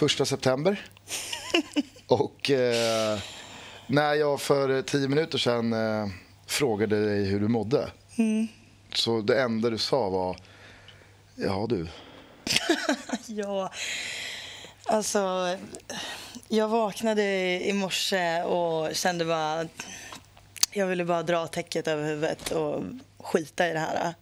första 0.00 0.24
september. 0.24 0.80
Och 2.06 2.50
eh, 2.50 3.18
när 3.86 4.14
jag 4.14 4.40
för 4.40 4.82
tio 4.82 5.08
minuter 5.08 5.38
sedan 5.38 5.72
eh, 5.72 6.08
frågade 6.46 7.06
dig 7.06 7.24
hur 7.24 7.40
du 7.40 7.48
mådde 7.48 7.90
så 8.94 9.20
det 9.20 9.42
enda 9.42 9.70
du 9.70 9.78
sa 9.78 10.08
var 10.08 10.36
Ja 11.34 11.66
du. 11.68 11.88
Ja, 13.26 13.72
alltså... 14.84 15.56
Jag 16.48 16.68
vaknade 16.68 17.22
i 17.68 17.72
morse 17.72 18.42
och 18.42 18.94
kände 18.94 19.24
bara... 19.24 19.60
att 19.60 19.86
Jag 20.70 20.86
ville 20.86 21.04
bara 21.04 21.22
dra 21.22 21.46
täcket 21.46 21.88
över 21.88 22.04
huvudet 22.04 22.50
och 22.50 22.84
skita 23.18 23.68
i 23.68 23.72
det 23.72 23.78
här. 23.78 24.14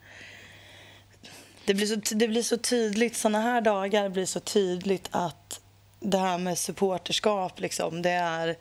Det 1.64 1.74
blir 1.74 1.86
så, 1.86 2.14
det 2.14 2.28
blir 2.28 2.42
så 2.42 2.56
tydligt, 2.56 3.17
såna 3.17 3.41
här 3.41 3.61
dagar 3.61 4.08
blir 4.08 4.27
så 4.27 4.41
tydligt 4.41 5.08
att 5.11 5.61
det 6.00 6.18
här 6.18 6.38
med 6.38 6.58
supporterskap, 6.58 7.60
liksom, 7.60 8.02
det, 8.02 8.10
är, 8.10 8.56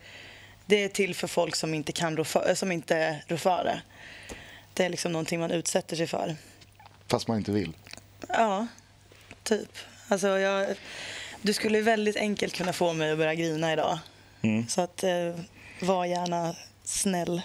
det 0.65 0.83
är 0.83 0.89
till 0.89 1.15
för 1.15 1.27
folk 1.27 1.55
som 1.55 1.73
inte 1.73 1.91
kan 1.91 2.17
rå 2.17 2.23
för, 2.23 2.55
som 2.55 2.71
inte 2.71 3.23
rår 3.27 3.37
för 3.37 3.63
det. 3.63 3.81
Det 4.73 4.85
är 4.85 4.89
liksom 4.89 5.11
någonting 5.11 5.39
man 5.39 5.51
utsätter 5.51 5.95
sig 5.95 6.07
för. 6.07 6.35
Fast 7.07 7.27
man 7.27 7.37
inte 7.37 7.51
vill. 7.51 7.73
Ja, 8.27 8.67
typ. 9.43 9.77
Alltså 10.07 10.27
jag, 10.27 10.75
du 11.41 11.53
skulle 11.53 11.81
väldigt 11.81 12.17
enkelt 12.17 12.53
kunna 12.53 12.73
få 12.73 12.93
mig 12.93 13.11
att 13.11 13.17
börja 13.17 13.35
grina 13.35 13.73
idag. 13.73 13.99
Så 14.67 14.81
att, 14.81 15.03
eh, 15.03 15.35
var 15.81 16.05
gärna 16.05 16.55
snäll. 16.83 17.41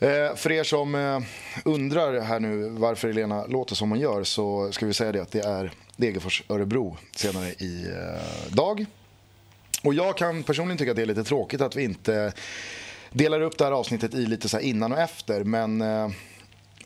Eh, 0.00 0.34
för 0.36 0.52
er 0.52 0.64
som 0.64 0.94
eh, 0.94 1.20
undrar 1.64 2.20
här 2.20 2.40
nu 2.40 2.68
varför 2.68 3.08
Elena 3.08 3.46
låter 3.46 3.74
som 3.74 3.90
hon 3.90 4.00
gör 4.00 4.24
så 4.24 4.72
ska 4.72 4.86
vi 4.86 4.94
säga 4.94 5.12
det 5.12 5.22
att 5.22 5.32
det 5.32 5.40
är 5.40 5.72
Degerfors-Örebro 5.96 6.96
senare 7.16 7.48
i 7.48 7.86
eh, 7.88 8.54
dag. 8.54 8.86
Och 9.82 9.94
jag 9.94 10.16
kan 10.16 10.42
personligen 10.42 10.78
tycka 10.78 10.90
att 10.90 10.96
det 10.96 11.02
är 11.02 11.06
lite 11.06 11.24
tråkigt 11.24 11.60
att 11.60 11.76
vi 11.76 11.82
inte 11.84 12.32
delar 13.10 13.40
upp 13.40 13.58
det 13.58 13.64
här 13.64 13.72
avsnittet 13.72 14.14
i 14.14 14.26
lite 14.26 14.48
så 14.48 14.60
innan 14.60 14.92
och 14.92 14.98
efter. 14.98 15.44
Men 15.44 15.80
eh, 15.80 16.08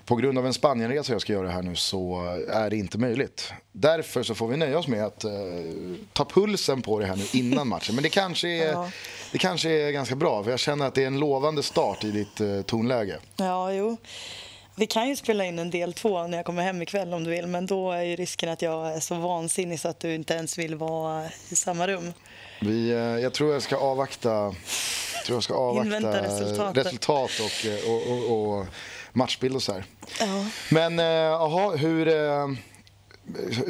på 0.05 0.17
grund 0.17 0.39
av 0.39 0.47
en 0.47 0.55
Spanienresa 0.55 1.13
jag 1.13 1.21
ska 1.21 1.33
göra 1.33 1.49
här 1.49 1.63
nu 1.63 1.77
så 1.77 2.23
är 2.49 2.71
det 2.71 2.77
inte 2.77 2.99
möjligt. 2.99 3.53
Därför 3.73 4.23
så 4.23 4.35
får 4.35 4.49
vi 4.49 4.57
nöja 4.57 4.79
oss 4.79 4.89
med 4.89 5.05
att 5.05 5.25
eh, 5.25 5.31
ta 6.13 6.25
pulsen 6.25 6.83
på 6.83 6.99
det 6.99 7.07
här 7.07 7.17
nu 7.17 7.25
innan 7.33 7.69
matchen. 7.69 7.95
Men 7.95 8.03
det 8.03 8.09
kanske, 8.11 8.49
är, 8.49 8.67
Ja. 8.73 8.91
det 9.33 9.39
kanske 9.39 9.71
är 9.71 9.91
ganska 9.91 10.15
bra 10.15 10.45
för 10.45 10.51
jag 10.51 10.61
känner 10.61 10.87
att 10.87 10.95
det 10.95 11.03
är 11.03 11.07
en 11.07 11.19
lovande 11.19 11.63
start 11.63 12.05
i 12.05 12.11
ditt 12.11 12.41
eh, 12.41 12.63
tonläge. 12.63 13.19
Ja, 13.37 13.73
jo. 13.73 13.97
Vi 14.79 14.87
kan 14.87 15.09
ju 15.09 15.17
spela 15.17 15.45
in 15.45 15.59
en 15.59 15.71
del 15.71 15.93
två 15.93 16.27
när 16.27 16.39
jag 16.39 16.47
kommer 16.47 16.63
hem 16.63 16.83
ikväll 16.83 17.15
om 17.15 17.25
du 17.25 17.31
vill. 17.31 17.47
Men 17.47 17.67
då 17.67 17.93
är 17.93 18.03
ju 18.03 18.17
risken 18.17 18.49
att 18.49 18.63
jag 18.63 18.93
är 18.93 19.01
så 19.01 19.15
vansinnig 19.15 19.81
så 19.81 19.89
att 19.89 20.01
du 20.01 20.15
inte 20.15 20.35
ens 20.35 20.59
vill 20.59 20.75
vara 20.75 21.25
i 21.49 21.57
samma 21.57 21.87
rum. 21.87 22.13
Vi, 22.61 22.91
eh, 22.91 22.97
jag 22.99 23.35
tror 23.35 23.53
jag 23.53 23.63
ska 23.63 23.77
avvakta, 23.77 24.29
jag 25.15 25.25
tror 25.27 25.37
jag 25.37 25.43
ska 25.43 25.55
avvakta 25.55 26.23
resultat 26.75 27.31
och, 27.41 27.67
eh, 27.67 27.91
och, 27.91 28.13
och, 28.13 28.59
och 28.59 28.67
matchbild 29.13 29.57
och 29.57 29.63
så 29.63 29.73
här. 29.73 29.85
Ja. 30.21 30.47
Men 30.71 30.99
eh, 30.99 31.05
jaha, 31.07 31.77
hur, 31.77 32.07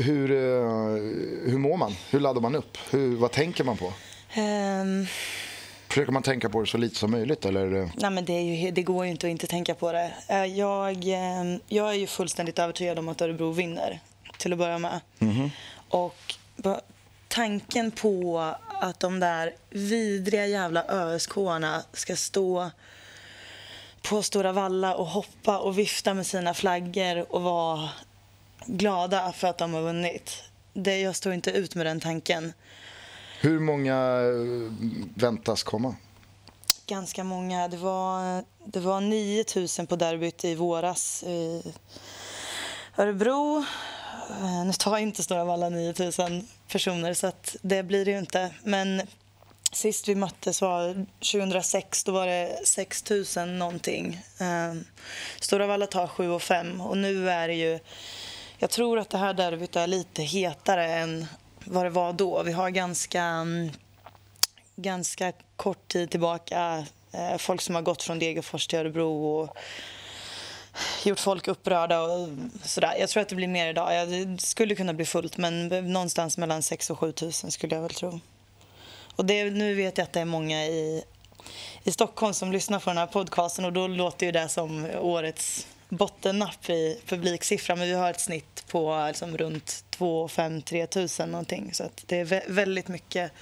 hur, 0.03 0.28
hur 1.50 1.59
mår 1.59 1.77
man? 1.77 1.97
Hur 2.11 2.21
laddar 2.21 2.41
man 2.41 2.55
upp? 2.55 2.78
Hur, 2.91 3.16
vad 3.16 3.33
tänker 3.33 3.65
man 3.65 3.77
på? 3.77 3.93
Ehm, 4.34 5.06
Försöker 5.97 6.12
man 6.12 6.23
tänka 6.23 6.49
på 6.49 6.61
det 6.61 6.67
så 6.67 6.79
lite 6.79 6.97
som 6.97 7.11
möjligt? 7.11 7.45
Eller? 7.45 7.75
eh? 7.83 7.89
nej, 7.95 8.11
men 8.11 8.25
det, 8.25 8.41
ju, 8.43 8.71
det 8.71 8.83
går 8.83 9.05
ju 9.05 9.11
inte 9.11 9.27
att 9.27 9.31
inte 9.31 9.47
tänka 9.47 9.75
på 9.75 9.93
det. 9.93 10.12
Eh, 10.29 10.45
Jag, 10.45 11.05
ehm, 11.07 11.61
jag 11.69 11.89
är 11.91 11.93
ju 11.95 12.07
fullständigt 12.07 12.59
övertygad 12.59 12.99
om 12.99 13.09
att 13.09 13.21
Örebro 13.21 13.51
vinner, 13.51 14.01
till 14.39 14.53
att 14.53 14.59
börja 14.59 14.79
med. 14.79 15.01
Och 15.89 16.17
ba- 16.57 16.81
tanken 17.29 17.91
på 17.91 18.41
att 18.81 19.01
de 19.01 19.21
där 19.21 19.55
vidriga 19.71 20.47
jävla 20.47 20.83
ösk 20.83 21.31
ska 21.93 22.17
stå 22.17 22.71
på 24.09 24.23
Stora 24.23 24.53
Valla 24.53 24.95
och 24.95 25.07
hoppa 25.07 25.59
och 25.59 25.78
vifta 25.78 26.15
med 26.15 26.27
sina 26.27 26.55
flaggor 26.55 27.33
och 27.34 27.43
vara 27.43 27.89
glada 28.67 29.33
för 29.33 29.49
att 29.49 29.59
de 29.59 29.75
har 29.75 29.83
vunnit. 29.83 30.43
Det, 30.73 31.01
jag 31.01 31.17
står 31.17 31.33
inte 31.33 31.51
ut 31.51 31.75
med 31.75 31.87
den 31.87 32.01
tanken. 32.01 32.53
Hur 33.41 33.61
många 33.61 33.95
eh, 33.95 34.73
väntas 35.15 35.63
komma? 35.63 35.95
Ganska 36.87 37.25
många. 37.25 37.69
Det 37.69 37.77
var, 37.77 38.45
det 38.65 38.81
var 38.81 39.01
9 39.01 39.45
000 39.79 39.87
på 39.87 39.97
derbyt 39.97 40.45
i 40.45 40.55
våras 40.55 41.23
i 41.23 41.63
Örebro. 42.97 43.65
Eh, 44.31 44.65
nu 44.65 44.73
tar 44.73 44.99
inte 44.99 45.23
Stora 45.23 45.45
Valla 45.45 45.69
9 45.69 45.95
000 46.19 46.43
personer, 46.69 47.15
så 47.15 47.27
att 47.27 47.57
det 47.63 47.83
blir 47.83 48.05
det 48.05 48.11
ju 48.11 48.19
inte. 48.19 48.51
Men 48.63 49.03
sist 49.73 50.09
vi 50.09 50.15
möttes 50.15 50.63
var 50.63 51.07
2006, 51.33 52.05
då 52.05 52.13
var 52.13 52.27
det 52.27 52.61
6 52.65 53.05
000 53.37 53.49
någonting. 53.49 54.21
Eh, 54.41 54.75
stora 55.41 55.67
Valla 55.67 55.87
tar 55.87 56.07
7 56.07 56.31
och 56.31 56.43
5 56.43 56.81
och 56.81 56.99
nu 56.99 57.31
är 57.31 57.49
det 57.49 57.55
ju... 57.55 57.79
Jag 58.59 58.71
tror 58.71 58.99
att 58.99 59.11
det 59.11 59.19
här 59.19 59.35
derbyt 59.35 59.77
är 59.77 59.87
lite 59.87 60.23
hetare 60.23 60.87
än 60.95 61.27
vad 61.66 61.84
det 61.84 61.91
var 61.91 62.12
då. 62.12 62.43
Vi 62.43 62.53
har 62.53 62.71
ganska... 62.71 63.22
Mm, 63.22 63.71
ganska 64.77 65.32
kort 65.56 65.88
tid 65.88 66.10
tillbaka 66.10 66.87
eh, 67.12 67.37
folk 67.38 67.60
som 67.60 67.75
har 67.75 67.82
gått 67.82 68.03
från 68.03 68.19
Degerfors 68.19 68.66
till 68.66 68.78
Örebro 68.78 69.25
och 69.25 69.56
gjort 71.04 71.21
folk 71.21 71.49
upprörda 71.49 72.00
och 72.00 72.28
sådär. 72.62 72.94
Jag 72.99 73.09
tror 73.09 73.22
att 73.22 73.28
det 73.28 73.37
blir 73.37 73.49
mer 73.49 73.71
idag. 73.71 73.94
Ja, 73.94 74.06
det 74.06 74.41
skulle 74.41 74.75
kunna 74.75 74.94
bli 74.94 75.04
fullt 75.04 75.37
men 75.37 75.69
någonstans 75.69 76.38
mellan 76.38 76.62
6 76.62 76.91
och 76.91 76.99
7 76.99 77.12
000 77.22 77.32
skulle 77.32 77.75
jag 77.75 77.83
väl 77.83 77.94
tro. 77.94 78.21
Och 79.16 79.25
det, 79.25 79.44
nu 79.44 79.75
vet 79.75 79.98
jag 79.98 80.04
att 80.04 80.12
det 80.12 80.21
är 80.21 80.25
många 80.25 80.65
i, 80.65 81.04
i 81.83 81.93
Stockholm 81.93 82.34
som 82.34 82.53
lyssnar 82.53 82.81
på 82.81 82.91
den 82.91 82.98
här 82.98 83.06
podcasten 83.06 83.65
och 83.65 83.72
då 83.72 83.87
låter 83.87 84.27
ju 84.27 84.33
det 84.33 84.48
som 84.48 84.87
årets 85.00 85.66
bottennapp 85.89 86.71
i 86.71 87.01
publiksiffra 87.07 87.77
men 87.77 87.87
vi 87.89 87.95
har 87.95 88.11
ett 88.11 88.21
snitt 88.21 88.65
på 88.69 89.05
liksom 89.09 89.37
runt 89.39 89.85
2 89.91 90.29
5 90.29 90.63
3 90.63 90.87
tusen 90.87 91.31
någonting 91.31 91.71
så 91.75 91.91
det 92.07 92.21
är 92.21 92.25
vä- 92.25 92.43
väldigt 92.53 92.89
mycket, 92.89 93.33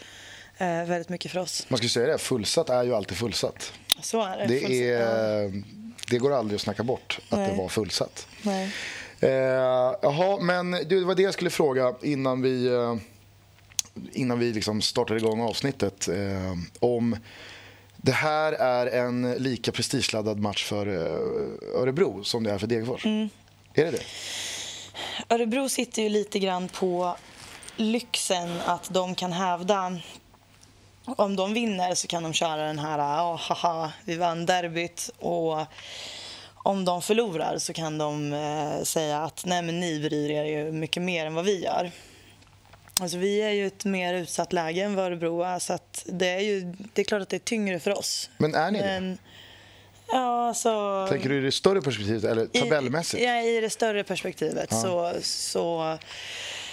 eh, 0.58 0.66
väldigt 0.66 1.08
mycket 1.08 1.30
för 1.32 1.38
oss. 1.40 1.66
Man 1.68 1.76
ju 1.84 1.88
säga 1.88 2.06
det, 2.06 2.18
fullsatt 2.18 2.70
är 2.70 2.82
ju 2.84 2.94
alltid 2.94 3.16
fullsatt. 3.16 3.72
Så 4.00 4.22
är 4.22 4.38
det. 4.38 4.46
Det, 4.46 4.90
är, 4.90 5.52
det 6.10 6.18
går 6.18 6.32
aldrig 6.32 6.54
att 6.56 6.62
snacka 6.62 6.82
bort 6.82 7.18
att 7.28 7.38
det 7.38 7.46
Nej. 7.46 7.56
var 7.56 7.68
fullsatt. 7.68 8.26
Nej. 8.42 8.70
Eh, 9.20 9.30
jaha, 10.02 10.38
men 10.40 10.70
det 10.70 11.04
var 11.04 11.14
det 11.14 11.22
jag 11.22 11.34
skulle 11.34 11.50
fråga 11.50 11.94
innan 12.02 12.42
vi, 12.42 12.66
eh, 12.66 12.96
innan 14.12 14.38
vi 14.38 14.52
liksom 14.52 14.82
startade 14.82 15.20
igång 15.20 15.40
avsnittet. 15.40 16.08
Eh, 16.08 16.54
om 16.80 17.16
det 18.04 18.12
här 18.12 18.52
är 18.52 18.86
en 18.86 19.32
lika 19.32 19.72
prestigeladdad 19.72 20.38
match 20.38 20.64
för 20.64 20.86
eh, 20.86 21.80
Örebro 21.80 22.24
som 22.24 22.44
det 22.44 22.50
är 22.50 22.58
för 22.58 22.66
Degerfors. 22.66 23.04
Mm. 23.04 23.28
Är 23.74 23.84
det 23.84 23.90
det? 23.90 24.02
Örebro 25.34 25.68
sitter 25.68 26.02
ju 26.02 26.08
lite 26.08 26.38
grann 26.38 26.68
på 26.68 27.16
lyxen 27.76 28.60
att 28.66 28.90
de 28.94 29.14
kan 29.14 29.32
hävda 29.32 30.00
om 31.04 31.36
de 31.36 31.54
vinner 31.54 31.94
så 31.94 32.06
kan 32.06 32.22
de 32.22 32.32
köra 32.32 32.66
den 32.66 32.78
här 32.78 32.98
ah, 32.98 33.36
haha, 33.36 33.92
vi 34.04 34.16
vann 34.16 34.46
derbyt 34.46 35.10
och 35.18 35.58
om 36.54 36.84
de 36.84 37.02
förlorar 37.02 37.58
så 37.58 37.72
kan 37.72 37.98
de 37.98 38.32
eh, 38.32 38.82
säga 38.82 39.22
att 39.22 39.44
nej 39.46 39.62
men 39.62 39.80
ni 39.80 40.00
bryr 40.00 40.30
er 40.30 40.44
ju 40.44 40.72
mycket 40.72 41.02
mer 41.02 41.26
än 41.26 41.34
vad 41.34 41.44
vi 41.44 41.64
gör. 41.64 41.90
Alltså 43.00 43.16
vi 43.18 43.42
är 43.42 43.50
ju 43.50 43.66
ett 43.66 43.84
mer 43.84 44.14
utsatt 44.14 44.52
läge 44.52 44.82
än 44.82 44.94
vad 44.94 45.04
Örebro 45.04 45.42
är 45.42 45.58
så 45.58 45.78
det 46.04 46.28
är 46.28 46.40
ju 46.40 46.74
det 46.94 47.02
är 47.02 47.04
klart 47.04 47.22
att 47.22 47.28
det 47.28 47.36
är 47.36 47.40
tyngre 47.40 47.80
för 47.80 47.98
oss. 47.98 48.30
Men 48.38 48.54
är 48.54 48.70
ni 48.70 48.78
det? 48.78 48.84
Men, 48.84 49.18
ja, 50.08 50.48
alltså... 50.48 51.06
Tänker 51.10 51.28
du 51.28 51.38
i 51.38 51.40
det 51.40 51.52
större 51.52 51.82
perspektivet 51.82 52.24
eller 52.24 52.46
tabellmässigt? 52.46 53.22
I, 53.22 53.26
ja, 53.26 53.40
I 53.40 53.60
det 53.60 53.70
större 53.70 54.04
perspektivet 54.04 54.72
så, 54.72 55.12
så, 55.22 55.98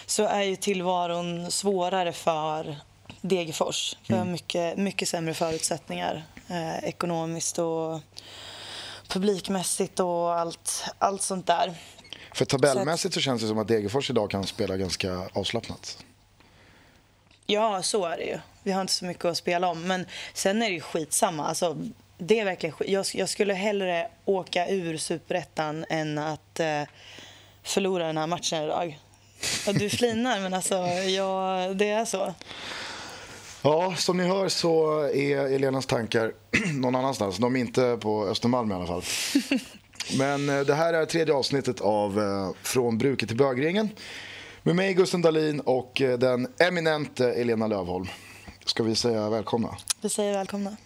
så 0.06 0.26
är 0.26 0.44
ju 0.44 0.56
tillvaron 0.56 1.52
svårare 1.52 2.14
för 2.14 2.76
Degerfors. 3.22 3.98
Vi 4.08 4.14
Mm. 4.14 4.28
har 4.28 4.34
mycket, 4.34 4.78
mycket 4.78 5.08
sämre 5.08 5.34
förutsättningar 5.34 6.24
eh, 6.50 6.84
ekonomiskt 6.84 7.60
och 7.60 8.00
publikmässigt 9.08 10.00
och 10.00 10.34
allt, 10.40 10.84
allt 11.00 11.22
sånt 11.22 11.48
där. 11.48 11.74
För 12.34 12.46
tabellmässigt 12.46 13.14
så 13.14 13.20
känns 13.20 13.42
det 13.42 13.48
som 13.48 13.58
att 13.58 13.68
Degerfors 13.68 14.10
idag 14.10 14.32
kan 14.32 14.44
spela 14.44 14.78
ganska 14.78 15.30
avslappnat. 15.34 15.98
Ja, 17.46 17.84
så 17.84 18.06
är 18.06 18.18
det 18.18 18.24
ju. 18.24 18.40
Vi 18.64 18.72
har 18.72 18.82
inte 18.82 18.94
så 18.94 19.06
mycket 19.06 19.26
att 19.26 19.38
spela 19.38 19.68
om. 19.68 19.88
Men 19.88 20.06
sen 20.34 20.62
är 20.62 20.70
det 20.70 20.76
ju 20.76 20.82
skitsamma. 20.82 21.48
Alltså, 21.48 21.78
det 22.18 22.40
är 22.40 22.46
verkligen 22.46 22.76
skit. 22.76 22.90
jag, 22.90 23.06
jag 23.14 23.30
skulle 23.30 23.54
hellre 23.54 24.08
åka 24.26 24.68
ur 24.68 24.98
superettan 24.98 25.86
än 25.90 26.18
att 26.18 26.60
eh, 26.60 26.84
förlora 27.64 28.08
den 28.08 28.18
här 28.18 28.28
matchen 28.28 28.64
idag. 28.64 29.00
Ja, 29.66 29.74
du 29.74 29.90
flinar, 29.90 30.40
men 30.40 30.54
alltså, 30.54 30.76
ja, 30.88 31.68
det 31.76 31.90
är 31.90 32.06
så. 32.06 32.34
Ja, 33.62 33.96
som 33.98 34.18
ni 34.18 34.24
hör 34.24 34.50
så 34.50 35.00
är 35.00 35.38
Elenas 35.38 35.86
tankar 35.86 36.34
någon 36.74 36.96
annanstans. 36.96 37.38
De 37.38 37.56
är 37.56 37.60
inte 37.60 37.98
på 38.02 38.26
Östermalm 38.26 38.72
i 38.72 38.76
alla 38.76 38.88
fall. 38.88 39.04
Men 40.18 40.50
eh, 40.50 40.60
det 40.60 40.74
här 40.74 40.94
är 40.94 41.06
tredje 41.06 41.34
avsnittet 41.34 41.82
av 41.82 42.20
eh, 42.20 42.50
Från 42.64 42.98
bruket 42.98 43.30
till 43.30 43.38
bögringen. 43.38 43.90
Med 44.64 44.76
mig 44.76 44.94
Gusten 44.94 45.22
Dahlin 45.22 45.60
och 45.60 46.02
eh, 46.02 46.20
den 46.20 46.48
eminente 46.60 47.34
Elena 47.34 47.68
Lövholm. 47.68 48.06
Ska 48.66 48.84
vi 48.84 48.96
säga 48.96 49.30
välkomna? 49.30 49.78
Vi 50.02 50.10
säger 50.10 50.34
välkomna. 50.34 50.78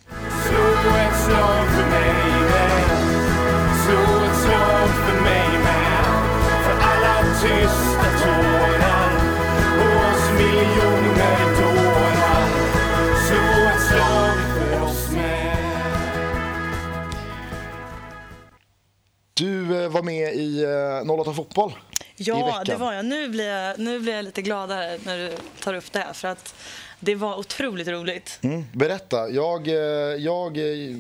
Du 19.34 19.84
eh, 19.84 19.90
var 19.90 20.04
med 20.04 20.34
i 20.34 20.64
eh, 20.64 21.12
08 21.12 21.34
Fotboll 21.34 21.72
i 21.72 21.95
Ja, 22.18 22.64
det 22.66 22.76
var 22.76 22.94
jag. 22.94 23.06
Nu 23.06 23.30
blir 23.30 23.50
jag, 23.50 23.80
nu 23.80 24.00
blir 24.00 24.14
jag 24.14 24.26
lite 24.26 24.42
gladare 24.42 24.98
när 25.04 25.18
du 25.18 25.38
tar 25.60 25.74
upp 25.74 25.92
det 25.92 26.00
här. 26.00 26.14
För 26.14 26.28
att 26.28 26.56
det 27.00 27.16
var 27.16 27.38
otroligt 27.38 27.88
roligt. 27.88 28.40
Mm. 28.42 28.66
Berätta. 28.74 29.30
Jag, 29.30 29.68
eh, 29.68 29.76
jag 30.18 30.58
eh, 30.58 30.98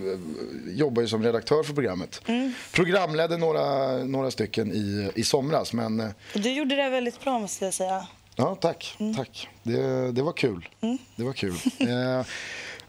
jobbar 0.67 1.01
ju 1.01 1.07
som 1.07 1.23
redaktör 1.23 1.63
för 1.63 1.73
programmet. 1.73 2.21
Mm. 2.25 2.53
Programledde 2.71 3.37
några, 3.37 3.97
några 3.97 4.31
stycken 4.31 4.71
i, 4.71 5.11
i 5.15 5.23
somras, 5.23 5.73
men 5.73 5.99
eh, 5.99 6.07
du 6.33 6.51
gjorde 6.51 6.75
det 6.75 6.89
väldigt 6.89 7.23
bra 7.23 7.39
måste 7.39 7.65
jag 7.65 7.73
säga. 7.73 8.07
Ja, 8.35 8.55
tack. 8.55 8.95
Mm. 8.99 9.15
tack. 9.15 9.49
Det, 9.63 10.11
det 10.11 10.21
var 10.21 10.33
kul. 10.33 10.69
Det 11.15 11.23
var 11.23 11.33
kul. 11.33 11.55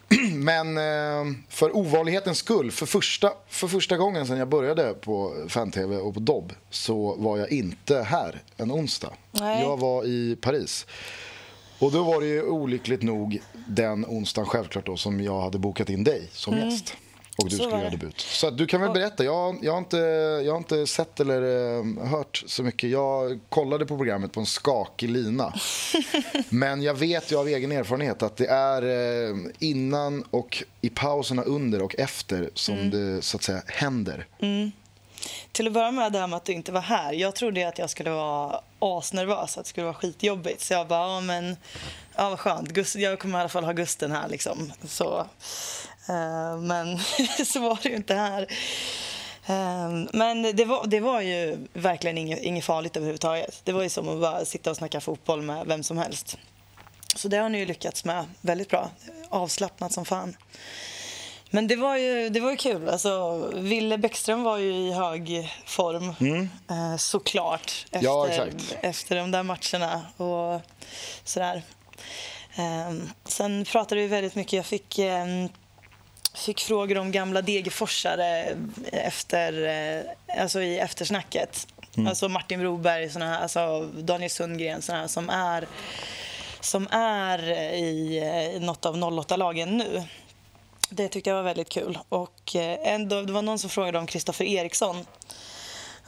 Men 0.33 0.77
eh, 0.77 1.35
för 1.49 1.75
ovanlighetens 1.75 2.37
skull, 2.37 2.71
för 2.71 2.85
första, 2.85 3.33
för 3.47 3.67
första 3.67 3.97
gången 3.97 4.27
sedan 4.27 4.37
jag 4.37 4.49
började 4.49 4.93
på 4.93 5.45
fan-tv 5.47 5.97
och 5.97 6.13
på 6.13 6.19
Dobb 6.19 6.53
så 6.69 7.15
var 7.15 7.37
jag 7.37 7.51
inte 7.51 8.01
här 8.01 8.41
en 8.57 8.71
onsdag. 8.71 9.13
Nej. 9.31 9.63
Jag 9.63 9.77
var 9.77 10.05
i 10.05 10.37
Paris. 10.41 10.85
Och 11.79 11.91
då 11.91 12.03
var 12.03 12.21
det 12.21 12.27
ju 12.27 12.43
olyckligt 12.43 13.01
nog 13.01 13.41
den 13.67 14.05
onsdagen 14.05 14.49
självklart 14.49 14.85
då 14.85 14.97
som 14.97 15.21
jag 15.21 15.41
hade 15.41 15.59
bokat 15.59 15.89
in 15.89 16.03
dig 16.03 16.29
som 16.31 16.57
gäst. 16.57 16.93
Och 17.37 17.49
du 17.49 17.55
Mm. 17.55 17.57
Så 17.57 17.63
skulle 17.69 17.81
göra 17.81 17.89
debut. 17.89 18.19
Så 18.19 18.49
du 18.49 18.67
kan 18.67 18.81
väl 18.81 18.91
berätta. 18.91 19.23
Jag, 19.23 19.57
jag, 19.61 19.71
har 19.71 19.77
inte, 19.77 19.97
jag 20.45 20.51
har 20.51 20.57
inte 20.57 20.87
sett 20.87 21.19
eller 21.19 21.41
eh, 21.77 22.07
hört 22.07 22.43
så 22.47 22.63
mycket. 22.63 22.89
Jag 22.89 23.39
kollade 23.49 23.85
på 23.85 23.97
programmet 23.97 24.31
på 24.31 24.39
en 24.39 24.45
skakig 24.45 25.09
lina. 25.09 25.53
Men 26.49 26.81
jag 26.81 26.93
vet 26.93 27.31
ju 27.31 27.35
av 27.39 27.47
egen 27.47 27.71
erfarenhet 27.71 28.23
att 28.23 28.37
det 28.37 28.47
är 28.47 28.81
eh, 29.29 29.35
innan 29.59 30.23
och 30.23 30.63
i 30.81 30.89
pauserna 30.89 31.43
under 31.43 31.81
och 31.81 31.95
efter 31.99 32.49
som 32.53 32.77
Mm. 32.77 32.89
det 32.89 33.21
så 33.21 33.37
att 33.37 33.43
säga 33.43 33.61
händer. 33.67 34.27
Till 35.51 35.67
att 35.67 35.73
börja 35.73 35.91
med 35.91 36.11
det 36.11 36.19
här 36.19 36.27
med 36.27 36.37
att 36.37 36.45
du 36.45 36.53
inte 36.53 36.71
var 36.71 36.81
här. 36.81 37.13
Jag 37.13 37.35
trodde 37.35 37.67
att 37.67 37.77
jag 37.79 37.89
skulle 37.89 38.09
vara 38.09 38.59
asnervös, 38.79 39.57
att 39.57 39.63
det 39.65 39.69
skulle 39.69 39.83
vara 39.85 39.93
skitjobbigt. 39.95 40.61
Så 40.61 40.73
jag 40.73 40.87
bara, 40.87 41.07
ja 41.15 41.21
men, 41.21 41.55
ja 42.15 42.29
vad 42.29 42.39
skönt. 42.39 42.69
Gust, 42.69 42.95
jag 42.95 43.19
kommer 43.19 43.37
i 43.37 43.41
alla 43.41 43.49
fall 43.49 43.63
ha 43.63 43.71
Gusten 43.73 44.11
här 44.11 44.29
liksom. 44.29 44.73
Så, 44.87 45.25
men 46.61 46.99
så 47.45 47.59
var 47.59 47.79
det 47.83 47.89
ju 47.89 47.95
inte 47.95 48.15
här. 48.15 48.41
Eh, 49.45 49.89
men 50.13 50.55
det 50.55 50.65
var, 50.65 50.87
det 50.87 50.99
var 50.99 51.21
ju 51.21 51.67
verkligen 51.73 52.17
inget, 52.17 52.39
inget 52.39 52.65
farligt 52.65 52.97
överhuvudtaget. 52.97 53.61
Det 53.63 53.71
var 53.71 53.83
ju 53.83 53.89
som 53.89 54.09
att 54.09 54.21
bara 54.21 54.45
sitta 54.45 54.71
och 54.71 54.77
snacka 54.77 55.01
fotboll 55.01 55.41
med 55.41 55.67
vem 55.67 55.83
som 55.83 55.97
helst. 55.97 56.37
Så 57.15 57.27
det 57.27 57.37
har 57.37 57.49
ni 57.49 57.57
ju 57.59 57.65
lyckats 57.65 58.05
med 58.05 58.25
väldigt 58.41 58.69
bra. 58.69 58.89
Avslappnat 59.29 59.93
som 59.93 60.05
fan. 60.05 60.37
Men 61.49 61.67
det 61.67 61.75
var 61.75 61.97
ju, 61.97 62.29
det 62.29 62.39
var 62.39 62.51
ju 62.51 62.57
kul. 62.57 62.89
Alltså, 62.89 63.37
Ville 63.55 63.97
Bäckström 63.97 64.43
var 64.43 64.57
ju 64.57 64.73
i 64.73 64.91
hög 64.91 65.51
form, 65.65 66.09
eh, 66.69 66.97
såklart. 66.97 67.85
Efter, 67.91 68.03
Ja, 68.05 68.27
exakt. 68.27 68.77
efter 68.81 69.15
de 69.15 69.31
där 69.31 69.43
matcherna 69.43 70.01
och 70.17 70.61
sådär. 71.23 71.61
Sen 73.25 73.65
pratade 73.65 74.01
vi 74.01 74.07
väldigt 74.07 74.35
mycket. 74.35 74.53
Jag 74.53 74.65
fick, 74.65 74.99
fick 76.37 76.61
frågor 76.61 76.97
om 76.97 77.11
gamla 77.11 77.41
Degerforsare 77.41 78.57
efter, 78.91 79.67
eh, 79.67 80.41
alltså 80.41 80.61
i 80.61 80.79
eftersnacket. 80.79 81.67
Alltså 82.07 82.29
Martin 82.29 82.59
Broberg, 82.59 83.09
såna 83.09 83.25
här, 83.25 83.41
alltså 83.41 83.81
Daniel 83.85 84.29
Sundgren 84.29 84.81
såna 84.81 84.99
här, 84.99 85.07
som 85.07 85.29
är 85.29 85.67
som 86.59 86.87
är 86.91 87.49
i 87.73 88.17
eh, 88.55 88.61
något 88.61 88.85
av 88.85 88.95
08-lagen 88.95 89.77
nu. 89.77 90.03
Det 90.89 91.07
tyckte 91.07 91.29
jag 91.29 91.37
var 91.37 91.43
väldigt 91.43 91.69
kul. 91.69 91.99
Och 92.09 92.55
eh, 92.55 92.93
ändå, 92.93 93.21
det 93.21 93.33
var 93.33 93.41
någon 93.41 93.59
som 93.59 93.69
frågade 93.69 93.97
om 93.97 94.07
Kristoffer 94.07 94.45
Eriksson. 94.45 95.05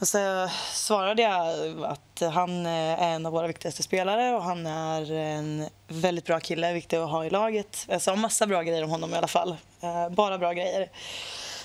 Och 0.00 0.08
så 0.08 0.48
svarade 0.72 1.22
jag 1.22 1.84
att 1.84 2.22
han 2.32 2.66
är 2.66 3.14
en 3.14 3.26
av 3.26 3.32
våra 3.32 3.46
viktigaste 3.46 3.82
spelare 3.82 4.36
och 4.36 4.42
han 4.42 4.66
är 4.66 5.12
en 5.12 5.68
väldigt 5.88 6.26
bra 6.26 6.40
kille, 6.40 6.72
viktig 6.72 6.96
att 6.96 7.10
ha 7.10 7.24
i 7.24 7.30
laget. 7.30 7.86
Jag 7.88 8.02
sa 8.02 8.16
massa 8.16 8.46
bra 8.46 8.62
grejer 8.62 8.84
om 8.84 8.90
honom 8.90 9.14
i 9.14 9.16
alla 9.16 9.28
fall. 9.28 9.56
Eh, 9.80 10.08
Bara 10.08 10.38
bra 10.38 10.52
grejer. 10.52 10.90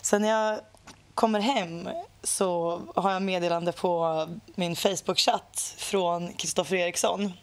Sen 0.02 0.22
när 0.22 0.30
jag 0.30 0.60
kommer 1.14 1.40
hem 1.40 1.90
så 2.24 2.82
har 2.96 3.12
jag 3.12 3.22
meddelande 3.22 3.72
på 3.72 4.28
min 4.56 4.76
Facebook-chatt 4.76 5.76
från 5.78 6.34
Kristoffer 6.34 6.76
Eriksson. 6.76 7.34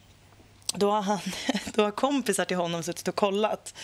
Då 0.75 0.91
har, 0.91 1.03
han, 1.03 1.19
då 1.75 1.83
har 1.83 1.91
kompisar 1.91 2.45
till 2.45 2.57
honom 2.57 2.83
suttit 2.83 3.09
och 3.09 3.17
kollat 3.17 3.75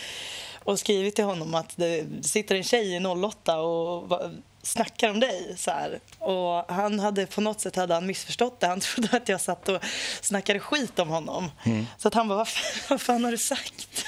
och 0.64 0.79
skrivit 0.79 1.14
till 1.17 1.25
honom 1.25 1.55
att 1.55 1.76
det 1.76 2.06
sitter 2.23 2.55
en 2.55 2.64
tjej 2.64 2.94
i 2.96 3.06
08 3.06 3.60
och 3.60 4.20
snackar 4.62 5.10
om 5.10 5.20
dig. 5.20 5.55
Så 5.58 5.70
här. 5.70 6.01
Och 6.19 6.74
han 6.74 7.01
hade 7.01 7.27
på 7.27 7.41
något 7.41 7.60
sätt 7.60 7.77
hade 7.77 7.94
han 7.94 8.06
missförstått 8.06 8.60
det. 8.60 8.67
Han 8.67 8.81
trodde 8.94 9.17
att 9.17 9.29
jag 9.29 9.41
satt 9.41 9.69
och 9.69 9.84
snackade 10.20 10.60
skit 10.60 10.98
om 10.98 11.08
honom. 11.08 11.51
Så 11.98 12.08
att 12.08 12.15
han 12.15 12.29
bara, 12.29 12.39
vad 12.39 12.48
fan, 12.48 12.81
vad 12.91 13.01
fan 13.01 13.24
har 13.24 13.31
du 13.31 13.39
sagt? 13.39 14.05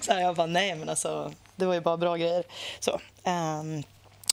Så 0.00 0.12
här, 0.12 0.20
jag 0.20 0.36
bara, 0.36 0.46
nej 0.46 0.74
men 0.74 0.88
alltså, 0.88 1.32
det 1.60 1.66
var 1.66 1.74
ju 1.74 1.80
bara 1.80 1.96
bra 1.96 2.16
grejer. 2.16 2.44
Så, 2.80 3.00
ehm, 3.24 3.82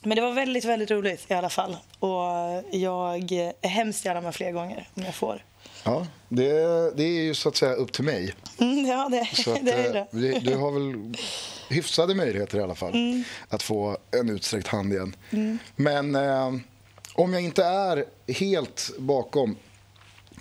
men 0.02 0.16
det 0.16 0.20
var 0.20 0.32
väldigt, 0.32 0.64
väldigt 0.64 0.90
roligt 0.90 1.30
i 1.30 1.34
alla 1.34 1.48
fall. 1.50 1.76
Och 1.98 2.22
jag 2.70 3.32
är 3.32 3.68
hemskt 3.68 4.04
gärna 4.04 4.20
med 4.20 4.34
fler 4.34 4.52
gånger 4.52 4.88
om 4.94 5.02
jag 5.02 5.14
får. 5.14 5.44
Ja, 5.84 6.06
det, 6.28 6.50
det 6.96 7.02
är 7.04 7.22
ju 7.22 7.34
så 7.34 7.48
att 7.48 7.56
säga 7.56 7.72
upp 7.74 7.92
till 7.92 8.04
mig. 8.04 8.34
Mm, 8.60 8.86
ja, 8.86 9.08
det, 9.10 9.28
Så 9.44 9.52
att, 9.52 9.58
det 9.66 9.72
är 9.72 9.86
eh, 9.86 9.92
det. 9.92 10.06
du, 10.10 10.38
du 10.38 10.56
har 10.56 10.70
väl 10.72 11.14
hyfsade 11.68 12.14
möjligheter 12.14 12.58
i 12.58 12.62
alla 12.62 12.74
fall 12.74 12.92
Mm. 12.94 13.24
att 13.48 13.62
få 13.62 13.96
en 14.10 14.30
utsträckt 14.30 14.66
hand 14.68 14.92
igen. 14.92 15.16
Men 15.76 16.14
eh, 16.14 16.52
om 17.14 17.32
jag 17.32 17.42
inte 17.42 17.64
är 17.64 18.04
helt 18.32 18.90
bakom 18.98 19.56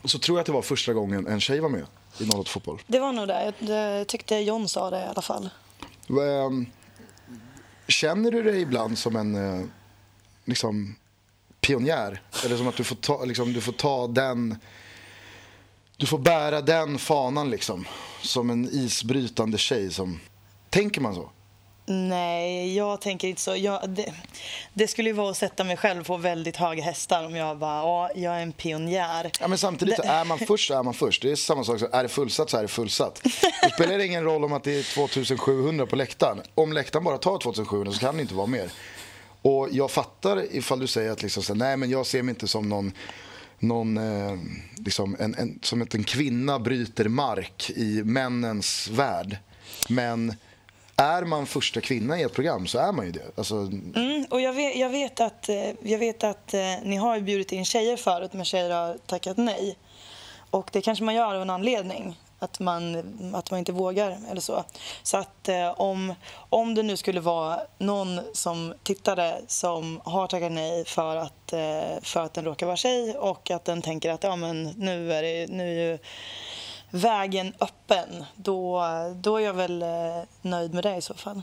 så 0.05 0.19
tror 0.19 0.37
jag 0.37 0.41
att 0.41 0.45
det 0.45 0.51
var 0.51 0.61
första 0.61 0.93
gången 0.93 1.27
en 1.27 1.39
tjej 1.39 1.59
var 1.59 1.69
med 1.69 1.85
i 2.19 2.23
08 2.29 2.43
Fotboll. 2.49 2.81
Det 2.87 2.99
var 2.99 3.11
nog 3.13 3.27
det. 3.27 3.53
Jag 3.59 4.07
tyckte 4.07 4.35
John 4.35 4.67
sa 4.67 4.89
det 4.89 4.99
i 4.99 5.03
alla 5.03 5.21
fall. 5.21 5.49
Ehm, 6.09 6.65
känner 7.87 8.31
du 8.31 8.43
dig 8.43 8.61
ibland 8.61 8.97
som 8.97 9.15
en 9.15 9.35
eh, 9.35 9.65
liksom, 10.45 10.95
pionjär? 11.61 12.21
Eller 12.45 12.57
som 12.57 12.67
att 12.67 12.77
du 12.77 12.83
får 12.83 12.95
ta, 12.95 13.25
liksom, 13.25 13.53
du 13.53 13.61
får 13.61 13.73
ta 13.73 14.07
den... 14.07 14.55
Du 15.97 16.05
får 16.05 16.19
bära 16.19 16.61
den 16.61 16.97
fanan 16.97 17.49
liksom. 17.49 17.85
Som 18.21 18.49
en 18.49 18.69
isbrytande 18.71 19.57
tjej 19.57 19.91
som... 19.93 20.19
Tänker 20.69 21.01
man 21.01 21.15
så? 21.15 21.31
Nej, 21.89 22.75
jag 22.75 23.01
tänker 23.01 23.27
inte 23.27 23.41
så. 23.41 23.55
Jag, 23.55 23.89
det, 23.89 24.13
det 24.73 24.87
skulle 24.87 25.09
ju 25.09 25.13
vara 25.13 25.29
att 25.31 25.37
sätta 25.37 25.63
mig 25.63 25.77
själv 25.77 26.03
på 26.03 26.17
väldigt 26.17 26.55
höga 26.57 26.83
hästar 26.83 27.25
om 27.25 27.35
jag 27.35 27.57
bara, 27.57 27.81
ja, 27.81 28.09
jag 28.15 28.35
är 28.37 28.41
en 28.41 28.51
pionjär. 28.51 29.31
Ja, 29.39 29.47
men 29.47 29.57
samtidigt, 29.57 29.97
Det- 29.97 30.07
är 30.07 30.25
man 30.25 30.39
först 30.39 30.67
så 30.67 30.79
är 30.79 30.83
man 30.83 30.93
först. 30.93 31.21
Det 31.21 31.31
är 31.31 31.35
samma 31.35 31.63
sak, 31.63 31.81
är 31.93 32.03
det 32.03 32.09
fullsatt 32.09 32.49
så 32.49 32.57
är 32.57 32.61
det 32.61 32.67
fullsatt. 32.67 33.21
Då 33.63 33.69
spelar 33.69 33.97
det 33.97 34.05
ingen 34.05 34.23
roll 34.23 34.43
om 34.43 34.53
att 34.53 34.63
det 34.63 34.79
är 34.79 34.83
2700 34.83 35.85
på 35.85 35.95
läktaren. 35.95 36.41
Om 36.55 36.73
läktaren 36.73 37.03
bara 37.03 37.17
tar 37.17 37.37
2700 37.37 37.93
så 37.93 37.99
kan 37.99 38.15
det 38.15 38.21
inte 38.21 38.33
vara 38.35 38.47
mer. 38.47 38.69
Och 39.41 39.67
jag 39.71 39.91
fattar 39.91 40.55
ifall 40.55 40.79
du 40.79 40.87
säger 40.87 41.11
att 41.11 41.21
liksom, 41.23 41.43
så, 41.43 41.53
nej 41.53 41.77
men 41.77 41.89
jag 41.89 42.05
ser 42.05 42.23
mig 42.23 42.31
inte 42.31 42.47
som 42.47 42.69
någon 42.69 42.91
någon, 43.59 43.97
eh, 43.97 44.37
liksom 44.75 45.15
en, 45.19 45.35
en, 45.35 45.59
som 45.63 45.81
att 45.81 45.93
en 45.93 46.03
kvinna 46.03 46.59
bryter 46.59 47.07
mark 47.07 47.69
i 47.69 48.01
männens 48.03 48.87
värld. 48.87 49.37
Men 49.89 50.33
är 50.97 51.25
man 51.25 51.45
första 51.45 51.81
kvinna 51.81 52.19
i 52.19 52.23
ett 52.23 52.33
program 52.33 52.67
så 52.67 52.79
är 52.79 52.91
man 52.91 53.05
ju 53.05 53.11
det. 53.11 53.37
Alltså, 53.37 53.55
Mm, 53.55 54.25
och 54.29 54.41
jag 54.41 54.53
vet, 54.53 54.75
jag 54.75 54.89
vet 54.89 55.19
att, 55.19 55.49
eh, 55.49 55.69
jag 55.81 55.99
vet 55.99 56.23
att 56.23 56.53
eh, 56.53 56.59
ni 56.83 56.95
har 56.95 57.15
ju 57.15 57.21
bjudit 57.21 57.51
in 57.51 57.65
tjejer 57.65 57.97
förut, 57.97 58.33
men 58.33 58.45
tjejer 58.45 58.69
har 58.69 58.97
tackat 58.97 59.37
nej. 59.37 59.77
Och 60.49 60.69
det 60.73 60.81
kanske 60.81 61.03
man 61.03 61.15
gör 61.15 61.35
av 61.35 61.41
en 61.41 61.49
anledning. 61.49 62.17
Att 62.39 62.59
man, 62.59 62.95
att 63.35 63.51
man 63.51 63.59
inte 63.59 63.71
vågar 63.71 64.17
eller 64.31 64.41
så. 64.41 64.63
Så 65.03 65.17
att 65.17 65.49
eh, 65.49 65.69
om, 65.81 66.13
om 66.49 66.75
det 66.75 66.83
nu 66.83 66.97
skulle 66.97 67.19
vara 67.19 67.59
någon 67.77 68.19
som 68.33 68.73
tittade 68.83 69.41
som 69.47 70.01
har 70.03 70.27
tackat 70.27 70.51
nej 70.51 70.85
för 70.85 71.15
att, 71.15 71.53
eh, 71.53 72.01
för 72.01 72.19
att 72.19 72.33
den 72.33 72.45
råkar 72.45 72.65
vara 72.65 72.77
tjej 72.77 73.17
och 73.17 73.51
att 73.51 73.65
den 73.65 73.81
tänker 73.81 74.11
att 74.11 74.23
ja, 74.23 74.35
men 74.35 74.63
nu, 74.63 75.13
är 75.13 75.23
det, 75.23 75.47
nu 75.49 75.63
är 75.63 75.91
ju 75.91 75.97
vägen 76.91 77.53
öppen. 77.59 78.25
Då, 78.35 78.83
då 79.15 79.37
är 79.37 79.41
jag 79.41 79.53
väl 79.53 79.81
eh, 79.81 79.87
nöjd 80.41 80.73
med 80.73 80.83
det 80.83 80.95
i 80.95 81.01
så 81.01 81.13
fall. 81.13 81.41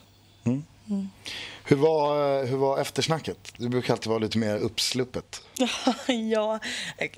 hur, 1.65 1.77
var, 1.77 2.39
eh, 2.41 2.47
hur 2.47 2.57
var 2.57 2.79
eftersnacket? 2.79 3.39
Det 3.57 3.69
brukar 3.69 3.95
alltid 3.95 4.09
vara 4.09 4.19
lite 4.19 4.39
mer 4.39 4.57
uppsluppet. 4.57 5.43
ja, 6.31 6.59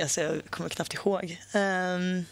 alltså 0.01 0.21
jag 0.21 0.51
kommer 0.51 0.71
knappt 0.71 0.95
ihåg. 0.95 1.39
Ehm, 1.55 2.25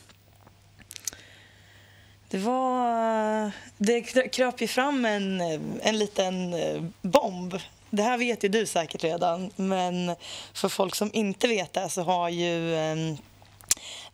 Det 2.29 2.39
var... 2.39 3.51
Det 3.79 4.03
kröp 4.33 4.61
ju 4.61 4.67
fram 4.67 5.05
en, 5.05 5.41
en 5.83 5.99
liten 5.99 6.55
eh, 6.55 6.83
bomb. 7.03 7.59
Det 7.91 8.03
här 8.03 8.19
vet 8.19 8.45
ju 8.45 8.49
du 8.49 8.67
säkert 8.67 9.05
redan, 9.05 9.51
men 9.57 10.17
för 10.53 10.69
folk 10.69 10.95
som 10.95 11.11
inte 11.13 11.49
vet 11.49 11.73
det 11.73 11.89
så 11.89 12.03
har 12.03 12.29
ju 12.29 12.75
eh, 12.75 12.97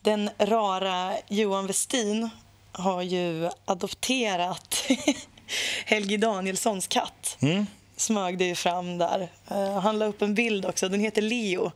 den 0.03 0.31
rara 0.39 1.13
Johan 1.29 1.67
Westin 1.67 2.31
har 2.73 3.03
ju 3.03 3.51
adopterat 3.65 4.85
Helge 5.85 6.17
Danielssons 6.17 6.87
katt. 6.87 7.37
Mm. 7.41 7.67
Smög 7.97 8.39
det 8.39 8.45
ju 8.45 8.55
fram 8.55 8.99
där. 8.99 9.29
Uh, 9.53 9.79
han 9.79 9.99
la 9.99 10.07
upp 10.07 10.23
en 10.23 10.35
bild 10.35 10.67
också, 10.67 10.89
den 10.89 11.01
heter 11.01 11.23
Leo. 11.23 11.73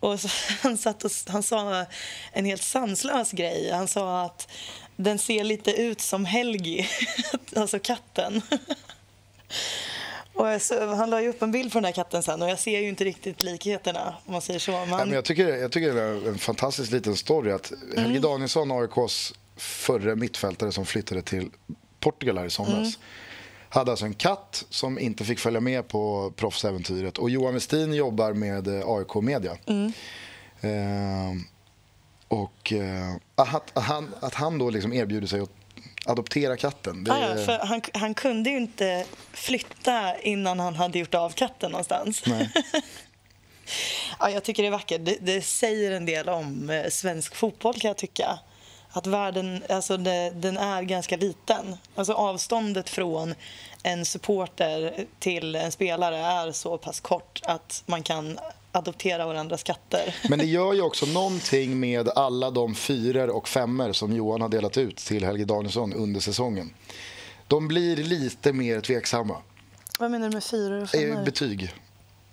Och 0.00 0.20
så, 0.20 0.28
han, 0.62 0.78
satt 0.78 1.04
och, 1.04 1.10
han 1.28 1.42
sa 1.42 1.86
en 2.32 2.44
helt 2.44 2.62
sanslös 2.62 3.32
grej. 3.32 3.70
Han 3.70 3.88
sa 3.88 4.22
att 4.22 4.48
den 4.96 5.18
ser 5.18 5.44
lite 5.44 5.70
ut 5.70 6.00
som 6.00 6.24
Helgi, 6.24 6.88
alltså 7.56 7.78
katten. 7.78 8.42
Och 10.40 10.62
så, 10.62 10.94
han 10.94 11.10
la 11.10 11.22
ju 11.22 11.28
upp 11.28 11.42
en 11.42 11.52
bild 11.52 11.72
på 11.72 11.78
den 11.78 11.84
här 11.84 11.92
katten 11.92 12.22
sen 12.22 12.42
och 12.42 12.48
jag 12.48 12.58
ser 12.58 12.80
ju 12.80 12.88
inte 12.88 13.04
riktigt 13.04 13.42
likheterna 13.42 14.14
om 14.26 14.32
man 14.32 14.42
säger 14.42 14.60
så. 14.60 14.72
Men... 14.72 14.88
Ja, 14.88 14.96
men 14.96 15.12
jag, 15.12 15.24
tycker, 15.24 15.48
jag 15.48 15.72
tycker 15.72 15.94
det 15.94 16.02
är 16.02 16.28
en 16.28 16.38
fantastisk 16.38 16.92
liten 16.92 17.16
story 17.16 17.52
att 17.52 17.72
Helge 17.96 18.10
mm. 18.10 18.22
Danielsson, 18.22 18.70
AIKs 18.72 19.32
förre 19.56 20.16
mittfältare 20.16 20.72
som 20.72 20.86
flyttade 20.86 21.22
till 21.22 21.50
Portugal 22.00 22.38
här 22.38 22.44
i 22.44 22.50
somras. 22.50 22.74
Mm. 22.74 22.90
Hade 23.68 23.90
alltså 23.90 24.06
en 24.06 24.14
katt 24.14 24.64
som 24.70 24.98
inte 24.98 25.24
fick 25.24 25.38
följa 25.38 25.60
med 25.60 25.88
på 25.88 26.32
proffsäventyret 26.36 27.18
och 27.18 27.30
Johan 27.30 27.54
Westin 27.54 27.94
jobbar 27.94 28.32
med 28.32 28.68
eh, 28.68 28.88
AIK 28.88 29.14
Media. 29.14 29.56
Mm. 29.66 29.92
Eh, 30.60 31.42
och 32.28 32.72
eh, 32.72 33.14
att, 33.34 33.76
att, 33.76 33.84
han, 33.84 34.14
att 34.20 34.34
han 34.34 34.58
då 34.58 34.70
liksom 34.70 34.92
erbjuder 34.92 35.26
sig 35.26 35.40
att 35.40 35.59
adoptera 36.04 36.56
katten. 36.56 37.04
Det... 37.04 37.12
Ah, 37.12 37.38
ja, 37.38 37.64
han, 37.64 37.82
han 37.94 38.14
kunde 38.14 38.50
ju 38.50 38.56
inte 38.56 39.04
flytta 39.32 40.18
innan 40.18 40.60
han 40.60 40.74
hade 40.74 40.98
gjort 40.98 41.14
av 41.14 41.30
katten 41.30 41.70
någonstans. 41.70 42.22
Ja, 44.18 44.30
jag 44.30 44.44
tycker 44.44 44.62
det 44.62 44.66
är 44.66 44.70
vackert. 44.70 45.04
Det, 45.04 45.18
det, 45.20 45.42
säger 45.42 45.90
en 45.90 46.06
del 46.06 46.28
om 46.28 46.70
eh, 46.70 46.88
svensk 46.90 47.34
fotboll 47.34 47.74
kan 47.74 47.88
jag 47.88 47.96
tycka. 47.96 48.38
Att 48.92 49.06
världen, 49.06 49.62
alltså 49.68 49.96
det, 49.96 50.30
den 50.30 50.56
är 50.56 50.82
ganska 50.82 51.16
liten. 51.16 51.76
Alltså 51.94 52.12
avståndet 52.12 52.88
från 52.88 53.34
en 53.82 54.04
supporter 54.04 55.06
till 55.18 55.56
en 55.56 55.72
spelare 55.72 56.16
är 56.16 56.52
så 56.52 56.78
pass 56.78 57.00
kort 57.00 57.40
att 57.44 57.82
man 57.86 58.02
kan 58.02 58.38
adoptera 58.72 59.26
varandras 59.26 59.62
katter. 59.62 60.16
Men 60.28 60.38
det 60.38 60.44
gör 60.44 60.72
ju 60.72 60.82
också 60.82 61.06
någonting 61.06 61.80
med 61.80 62.08
alla 62.08 62.50
de 62.50 62.74
fyror 62.74 63.28
och 63.28 63.48
femmer 63.48 63.92
som 63.92 64.12
Johan 64.12 64.40
har 64.40 64.48
delat 64.48 64.78
ut 64.78 64.96
till 64.96 65.24
Helge 65.24 65.44
Danielsson 65.44 65.92
under 65.92 66.20
säsongen. 66.20 66.74
De 67.48 67.68
blir 67.68 67.96
lite 67.96 68.52
mer 68.52 68.80
tveksamma. 68.80 69.36
Vad 69.98 70.10
menar 70.10 70.28
du 70.28 70.34
med 70.34 70.44
fyror 70.44 70.82
och 70.82 70.88
femmor? 70.88 71.24
Betyg. 71.24 71.74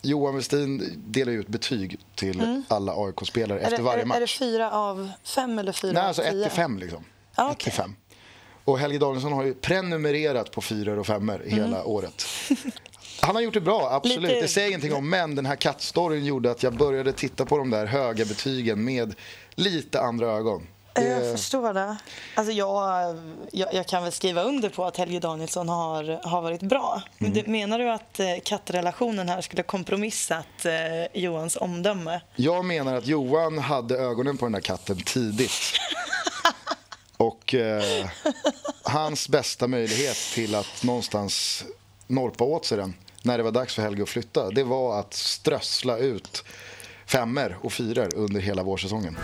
Johan 0.02 0.36
Westin 0.36 1.04
delar 1.08 1.32
ut 1.32 1.48
betyg 1.48 2.00
till 2.16 2.40
mm. 2.40 2.64
alla 2.68 2.94
AIK-spelare 2.96 3.60
efter 3.60 3.82
varje 3.82 4.06
match. 4.06 4.18
Är 4.18 4.22
det 4.22 4.28
fyra 4.28 4.72
av 4.72 5.10
fem 5.24 5.60
eller 5.60 5.72
fyra 5.72 5.92
Nej, 5.92 6.02
av 6.02 6.08
alltså 6.08 6.22
tio? 6.22 6.32
ett 6.32 6.44
till 6.44 6.52
fem 6.52 6.80
liksom. 6.80 7.04
Ah, 7.36 7.44
okay. 7.44 7.54
ett 7.54 7.60
till 7.60 7.72
fem. 7.72 7.96
Och 8.64 8.80
Helge 8.80 9.00
Danielsson 9.00 9.34
har 9.34 9.44
ju 9.44 9.54
prenumererat 9.54 10.52
på 10.52 10.62
fyror 10.62 11.00
och 11.00 11.08
femmor 11.08 11.42
mm. 11.42 11.54
hela 11.54 11.86
året. 11.86 12.26
Han 13.22 13.36
har 13.36 13.42
gjort 13.42 13.54
det 13.54 13.62
bra, 13.62 13.90
absolut. 13.92 14.22
Lite... 14.22 14.42
Det 14.42 14.48
säger 14.48 14.68
ingenting 14.68 14.94
om, 14.94 15.10
men 15.10 15.36
den 15.36 15.46
här 15.46 15.56
kattstoryn 15.56 16.26
gjorde 16.26 16.52
att 16.52 16.64
jag 16.64 16.78
började 16.78 17.14
titta 17.14 17.46
på 17.46 17.58
de 17.58 17.70
där 17.70 17.86
höga 17.86 18.26
betygen 18.26 18.84
med 18.84 19.16
lite 19.56 20.02
andra 20.02 20.28
ögon. 20.28 20.68
Det... 20.94 21.08
Jag 21.08 21.32
förstår 21.32 21.74
det. 21.74 21.98
Alltså 22.36 22.54
jag, 22.54 23.16
jag, 23.52 23.74
jag, 23.74 23.88
kan 23.88 24.04
väl 24.04 24.12
skriva 24.12 24.42
under 24.44 24.70
på 24.70 24.86
att 24.86 24.98
Helge 24.98 25.20
Danielsson 25.20 25.70
har, 25.70 26.28
har 26.28 26.42
varit 26.42 26.62
bra. 26.62 27.02
Mm. 27.20 27.52
Menar 27.52 27.80
du 27.80 27.90
att 27.90 28.20
eh, 28.20 28.28
kattrelationen 28.44 29.30
här 29.30 29.42
skulle 29.42 29.64
kompromissat 29.64 30.66
eh, 30.66 31.22
Johans 31.22 31.56
omdöme? 31.56 32.22
Jag 32.36 32.66
menar 32.66 32.96
att 32.96 33.08
Johan 33.08 33.58
hade 33.58 33.98
ögonen 33.98 34.38
på 34.38 34.46
den 34.46 34.52
där 34.52 34.60
katten 34.60 34.98
tidigt. 34.98 35.52
Och 37.18 37.54
eh, 37.56 38.06
hans 38.84 39.30
bästa 39.30 39.68
möjlighet 39.68 40.18
till 40.34 40.56
att 40.56 40.84
någonstans 40.84 41.64
norpa 42.08 42.44
åt 42.44 42.66
sig 42.66 42.78
den 42.78 42.94
när 43.24 43.38
det 43.38 43.44
var 43.44 43.52
dags 43.52 43.76
för 43.76 43.82
Helge 43.82 44.04
att 44.04 44.10
flytta, 44.10 44.50
det 44.50 44.64
var 44.64 45.00
att 45.00 45.14
strössla 45.14 45.98
ut 45.98 46.44
femmer 47.06 47.58
och 47.62 47.74
fyror 47.74 48.10
under 48.16 48.40
hela 48.42 48.64
vårsäsongen. 48.64 49.18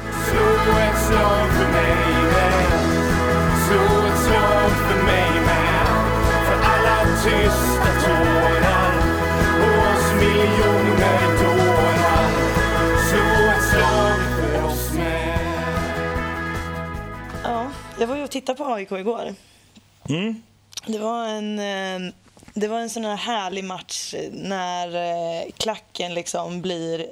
Ja, 17.43 17.71
jag 17.99 18.07
var 18.07 18.15
ju 18.15 18.23
och 18.23 18.31
tittade 18.31 18.57
på 18.57 18.65
AIK 18.65 18.91
igår. 18.91 19.35
Mm. 20.09 20.41
Det 20.87 20.97
var 20.99 21.27
en 21.27 21.59
eh, 21.59 22.13
det 22.53 22.67
var 22.67 22.79
en 22.79 22.89
sån 22.89 23.05
här 23.05 23.15
härlig 23.15 23.63
match 23.63 24.13
eh, 24.13 24.31
när 24.31 24.95
eh, 24.95 25.51
klacken 25.57 26.13
liksom 26.13 26.61
blir 26.61 27.05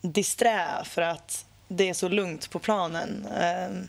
disträ 0.00 0.66
för 0.84 1.02
att 1.02 1.44
det 1.68 1.88
är 1.88 1.94
så 1.94 2.08
lugnt 2.08 2.50
på 2.50 2.58
planen. 2.58 3.26
Ehm, 3.40 3.88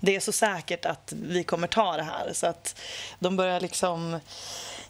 det 0.00 0.16
är 0.16 0.20
så 0.20 0.32
säkert 0.32 0.84
att 0.84 1.12
vi 1.16 1.44
kommer 1.44 1.66
ta 1.66 1.96
det 1.96 2.02
här. 2.02 2.30
Så 2.32 2.46
att 2.46 2.80
de 3.18 3.36
börjar 3.36 3.60
liksom 3.60 4.20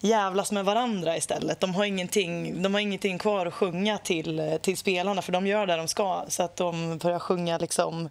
jävlas 0.01 0.53
med 0.53 0.65
varandra 0.65 1.17
istället. 1.17 1.61
De 1.61 1.75
har 1.75 1.85
ingenting, 1.85 2.63
de 2.63 2.75
har 2.75 2.81
ingenting 2.81 3.19
kvar 3.19 3.47
att 3.47 3.55
sjunga 3.55 3.99
till, 3.99 4.41
eh, 4.41 4.57
till 4.57 4.77
spelarna 4.77 5.23
för 5.23 5.33
de 5.33 5.47
gör 5.47 5.67
det 5.67 5.77
de 5.77 5.89
ska. 5.89 6.25
Så 6.29 6.43
att 6.43 6.57
de 6.57 6.99
börjar 6.99 7.19
sjunga 7.19 7.59
liksom 7.59 8.09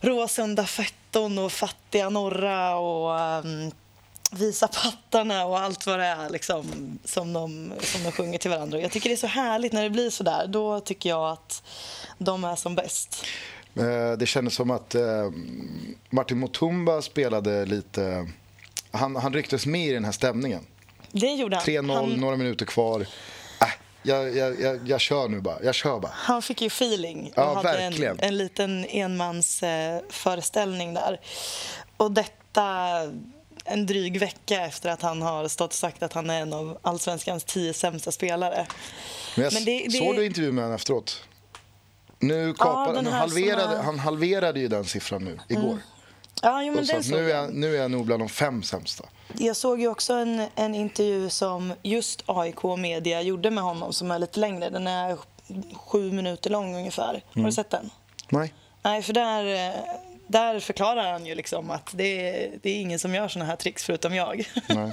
Råsunda 0.00 0.66
fetton 0.66 1.38
och 1.38 1.52
Fattiga 1.52 2.08
norra 2.08 2.76
och 2.76 3.20
um, 3.44 3.72
visa 4.30 4.68
pattarna 4.68 5.44
och 5.44 5.60
allt 5.60 5.86
vad 5.86 5.98
det 5.98 6.04
är 6.04 6.30
liksom, 6.30 6.98
som, 7.04 7.32
de, 7.32 7.72
som 7.80 8.04
de 8.04 8.12
sjunger 8.12 8.38
till 8.38 8.50
varandra. 8.50 8.80
Jag 8.80 8.92
tycker 8.92 9.08
det 9.08 9.14
är 9.14 9.16
så 9.16 9.26
härligt 9.26 9.72
när 9.72 9.82
det 9.82 9.90
blir 9.90 10.10
så 10.10 10.24
där. 10.24 10.46
Då 10.46 10.80
tycker 10.80 11.08
jag 11.08 11.30
att 11.30 11.62
de 12.18 12.44
är 12.44 12.56
som 12.56 12.74
bäst. 12.74 13.24
Eh, 13.74 14.12
det 14.18 14.26
kändes 14.26 14.54
som 14.54 14.70
att 14.70 14.94
eh, 14.94 15.30
Martin 16.10 16.40
Mutumba 16.40 17.02
spelade 17.02 17.66
lite... 17.66 18.28
Han, 18.90 19.16
han 19.16 19.32
rycktes 19.32 19.66
med 19.66 19.88
i 19.88 19.92
den 19.92 20.04
här 20.04 20.12
stämningen. 20.12 20.66
Det 21.12 21.26
gjorde 21.26 21.56
han. 21.56 21.64
3-0, 21.64 21.94
han... 21.94 22.10
några 22.10 22.36
minuter 22.36 22.66
kvar. 22.66 23.00
Äh, 23.00 23.06
jag, 24.02 24.36
jag, 24.36 24.60
jag, 24.60 24.88
jag, 24.88 25.00
kör 25.00 25.28
nu 25.28 25.40
bara. 25.40 25.62
Jag 25.62 25.74
kör 25.74 26.00
bara. 26.00 26.12
Han 26.14 26.42
fick 26.42 26.62
ju 26.62 26.66
feeling 26.66 27.26
och 27.26 27.32
ja, 27.42 27.54
hade 27.54 27.78
verkligen. 27.78 28.18
En, 28.18 28.28
en 28.28 28.36
liten 28.36 28.84
enmansföreställning 28.84 30.94
där. 30.94 31.20
Och 31.96 32.12
detta 32.12 32.92
en 33.68 33.86
dryg 33.86 34.20
vecka 34.20 34.64
efter 34.66 34.90
att 34.90 35.02
han 35.02 35.22
har 35.22 35.48
stått 35.48 35.70
och 35.70 35.74
sagt 35.74 36.02
att 36.02 36.12
han 36.12 36.30
är 36.30 36.40
en 36.40 36.52
av 36.52 36.78
allsvenskans 36.82 37.44
tio 37.44 37.72
sämsta 37.72 38.12
spelare. 38.12 38.66
Men 39.34 39.44
jag 39.44 39.52
Men 39.52 39.64
det, 39.64 39.84
det... 39.84 39.98
Såg 39.98 40.16
du 40.16 40.26
intervjun 40.26 40.54
med 40.54 40.64
honom 40.64 40.74
efteråt? 40.74 41.22
Nu 42.18 42.54
kapar, 42.54 42.94
ja, 42.94 43.00
nu 43.00 43.10
halverade, 43.10 43.76
har... 43.76 43.82
Han 43.82 43.98
halverade 43.98 44.60
ju 44.60 44.68
den 44.68 44.84
siffran 44.84 45.24
nu, 45.24 45.38
igår. 45.48 45.62
Mm. 45.62 45.78
Ja, 46.42 46.62
jo, 46.62 46.74
men 46.74 46.86
den 46.86 47.02
nu, 47.10 47.30
är, 47.30 47.34
jag, 47.34 47.54
nu 47.54 47.76
är 47.76 47.82
jag 47.82 47.90
nog 47.90 48.06
bland 48.06 48.22
de 48.22 48.28
fem 48.28 48.62
sämsta. 48.62 49.04
Jag 49.34 49.56
såg 49.56 49.80
ju 49.80 49.88
också 49.88 50.12
en, 50.12 50.46
en 50.54 50.74
intervju 50.74 51.30
som 51.30 51.72
just 51.82 52.22
AIK 52.26 52.62
Media 52.78 53.22
gjorde 53.22 53.50
med 53.50 53.64
honom 53.64 53.92
som 53.92 54.10
är 54.10 54.18
lite 54.18 54.40
längre. 54.40 54.70
Den 54.70 54.86
är 54.86 55.18
sju 55.74 56.12
minuter 56.12 56.50
lång 56.50 56.76
ungefär. 56.76 57.10
Mm. 57.10 57.22
Har 57.26 57.34
du 57.34 57.40
mm. 57.40 57.52
sett 57.52 57.70
den? 57.70 57.90
Nej. 58.28 58.54
Nej, 58.82 59.02
för 59.02 59.12
där, 59.12 59.74
där 60.28 60.60
förklarar 60.60 61.12
han 61.12 61.26
ju 61.26 61.34
liksom 61.34 61.70
att 61.70 61.90
det 61.94 62.28
är, 62.28 62.58
det 62.62 62.70
är 62.70 62.80
ingen 62.80 62.98
som 62.98 63.14
gör 63.14 63.28
såna 63.28 63.44
här 63.44 63.56
tricks 63.56 63.84
förutom 63.84 64.14
jag. 64.14 64.48
Nej, 64.68 64.92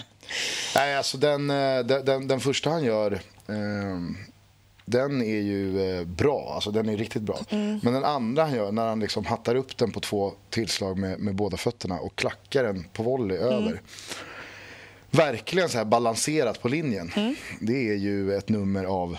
Nej 0.76 0.96
alltså 0.96 1.18
den, 1.18 1.50
eh, 1.50 1.80
den, 1.80 2.28
den, 2.28 2.40
första 2.40 2.70
han 2.70 2.84
gör 2.84 3.12
eh, 3.48 4.26
den 4.86 5.22
är 5.22 5.42
ju 5.42 5.98
eh, 6.00 6.06
bra, 6.06 6.52
alltså 6.56 6.72
den 6.72 6.90
är 6.90 6.98
riktigt 6.98 7.22
bra. 7.22 7.40
Mm. 7.50 7.80
Men 7.84 7.94
den 7.94 8.04
andra 8.04 8.44
han 8.44 8.56
gör, 8.56 8.72
när 8.72 8.88
han 8.88 9.00
liksom 9.00 9.26
hattar 9.26 9.56
upp 9.56 9.78
den 9.78 9.92
på 9.92 10.00
två 10.00 10.34
tillslag 10.50 10.98
med, 10.98 11.20
med 11.20 11.36
båda 11.36 11.58
fötterna 11.58 12.00
och 12.00 12.16
klackar 12.16 12.64
den 12.64 12.84
på 12.94 13.04
volley 13.04 13.38
mm. 13.38 13.50
över. 13.50 13.82
Verkligen 15.12 15.70
så 15.70 15.78
här 15.78 15.86
balanserat 15.86 16.62
på 16.62 16.68
linjen. 16.68 17.12
Mm. 17.16 17.36
Det 17.60 17.90
är 17.90 17.96
ju 17.96 18.36
ett 18.36 18.50
nummer 18.50 18.84
av 18.84 19.18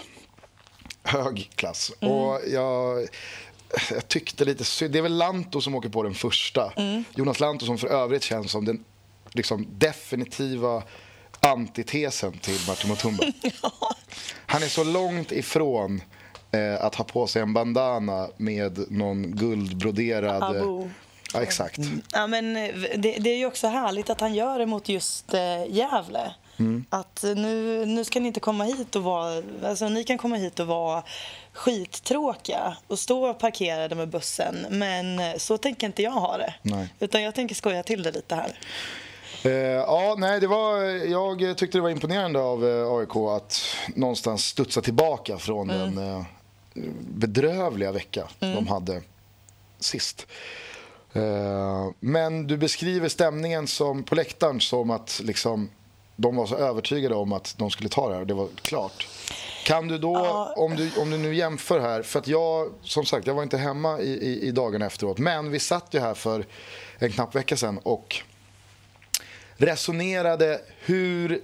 hög 1.03 1.51
klass. 1.55 1.93
Mm. 2.01 2.15
Och 2.15 2.41
jag, 2.47 3.09
jag 3.91 4.09
tyckte 4.09 4.45
lite 4.45 4.89
Det 4.89 4.99
är 4.99 5.03
väl 5.03 5.17
Lanto 5.17 5.61
som 5.61 5.75
åker 5.75 5.89
på 5.89 6.03
den 6.03 6.15
första. 6.15 6.73
Mm. 6.77 7.05
Jonas 7.15 7.41
Lanto 7.41 7.67
som 7.67 7.79
för 7.79 7.89
övrigt 7.89 8.23
känns 8.23 8.51
som 8.51 8.65
den 8.65 8.85
liksom, 9.33 9.67
definitiva 9.71 10.83
antitesen 11.41 12.33
till 12.33 12.59
Martin 12.69 12.91
Mutumba. 12.91 13.25
ja. 13.63 13.73
Han 14.47 14.63
är 14.63 14.69
så 14.69 14.85
långt 14.85 15.33
ifrån 15.33 16.01
eh, 16.51 16.85
att 16.85 16.95
ha 16.95 17.05
på 17.05 17.27
sig 17.27 17.43
en 17.43 17.53
bandana 17.53 18.29
med 18.37 18.91
någon 18.91 19.37
guldbroderad... 19.37 20.43
Abo. 20.43 20.91
Ja, 21.35 21.43
exakt. 21.43 21.79
Ja, 22.13 22.27
men 22.27 22.57
eh, 22.57 22.75
det, 22.97 23.17
det 23.19 23.31
är 23.31 23.37
ju 23.37 23.47
också 23.47 23.69
härligt 23.69 24.11
att 24.11 24.21
han 24.21 24.35
gör 24.35 24.59
det 24.59 24.67
mot 24.67 24.89
just 24.89 25.35
eh, 25.35 25.67
Gävle. 25.69 26.35
Att 26.91 27.25
eh, 27.25 27.35
nu, 27.35 27.87
nu 27.87 28.05
ska 28.05 28.21
ni 28.21 28.27
inte 28.27 28.41
komma 28.41 28.65
hit 28.65 28.97
och 28.97 29.03
vara... 29.03 29.43
Alltså, 29.65 29.89
ni 29.89 30.05
kan 30.05 30.19
komma 30.19 30.37
hit 30.37 30.61
och 30.61 30.67
vara 30.67 31.03
skittråkiga 31.57 32.77
och 32.87 32.99
stå 32.99 33.35
parkerade 33.35 33.95
med 33.95 34.09
bussen. 34.09 34.67
Men 34.71 35.21
så 35.41 35.59
tänker 35.59 35.87
inte 35.87 36.03
jag 36.03 36.11
ha 36.11 36.39
det. 36.39 36.55
Nej. 36.63 36.89
Utan 37.01 37.23
jag 37.23 37.35
tänker 37.35 37.55
skoja 37.55 37.83
till 37.83 38.03
det 38.03 38.11
lite 38.11 38.35
här. 38.35 38.59
Eh, 39.45 39.53
ja, 39.53 40.15
nej, 40.19 40.41
det 40.41 40.47
var, 40.47 40.83
jag 41.07 41.57
tyckte 41.57 41.79
det 41.79 41.83
var 41.83 41.91
imponerande 41.91 42.41
av 42.41 42.69
eh, 42.69 42.93
AIK 42.93 43.17
att 43.17 43.63
någonstans 43.95 44.45
studsa 44.45 44.83
tillbaka 44.83 45.39
från 45.39 45.69
den 45.69 45.99
eh, 45.99 46.23
bedrövliga 47.01 47.93
vecka 47.93 48.29
de 48.39 48.67
hade 48.67 49.03
sist. 49.79 50.27
Eh, 51.13 51.87
men 52.01 52.47
du 52.47 52.57
beskriver 52.57 53.09
stämningen 53.09 53.67
som, 53.67 54.03
på 54.03 54.15
läktaren 54.15 54.61
som 54.61 54.91
att 54.91 55.21
liksom, 55.25 55.71
de 56.17 56.37
var 56.37 56.47
så 56.47 56.57
övertygade 56.57 57.15
om 57.15 57.33
att 57.33 57.55
de 57.59 57.71
skulle 57.71 57.89
ta 57.89 58.09
det 58.09 58.15
här 58.15 58.21
och 58.21 58.27
det 58.27 58.35
var 58.35 58.49
klart. 58.63 59.09
Kan 59.67 59.89
du 59.89 59.99
då, 59.99 60.13
Ja. 60.15 60.53
om, 60.57 60.77
du, 60.77 60.91
om 61.01 61.11
du 61.11 61.19
nu 61.19 61.35
jämför 61.35 61.81
här, 61.81 62.03
för 62.03 62.19
att 62.19 62.29
jag, 62.29 62.73
som 62.83 63.05
sagt, 63.07 63.27
jag 63.27 63.35
var 63.35 63.43
inte 63.43 63.57
hemma 63.59 64.01
i, 64.01 64.11
i, 64.11 64.43
i 64.49 64.51
dagarna 64.51 64.87
efteråt, 64.87 65.19
men 65.19 65.51
vi 65.51 65.59
satt 65.59 65.87
ju 65.95 66.01
här 66.01 66.15
för 66.15 66.45
en 66.99 67.13
knapp 67.13 67.35
vecka 67.35 67.57
sedan 67.57 67.79
och 67.83 68.17
resonerade 69.57 70.61
hur 70.81 71.41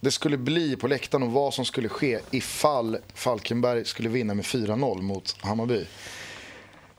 det 0.00 0.10
skulle 0.10 0.36
bli 0.36 0.76
på 0.76 0.88
läktaren 0.88 1.22
och 1.22 1.32
vad 1.32 1.54
som 1.54 1.64
skulle 1.64 1.88
ske 1.88 2.18
ifall 2.30 2.98
Falkenberg 3.14 3.84
skulle 3.84 4.08
vinna 4.08 4.34
med 4.34 4.44
4-0 4.44 5.02
mot 5.02 5.36
Hammarby. 5.40 5.86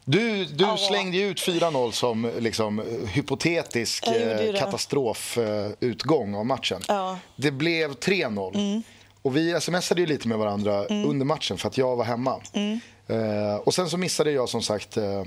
Du, 0.06 0.46
du 0.46 0.64
Ja. 0.64 0.78
slängde 0.78 1.18
ut 1.18 1.40
4-0 1.42 1.92
som 1.92 2.32
liksom, 2.40 2.84
hypotetisk 3.14 4.08
eh, 4.08 4.54
katastrofutgång 4.60 6.36
av 6.36 6.46
matchen. 6.46 6.82
Ja. 6.88 7.08
Mm. 7.10 7.20
Det 7.36 7.52
blev 7.52 7.92
3-0. 7.94 8.82
Och 9.22 9.36
vi 9.36 9.62
smsade 9.62 10.02
ju 10.02 10.08
lite 10.08 10.28
med 10.28 10.38
varandra 10.38 10.86
under 10.86 11.26
matchen 11.26 11.58
för 11.58 11.68
att 11.68 11.78
jag 11.78 11.96
var 11.96 12.06
hemma. 12.06 12.42
Mm. 12.54 12.80
Eh, 13.08 13.56
och 13.56 13.74
sen 13.74 13.90
så 13.90 13.98
missade 13.98 14.32
jag 14.32 14.50
som 14.50 14.62
sagt 14.62 14.98
eh, 14.98 15.24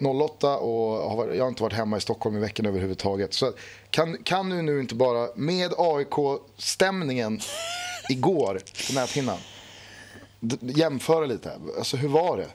08 0.00 0.56
och 0.56 1.10
har, 1.10 1.28
jag 1.28 1.44
har 1.44 1.48
inte 1.48 1.62
varit 1.62 1.72
hemma 1.72 1.96
i 1.96 2.00
Stockholm 2.00 2.36
i 2.36 2.40
veckan 2.40 2.66
överhuvudtaget. 2.66 3.34
Så 3.34 3.52
kan, 3.90 4.22
kan 4.22 4.48
du 4.48 4.62
nu 4.62 4.80
inte 4.80 4.94
bara 4.94 5.28
med 5.36 5.72
AIK-stämningen 5.78 7.40
igår 8.08 8.60
på 8.88 8.94
näthinnan 8.94 9.38
jämföra 10.60 11.26
lite? 11.26 11.52
Alltså 11.78 11.96
hur 11.96 12.08
var 12.08 12.36
det? 12.36 12.48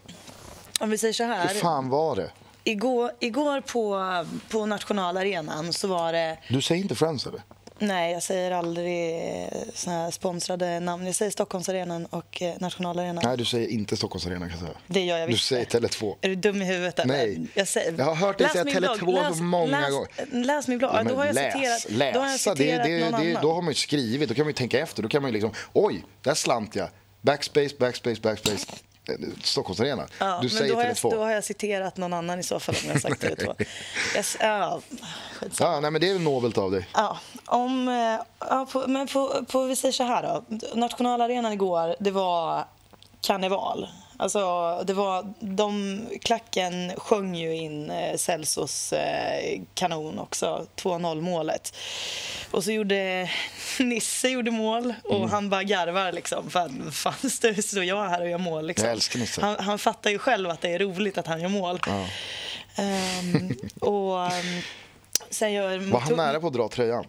Om 0.80 0.90
vi 0.90 0.98
säger 0.98 1.14
så 1.14 1.24
här. 1.24 1.48
Hur 1.48 1.60
fan 1.60 1.90
var 1.90 2.16
det? 2.16 2.32
Igår, 2.64 3.12
igår 3.20 3.62
på, 3.62 4.26
på 4.50 4.66
nationalarenan 4.66 5.74
så 5.74 5.88
var 5.88 6.14
det... 6.14 6.38
Du 6.50 6.62
säger 6.62 6.82
inte 6.82 6.96
Friends 6.96 7.28
eller? 7.28 7.42
Nej, 7.80 8.14
jag 8.14 8.24
säger 8.24 8.52
aldrig 8.52 9.16
såna 9.74 9.96
här 10.04 10.12
sponsrade 10.12 10.80
namn. 10.80 11.06
Jag 11.06 11.16
säger 11.16 11.32
Stockholmsarenan 11.32 12.06
och 12.06 12.42
eh, 12.42 12.54
nationalarenan. 12.60 13.24
Nej, 13.26 13.38
du 13.38 13.46
säger 13.46 13.68
inte 13.68 13.98
Stockholms 13.98 14.26
Arena 14.28 14.40
kan 14.40 14.50
jag 14.50 14.60
säga. 14.60 14.72
Det 14.88 15.06
gör 15.06 15.18
jag 15.18 15.30
Du 15.30 15.34
visst. 15.34 15.46
säger 15.48 15.66
Tele2. 15.66 16.16
Är 16.22 16.30
du 16.30 16.36
dum 16.36 16.62
i 16.62 16.66
huvudet? 16.66 17.00
eller? 17.00 17.14
Nej. 17.14 17.42
Jag, 17.54 17.68
säger, 17.68 17.94
Jag 17.98 18.06
har 18.06 18.16
hört 18.16 18.38
dig 18.38 18.46
Läs 18.46 18.54
säga 18.54 18.64
min 18.66 18.76
Tele2 18.76 18.98
blogg. 19.00 19.16
Läs- 19.16 19.40
många 19.42 19.80
läs, 19.82 19.92
gånger. 19.92 20.46
Läs 20.46 20.68
min 20.68 20.78
blogg. 20.78 20.92
Ja, 20.94 21.04
då 21.04 21.16
har 21.16 21.26
jag 21.26 21.36
läs, 21.36 21.54
citerat, 21.54 21.86
läsa, 21.92 22.14
då 22.14 22.20
har 22.26 22.30
jag 22.32 22.40
citerat 22.40 22.58
det, 22.86 22.98
det, 22.98 23.00
någon 23.10 23.22
det, 23.22 23.30
annan. 23.32 23.42
då 23.42 23.54
har 23.54 23.62
man 23.62 23.72
ju 23.72 23.76
skrivit. 23.76 24.30
Då 24.30 24.36
kan 24.36 24.46
man 24.46 24.50
ju 24.50 24.54
tänka 24.54 24.80
efter. 24.80 25.04
Då 25.04 25.10
kan 25.10 25.22
man 25.22 25.30
ju 25.30 25.34
liksom, 25.34 25.52
oj, 25.74 26.04
där 26.22 26.34
slant 26.34 26.76
jag. 26.76 26.90
Backspace, 27.22 27.70
backspace, 27.80 28.22
backspace. 28.22 28.66
Stockholms 29.44 29.80
Arena. 29.80 30.08
Ja, 30.20 30.26
du 30.26 30.48
men 30.48 30.50
säger 30.50 30.72
då 30.74 30.80
har, 30.80 30.84
jag, 30.86 30.94
Tele2. 30.96 31.12
då 31.12 31.24
har 31.24 31.32
jag 31.32 31.44
citerat 31.44 31.98
någon 31.98 32.14
annan 32.14 32.40
i 32.40 32.44
så 32.44 32.60
fall 32.60 32.76
om 32.84 32.90
jag 32.92 33.02
sagt 33.02 33.24
Tele2. 33.24 33.56
Jag, 34.16 34.20
s- 34.20 34.38
ja. 34.40 34.82
Ja, 35.60 35.80
nej, 35.80 35.92
men 35.92 36.02
det 36.02 36.10
är 36.10 36.20
nobelt 36.20 36.58
av 36.58 36.72
dig. 36.72 36.88
Ja, 36.94 37.18
om, 37.46 37.88
eh, 37.88 38.20
ja, 38.50 38.68
på, 38.72 38.84
men 38.88 39.08
på, 39.08 39.46
på, 39.52 39.64
vi 39.64 39.76
säger 39.76 39.92
så 39.92 40.04
här 40.04 40.24
då. 40.24 40.44
Nationalarenan 40.74 41.54
igår, 41.54 41.96
det 42.00 42.12
var 42.12 42.66
karneval. 43.22 43.88
Alltså, 44.20 44.40
det 44.88 44.94
var, 44.94 45.34
de, 45.40 46.02
klacken 46.22 46.92
sjöng 46.98 47.36
ju 47.36 47.56
in 47.56 47.92
eh, 47.92 48.18
Celsos 48.18 48.94
eh, 48.94 49.62
kanon 49.74 50.20
också, 50.20 50.68
2-0 50.76 51.22
målet. 51.22 51.76
Och 52.52 52.64
så 52.64 52.72
gjorde 52.72 53.30
Nisse 53.80 54.30
gjorde 54.30 54.52
mål 54.52 54.94
och 55.04 55.16
Mm. 55.18 55.30
han 55.30 55.50
bara 55.50 55.64
garvar 55.64 56.12
liksom. 56.12 56.50
Fan, 56.50 56.92
fan 56.92 57.30
står 57.62 57.84
jag 57.84 58.10
här 58.10 58.22
och 58.22 58.30
gör 58.30 58.38
mål 58.38 58.68
liksom. 58.68 58.86
Jag 58.86 58.94
älskar 58.94 59.20
Nisse. 59.20 59.42
Han, 59.42 59.56
han 59.60 59.80
fattar 59.80 60.10
ju 60.10 60.18
själv 60.20 60.50
att 60.50 60.62
det 60.62 60.70
är 60.74 60.80
roligt 60.80 61.18
att 61.18 61.28
han 61.28 61.42
gör 61.42 61.50
mål. 61.50 61.80
Ehm, 62.76 63.50
och 63.82 64.26
ehm, 64.26 64.62
sen 65.30 65.54
gör 65.54 65.78
Var 65.78 66.00
han 66.00 66.14
nära 66.16 66.40
på 66.40 66.48
att 66.48 66.54
dra 66.54 66.70
tröjan? 66.70 67.06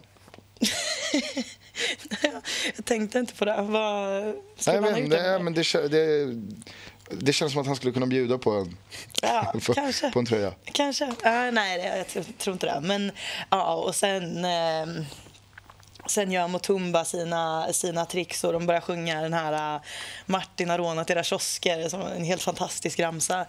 Jag 2.75 2.85
tänkte 2.85 3.19
inte 3.19 3.33
på 3.33 3.45
det. 3.45 3.61
Vad 3.61 4.23
Nej, 4.23 4.33
skulle 4.57 4.75
jag 4.75 4.83
man 4.83 4.93
ha 4.93 4.99
gjort 4.99 5.09
det? 5.09 5.21
nej, 5.21 5.39
men 5.39 5.53
det, 5.53 5.87
det, 5.87 6.35
det 7.11 7.33
känns 7.33 7.51
som 7.51 7.61
att 7.61 7.67
han 7.67 7.75
skulle 7.75 7.93
kunna 7.93 8.05
bjuda 8.05 8.37
på 8.37 8.51
en, 8.51 8.77
Ja, 9.21 9.53
på, 9.65 9.73
kanske. 9.73 10.11
på 10.11 10.19
en 10.19 10.25
tröja. 10.25 10.53
Kanske. 10.65 11.05
Ja, 11.23 11.51
nej, 11.51 11.77
det- 11.77 11.97
jag 11.97 12.07
tror, 12.07 12.23
tror 12.37 12.53
inte 12.53 12.65
det. 12.65 12.79
Men 12.81 13.11
ja, 13.49 13.73
och 13.73 13.95
sen... 13.95 14.45
ehm, 14.45 15.05
Sen 16.07 16.31
gör 16.31 16.47
Motumba 16.47 17.05
sina, 17.05 17.73
sina 17.73 18.05
tricks 18.05 18.43
och 18.43 18.53
de 18.53 18.65
börjar 18.65 18.81
sjunga 18.81 19.21
den 19.21 19.33
här 19.33 19.75
äh, 19.75 19.81
Martin 20.25 20.69
har 20.69 20.77
rånat 20.77 21.09
era 21.09 21.23
kiosker, 21.23 21.89
som 21.89 22.01
en 22.01 22.23
helt 22.23 22.41
fantastisk 22.41 22.99
ramsa. 22.99 23.45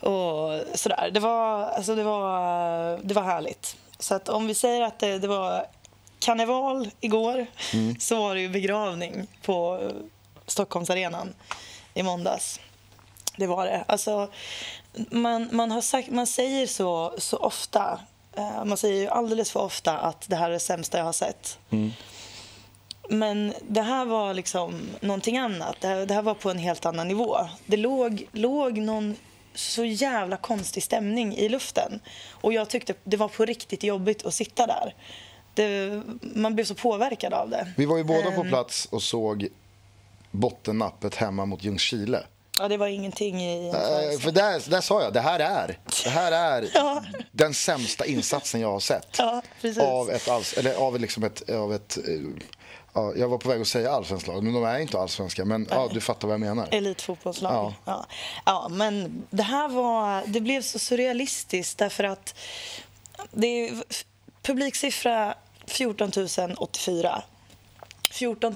Och 0.00 0.60
sådär. 0.74 1.10
Det 1.12 1.20
var, 1.20 1.62
alltså 1.64 1.94
det, 1.94 2.02
var, 2.02 2.98
det 3.02 3.14
var 3.14 3.22
härligt. 3.22 3.76
Så 3.98 4.14
att 4.14 4.28
om 4.28 4.46
vi 4.46 4.54
säger 4.54 4.82
att 4.82 4.98
det, 4.98 5.18
det 5.18 5.28
var 5.28 5.66
karneval 6.18 6.90
igår 7.00 7.46
så 8.00 8.20
var 8.22 8.34
det 8.34 8.40
ju 8.40 8.48
begravning 8.48 9.26
på 9.42 9.90
Stockholmsarenan 10.46 11.34
i 11.94 12.02
måndags. 12.02 12.60
Det 13.38 13.46
var 13.46 13.66
det. 13.66 13.84
Alltså, 13.88 14.28
man, 15.10 15.48
man, 15.52 15.70
har 15.70 15.80
sagt, 15.80 16.10
man 16.10 16.26
säger 16.26 16.66
så, 16.66 17.14
så 17.18 17.36
ofta, 17.36 18.00
eh, 18.36 18.64
man 18.64 18.76
säger 18.76 19.02
ju 19.02 19.08
alldeles 19.08 19.50
för 19.50 19.60
ofta 19.60 19.98
att 19.98 20.28
det 20.28 20.36
här 20.36 20.48
är 20.48 20.52
det 20.52 20.58
sämsta 20.58 20.98
jag 20.98 21.04
har 21.04 21.12
sett. 21.12 21.58
Men 23.08 23.54
det 23.68 23.82
här 23.82 24.04
var 24.04 24.34
liksom 24.34 24.88
någonting 25.00 25.38
annat. 25.38 25.76
Det 25.80 25.88
här, 25.88 26.06
det 26.06 26.14
här 26.14 26.22
var 26.22 26.34
på 26.34 26.50
en 26.50 26.58
helt 26.58 26.86
annan 26.86 27.08
nivå. 27.08 27.36
Det 27.66 27.76
låg, 27.76 28.28
låg 28.32 28.78
någon 28.78 29.16
så 29.54 29.84
jävla 29.84 30.36
konstig 30.36 30.82
stämning 30.82 31.36
i 31.36 31.48
luften. 31.48 32.00
Och 32.30 32.52
jag 32.52 32.70
tyckte 32.70 32.94
det 33.04 33.16
var 33.16 33.28
på 33.28 33.44
riktigt 33.44 33.82
jobbigt 33.82 34.26
att 34.26 34.34
sitta 34.34 34.66
där. 34.66 34.94
Det, 35.54 36.02
man 36.20 36.54
blev 36.54 36.64
så 36.64 36.74
påverkad 36.74 37.32
av 37.32 37.50
det. 37.50 37.72
Vi 37.76 37.86
var 37.86 37.96
ju 37.96 38.04
båda 38.04 38.30
på 38.30 38.40
Ehm, 38.40 38.48
plats 38.48 38.88
och 38.90 39.02
såg 39.02 39.48
bottennappet 40.30 41.14
hemma 41.14 41.46
mot 41.46 41.64
Ljungskile. 41.64 42.22
Ja, 42.58 42.68
det 42.68 42.76
var 42.76 42.86
ingenting 42.86 43.42
i... 43.42 43.68
Eh, 43.68 44.20
för 44.20 44.30
där, 44.30 44.70
där 44.70 44.80
sa 44.80 45.02
jag, 45.02 45.12
det 45.12 45.20
här 45.20 45.40
är, 45.40 45.78
det 46.04 46.10
här 46.10 46.32
är 46.32 46.68
Ja. 46.74 47.02
den 47.32 47.54
sämsta 47.54 48.06
insatsen 48.06 48.60
jag 48.60 48.72
har 48.72 48.80
sett. 48.80 49.18
Ja. 49.18 49.42
Av 49.80 50.10
ett, 50.10 50.28
alls, 50.28 50.52
eller 50.52 50.74
av 50.74 51.00
liksom 51.00 51.24
ett, 51.24 51.50
av 51.50 51.74
ett 51.74 51.98
eh, 51.98 52.14
ja, 52.92 53.12
jag 53.16 53.28
var 53.28 53.38
på 53.38 53.48
väg 53.48 53.60
att 53.60 53.68
säga 53.68 53.92
allsvenskt 53.92 54.28
lag, 54.28 54.42
men 54.42 54.52
de 54.54 54.64
är 54.64 54.78
inte 54.78 54.98
allsvenska. 54.98 55.44
Men 55.44 55.66
ja, 55.70 55.88
du 55.92 56.00
fattar 56.00 56.28
vad 56.28 56.34
jag 56.34 56.40
menar. 56.40 56.68
elitfotbollslag. 56.70 57.52
Ja. 57.52 57.74
Ja. 57.84 58.06
Ja. 58.46 58.68
men 58.70 59.22
det 59.30 59.42
här 59.42 59.68
var, 59.68 60.22
det 60.26 60.40
blev 60.40 60.62
så 60.62 60.78
surrealistiskt 60.78 61.78
därför 61.78 62.04
att 62.04 62.34
det 63.32 63.46
är 63.46 63.82
publiksiffra 64.42 65.34
14 65.66 66.12
084. 66.56 67.22
14 68.10 68.54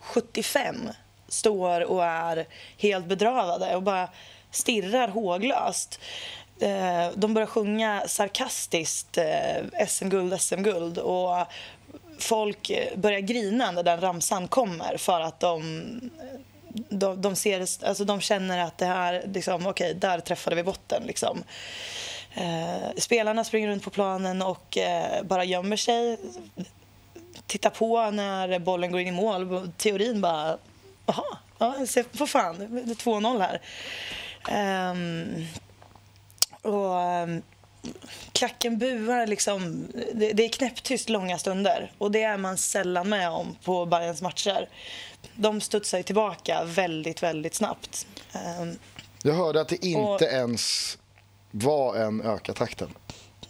075 0.00 0.88
står 1.28 1.80
och 1.80 2.04
är 2.04 2.46
helt 2.78 3.06
bedrövade 3.06 3.76
och 3.76 3.82
bara 3.82 4.08
stirrar 4.50 5.08
håglöst. 5.08 6.00
Eh, 6.60 7.08
de 7.14 7.34
börjar 7.34 7.46
sjunga 7.46 8.02
sarkastiskt 8.06 9.18
eh, 9.18 9.86
SM-guld, 9.86 10.40
SM-guld 10.40 10.98
och 10.98 11.46
folk 12.18 12.70
börjar 12.94 13.20
grina 13.20 13.70
när 13.70 13.82
den 13.82 14.00
ramsan 14.00 14.48
kommer 14.48 14.96
för 14.96 15.20
att 15.20 15.40
de 15.40 16.00
de, 16.88 17.22
de, 17.22 17.36
ser, 17.36 17.60
alltså 17.60 18.04
de 18.04 18.20
känner 18.20 18.58
att 18.58 18.78
det 18.78 18.86
här, 18.86 19.22
liksom, 19.34 19.66
okej, 19.66 19.94
där 19.94 20.20
träffade 20.20 20.56
vi 20.56 20.62
botten. 20.62 21.02
Liksom. 21.06 21.44
Eh, 22.34 22.90
spelarna 22.96 23.44
springer 23.44 23.68
runt 23.68 23.84
på 23.84 23.90
planen 23.90 24.42
och 24.42 24.78
eh, 24.78 25.22
bara 25.22 25.44
gömmer 25.44 25.76
sig. 25.76 26.18
Tittar 27.46 27.70
på 27.70 28.10
när 28.10 28.58
bollen 28.58 28.92
går 28.92 29.00
in 29.00 29.08
i 29.08 29.12
mål. 29.12 29.70
Teorin 29.76 30.20
bara, 30.20 30.58
jaha, 31.08 31.38
ja, 31.58 31.74
på 32.18 32.26
fan, 32.26 32.58
det 32.58 32.64
är 32.92 32.94
2-0 32.94 33.40
här. 33.40 33.60
Ehm, 34.50 35.44
och 36.62 37.00
ehm, 37.02 37.42
klacken 38.32 38.78
buar 38.78 39.26
liksom. 39.26 39.88
Det, 40.14 40.32
det 40.32 40.44
är 40.44 40.48
knäpptyst 40.48 41.08
långa 41.08 41.38
stunder 41.38 41.92
och 41.98 42.10
det 42.10 42.22
är 42.22 42.36
man 42.36 42.56
sällan 42.58 43.08
med 43.08 43.30
om 43.30 43.56
på 43.64 43.86
Bayerns 43.86 44.22
matcher. 44.22 44.68
De 45.34 45.60
studsar 45.60 45.98
ju 45.98 46.04
tillbaka 46.04 46.64
väldigt, 46.64 47.22
väldigt 47.22 47.54
snabbt. 47.54 48.06
Ehm, 48.32 48.78
Jag 49.22 49.34
hörde 49.34 49.60
att 49.60 49.68
det 49.68 49.86
inte 49.86 50.00
Och- 50.00 50.22
ens 50.22 50.98
var 51.50 51.96
en 51.96 52.20
öka 52.22 52.52
takten. 52.54 52.88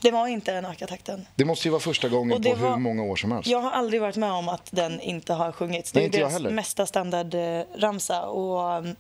Det 0.01 0.11
var 0.11 0.27
inte 0.27 0.53
en 0.55 0.65
öka 0.65 0.87
takten. 0.87 1.27
Det 1.35 1.45
måste 1.45 1.69
ju 1.69 1.73
vara 1.73 1.81
första 1.81 2.09
gången 2.09 2.43
på 2.43 2.49
hur 2.49 2.57
var- 2.57 2.77
många 2.77 3.03
år 3.03 3.17
som 3.17 3.33
helst. 3.33 3.49
Jag 3.51 3.61
har 3.61 3.71
aldrig 3.71 4.01
varit 4.01 4.17
med 4.17 4.33
om 4.33 4.49
att 4.49 4.69
den 4.71 5.01
inte 5.01 5.33
har 5.35 5.53
sjungits. 5.53 5.93
Det 5.93 5.99
är 5.99 6.03
Nej, 6.03 6.11
deras 6.21 6.33
heller. 6.33 6.51
mesta 6.51 6.87
standardramsa. 6.87 8.23
Och 8.23 8.79
um, 8.79 8.97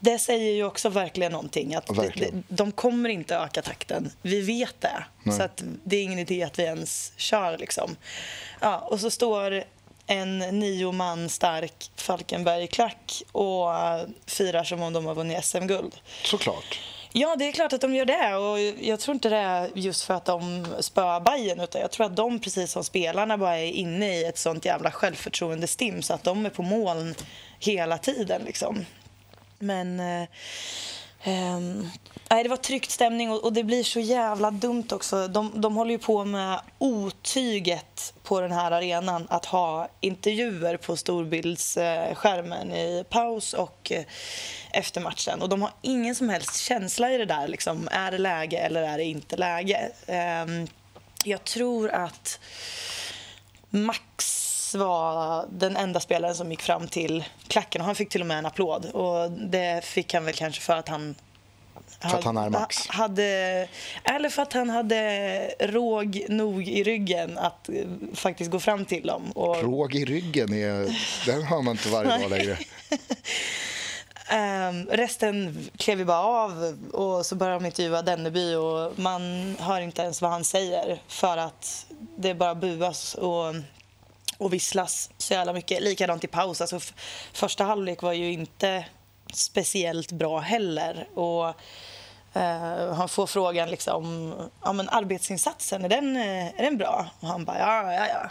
det 0.00 0.18
säger 0.18 0.52
ju 0.52 0.64
också 0.64 0.88
verkligen 0.88 1.32
någonting. 1.32 1.74
Att 1.74 1.84
Ja, 1.88 1.94
de, 1.94 2.00
verkligen. 2.02 2.44
de 2.48 2.72
kommer 2.72 3.08
inte 3.08 3.36
öka 3.36 3.62
takten. 3.62 4.10
Vi 4.22 4.40
vet 4.40 4.80
det. 4.80 5.04
Nej. 5.22 5.36
Så 5.36 5.42
att 5.42 5.62
det 5.84 5.96
är 5.96 6.02
ingen 6.02 6.18
idé 6.18 6.42
att 6.42 6.58
vi 6.58 6.62
ens 6.62 7.12
kör. 7.16 7.58
Liksom. 7.58 7.96
Ja, 8.60 8.78
och 8.78 9.00
så 9.00 9.10
står 9.10 9.64
en 10.06 10.38
nio 10.38 10.92
man 10.92 11.28
stark 11.28 11.90
Falkenberg-klack 11.96 13.22
och 13.32 13.66
uh, 13.68 14.02
firar 14.26 14.64
som 14.64 14.82
om 14.82 14.92
de 14.92 15.06
har 15.06 15.14
vunnit 15.14 15.44
SM-guld. 15.44 15.94
Såklart. 16.24 16.80
Ja, 17.12 17.36
det 17.36 17.48
är 17.48 17.52
klart 17.52 17.72
att 17.72 17.80
de 17.80 17.94
gör 17.94 18.04
det. 18.04 18.36
Och 18.36 18.60
jag 18.84 19.00
tror 19.00 19.14
inte 19.14 19.28
det 19.28 19.36
är 19.36 19.70
just 19.74 20.04
för 20.04 20.14
att 20.14 20.24
de 20.24 20.66
spöar 20.80 21.20
Bayern 21.20 21.60
utan 21.60 21.80
jag 21.80 21.90
tror 21.90 22.06
att 22.06 22.16
de, 22.16 22.38
precis 22.40 22.72
som 22.72 22.84
spelarna, 22.84 23.38
bara 23.38 23.58
är 23.58 23.70
inne 23.70 24.14
i 24.14 24.24
ett 24.24 24.38
sånt 24.38 24.64
jävla 24.64 24.90
självförtroende-stim 24.90 26.02
så 26.02 26.14
att 26.14 26.24
de 26.24 26.46
är 26.46 26.50
på 26.50 26.62
moln 26.62 27.14
hela 27.58 27.98
tiden. 27.98 28.42
Liksom. 28.44 28.84
Men... 29.58 30.00
Eh, 30.00 30.28
Um, 31.26 31.90
nej, 32.30 32.42
det 32.42 32.48
var 32.48 32.56
tryckt 32.56 32.90
stämning 32.90 33.30
och, 33.30 33.44
och 33.44 33.52
det 33.52 33.64
blir 33.64 33.84
så 33.84 34.00
jävla 34.00 34.50
dumt 34.50 34.88
också. 34.92 35.28
De, 35.28 35.60
de 35.60 35.76
håller 35.76 35.90
ju 35.90 35.98
på 35.98 36.24
med 36.24 36.60
otyget 36.78 38.14
på 38.22 38.40
den 38.40 38.52
här 38.52 38.70
arenan 38.70 39.26
att 39.30 39.44
ha 39.44 39.88
intervjuer 40.00 40.76
på 40.76 40.96
storbildsskärmen 40.96 42.72
i 42.72 43.04
paus 43.08 43.54
och 43.54 43.92
eh, 43.92 44.04
efter 44.72 45.00
matchen. 45.00 45.42
Och 45.42 45.48
de 45.48 45.62
har 45.62 45.70
ingen 45.82 46.14
som 46.14 46.28
helst 46.28 46.56
känsla 46.56 47.12
i 47.12 47.18
det 47.18 47.24
där. 47.24 47.48
Liksom, 47.48 47.88
är 47.90 48.10
det 48.10 48.18
läge 48.18 48.58
eller 48.58 48.82
är 48.82 48.98
det 48.98 49.04
inte 49.04 49.36
läge? 49.36 49.90
Um, 50.46 50.66
jag 51.24 51.44
tror 51.44 51.90
att 51.90 52.40
Max 53.70 54.47
var 54.74 55.44
den 55.50 55.76
enda 55.76 56.00
spelaren 56.00 56.34
som 56.34 56.50
gick 56.50 56.62
fram 56.62 56.88
till 56.88 57.24
klacken 57.48 57.80
och 57.80 57.86
han 57.86 57.94
fick 57.94 58.08
till 58.08 58.20
och 58.20 58.26
med 58.26 58.38
en 58.38 58.46
applåd. 58.46 58.86
Och 58.86 59.30
det 59.30 59.84
fick 59.84 60.14
han 60.14 60.24
väl 60.24 60.34
kanske 60.34 60.60
för 60.60 60.76
att 60.76 60.88
han 60.88 61.14
För 62.00 62.18
att 62.18 62.24
han 62.24 62.36
är 62.36 62.50
Max. 62.50 62.86
ha- 62.86 62.94
Hade, 62.94 63.68
eller 64.04 64.28
för 64.28 64.42
att 64.42 64.52
han 64.52 64.70
hade 64.70 65.50
råg 65.60 66.24
nog 66.28 66.68
i 66.68 66.82
ryggen 66.84 67.38
att 67.38 67.68
eh, 67.68 67.74
faktiskt 68.14 68.50
gå 68.50 68.60
fram 68.60 68.84
till 68.84 69.06
dem. 69.06 69.30
Och, 69.34 69.62
Råg 69.62 69.94
i 69.94 70.04
ryggen, 70.04 70.52
är, 70.52 70.96
den 71.26 71.42
hör 71.42 71.62
man 71.62 71.72
inte 71.72 71.88
varje 71.88 72.18
dag 72.18 72.30
längre. 72.30 72.58
Ehm, 74.30 74.86
resten 74.86 75.58
klev 75.76 75.98
ju 75.98 76.04
bara 76.04 76.18
av 76.22 76.78
och 76.92 77.26
så 77.26 77.34
började 77.34 77.58
de 77.60 77.66
intervjua 77.66 78.02
Denneby 78.02 78.54
och 78.54 78.98
man 78.98 79.56
hör 79.60 79.80
inte 79.80 80.02
ens 80.02 80.22
vad 80.22 80.30
han 80.30 80.44
säger 80.44 81.02
för 81.08 81.36
att 81.36 81.86
det 82.18 82.34
bara 82.34 82.54
buas 82.54 83.14
och, 83.14 83.54
och 84.38 84.52
visslas 84.52 85.10
så 85.18 85.34
jävla 85.34 85.52
mycket. 85.52 85.82
Likadant 85.82 86.24
i 86.24 86.26
paus. 86.26 86.60
Alltså, 86.60 86.80
första 87.32 87.64
halvlek 87.64 88.02
var 88.02 88.12
ju 88.12 88.32
inte 88.32 88.84
speciellt 89.32 90.12
bra 90.12 90.38
heller. 90.38 91.08
Och, 91.18 91.48
eh, 92.40 92.94
han 92.94 93.08
får 93.08 93.26
frågan 93.26 93.70
liksom, 93.70 94.32
ja 94.64 94.72
men 94.72 94.88
arbetsinsatsen, 94.88 95.84
är 95.84 95.88
den, 95.88 96.16
eh, 96.16 96.46
är 96.46 96.62
den 96.62 96.76
bra? 96.78 97.06
Och 97.20 97.28
han 97.28 97.44
bara, 97.44 97.58
ja, 97.58 97.92
ja, 97.94 98.06
ja, 98.08 98.30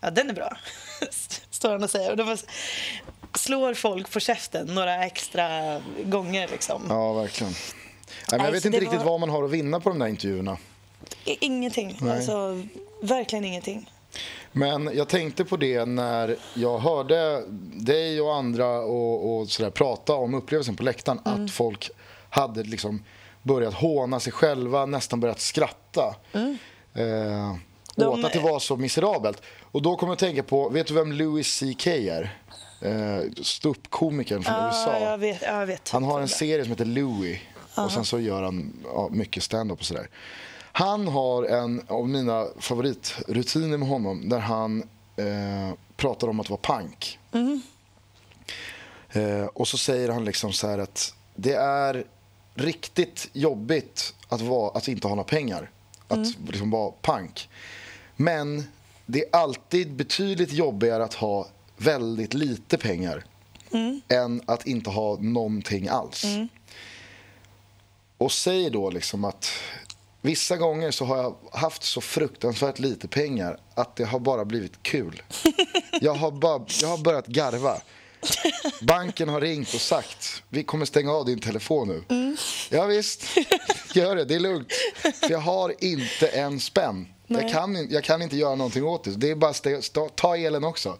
ja 0.00 0.10
den 0.10 0.30
är 0.30 0.34
bra. 0.34 0.56
Står 1.50 1.70
han 1.72 1.82
och 1.84 1.90
säger. 1.90 2.10
Och 2.10 2.16
då 2.16 2.36
slår 3.34 3.74
folk 3.74 4.10
på 4.10 4.20
käften 4.20 4.66
några 4.66 5.04
extra 5.06 5.80
gånger 6.04 6.48
liksom. 6.48 6.86
Ja, 6.88 7.12
verkligen. 7.12 7.52
Nej, 7.52 8.38
men 8.38 8.44
jag 8.44 8.52
vet 8.52 8.62
så 8.62 8.68
inte 8.68 8.80
riktigt 8.80 8.98
var- 8.98 9.04
vad 9.06 9.20
man 9.20 9.30
har 9.30 9.44
att 9.44 9.50
vinna 9.50 9.80
på 9.80 9.88
de 9.88 9.98
där 9.98 10.06
intervjuerna. 10.06 10.56
Ingenting. 11.24 12.08
Alltså, 12.10 12.62
verkligen 13.02 13.44
ingenting. 13.44 13.90
Men 14.52 14.90
jag 14.94 15.08
tänkte 15.08 15.44
på 15.44 15.56
det 15.56 15.84
när 15.84 16.36
jag 16.54 16.78
hörde 16.78 17.42
dig 17.74 18.20
och 18.20 18.34
andra 18.34 18.80
och, 18.80 19.36
och 19.40 19.48
sådär 19.48 19.70
prata 19.70 20.14
om 20.14 20.34
upplevelsen 20.34 20.76
på 20.76 20.82
läktaren. 20.82 21.18
Mm. 21.26 21.44
Att 21.44 21.50
folk 21.50 21.90
hade 22.30 22.62
liksom 22.62 23.02
börjat 23.42 23.74
håna 23.74 24.20
sig 24.20 24.32
själva, 24.32 24.86
nästan 24.86 25.20
börjat 25.20 25.40
skratta. 25.40 26.14
Eh, 26.32 26.40
Mm. 26.94 27.58
De- 28.12 28.18
åt 28.20 28.24
att 28.24 28.32
det 28.32 28.40
var 28.40 28.58
så 28.58 28.76
miserabelt. 28.76 29.42
Och 29.62 29.82
då 29.82 29.96
kommer 29.96 30.10
jag 30.10 30.14
att 30.14 30.18
tänka 30.18 30.42
på, 30.42 30.68
vet 30.68 30.86
du 30.86 30.94
vem 30.94 31.12
Louis 31.12 31.58
CK 31.60 31.86
är? 31.86 32.38
Eh, 32.82 33.30
Ståuppkomikern 33.42 34.42
från 34.42 34.54
USA. 34.54 34.98
Ja, 35.00 35.10
jag 35.10 35.18
vet. 35.18 35.42
Ja, 35.42 35.60
jag 35.60 35.66
vet 35.66 35.88
Han 35.90 36.04
har 36.04 36.20
en 36.20 36.28
serie 36.28 36.64
som 36.64 36.70
heter 36.70 36.84
Louis 36.84 37.38
och 37.74 37.92
sen 37.92 38.04
så 38.04 38.20
gör 38.20 38.42
han 38.42 38.72
ja, 38.84 39.08
mycket 39.10 39.42
stand-up 39.42 39.78
och 39.78 39.84
sådär. 39.84 40.08
Han 40.72 41.08
har 41.08 41.44
en 41.44 41.82
av 41.88 42.08
mina 42.08 42.46
favoritrutiner 42.58 43.76
med 43.78 43.88
honom 43.88 44.28
där 44.28 44.38
han 44.38 44.82
eh, 45.16 45.74
pratar 45.96 46.28
om 46.28 46.40
att 46.40 46.50
vara 46.50 46.60
pank. 46.62 47.18
Eh, 49.12 49.44
och 49.44 49.68
så 49.68 49.78
säger 49.78 50.08
han 50.08 50.24
liksom 50.24 50.52
så 50.52 50.68
här 50.68 50.78
att 50.78 51.14
det 51.34 51.54
är 51.54 52.04
riktigt 52.54 53.28
jobbigt 53.32 54.14
att, 54.28 54.40
vara, 54.40 54.70
att 54.70 54.88
inte 54.88 55.08
ha 55.08 55.14
några 55.14 55.28
pengar. 55.28 55.70
Att 56.08 56.18
liksom 56.48 56.70
vara 56.70 56.90
pank. 56.90 57.48
Men 58.16 58.64
det 59.06 59.24
är 59.24 59.36
alltid 59.36 59.92
betydligt 59.92 60.52
jobbigare 60.52 61.04
att 61.04 61.14
ha 61.14 61.48
väldigt 61.76 62.34
lite 62.34 62.78
pengar 62.78 63.24
än 64.08 64.42
att 64.46 64.66
inte 64.66 64.90
ha 64.90 65.16
någonting 65.20 65.88
alls. 65.88 66.24
Och 68.18 68.32
säger 68.32 68.70
då 68.70 68.90
liksom 68.90 69.24
att 69.24 69.50
vissa 70.22 70.56
gånger 70.56 70.90
så 70.90 71.04
har 71.04 71.16
jag 71.16 71.36
haft 71.52 71.82
så 71.82 72.00
fruktansvärt 72.00 72.78
lite 72.78 73.08
pengar 73.08 73.58
att 73.74 73.96
det 73.96 74.04
har 74.04 74.18
bara 74.18 74.44
blivit 74.44 74.82
kul. 74.82 75.22
Jag 76.00 76.14
har, 76.14 76.30
bara, 76.30 76.64
jag 76.80 76.88
har 76.88 76.98
börjat 76.98 77.26
garva. 77.26 77.80
Banken 78.82 79.28
har 79.28 79.40
ringt 79.40 79.74
och 79.74 79.80
sagt 79.80 80.42
vi 80.48 80.62
kommer 80.64 80.86
stänga 80.86 81.12
av 81.12 81.24
din 81.26 81.38
telefon 81.40 81.88
nu. 82.08 82.36
Ja, 82.70 82.84
visst, 82.86 83.22
gör 83.94 84.16
det, 84.16 84.24
det 84.24 84.34
är 84.34 84.40
lugnt. 84.40 84.72
För 85.20 85.30
jag 85.30 85.38
har 85.38 85.74
inte 85.84 86.28
en 86.28 86.60
spänn. 86.60 87.08
Jag 87.26 87.50
kan, 87.52 87.88
jag 87.90 88.04
kan 88.04 88.22
inte 88.22 88.36
göra 88.36 88.54
någonting 88.54 88.84
åt 88.84 89.04
det. 89.04 89.10
Det 89.10 89.30
är 89.30 89.34
bara 89.34 89.52
sta- 89.52 90.10
ta 90.14 90.36
elen 90.36 90.64
också. 90.64 90.98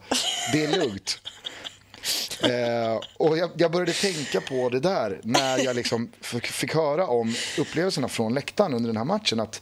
Det 0.53 0.63
är 0.65 0.79
lugnt. 0.79 1.19
Eh, 2.43 2.99
och 3.17 3.37
jag, 3.37 3.49
jag 3.57 3.71
började 3.71 3.93
tänka 3.93 4.41
på 4.41 4.69
det 4.69 4.79
där 4.79 5.19
när 5.23 5.57
jag 5.57 5.75
liksom 5.75 6.11
fick, 6.21 6.75
höra 6.75 7.07
om 7.07 7.35
upplevelserna 7.59 8.07
från 8.07 8.33
läktaren 8.33 8.73
under 8.73 8.87
den 8.87 8.97
här 8.97 9.05
matchen. 9.05 9.39
Att 9.39 9.61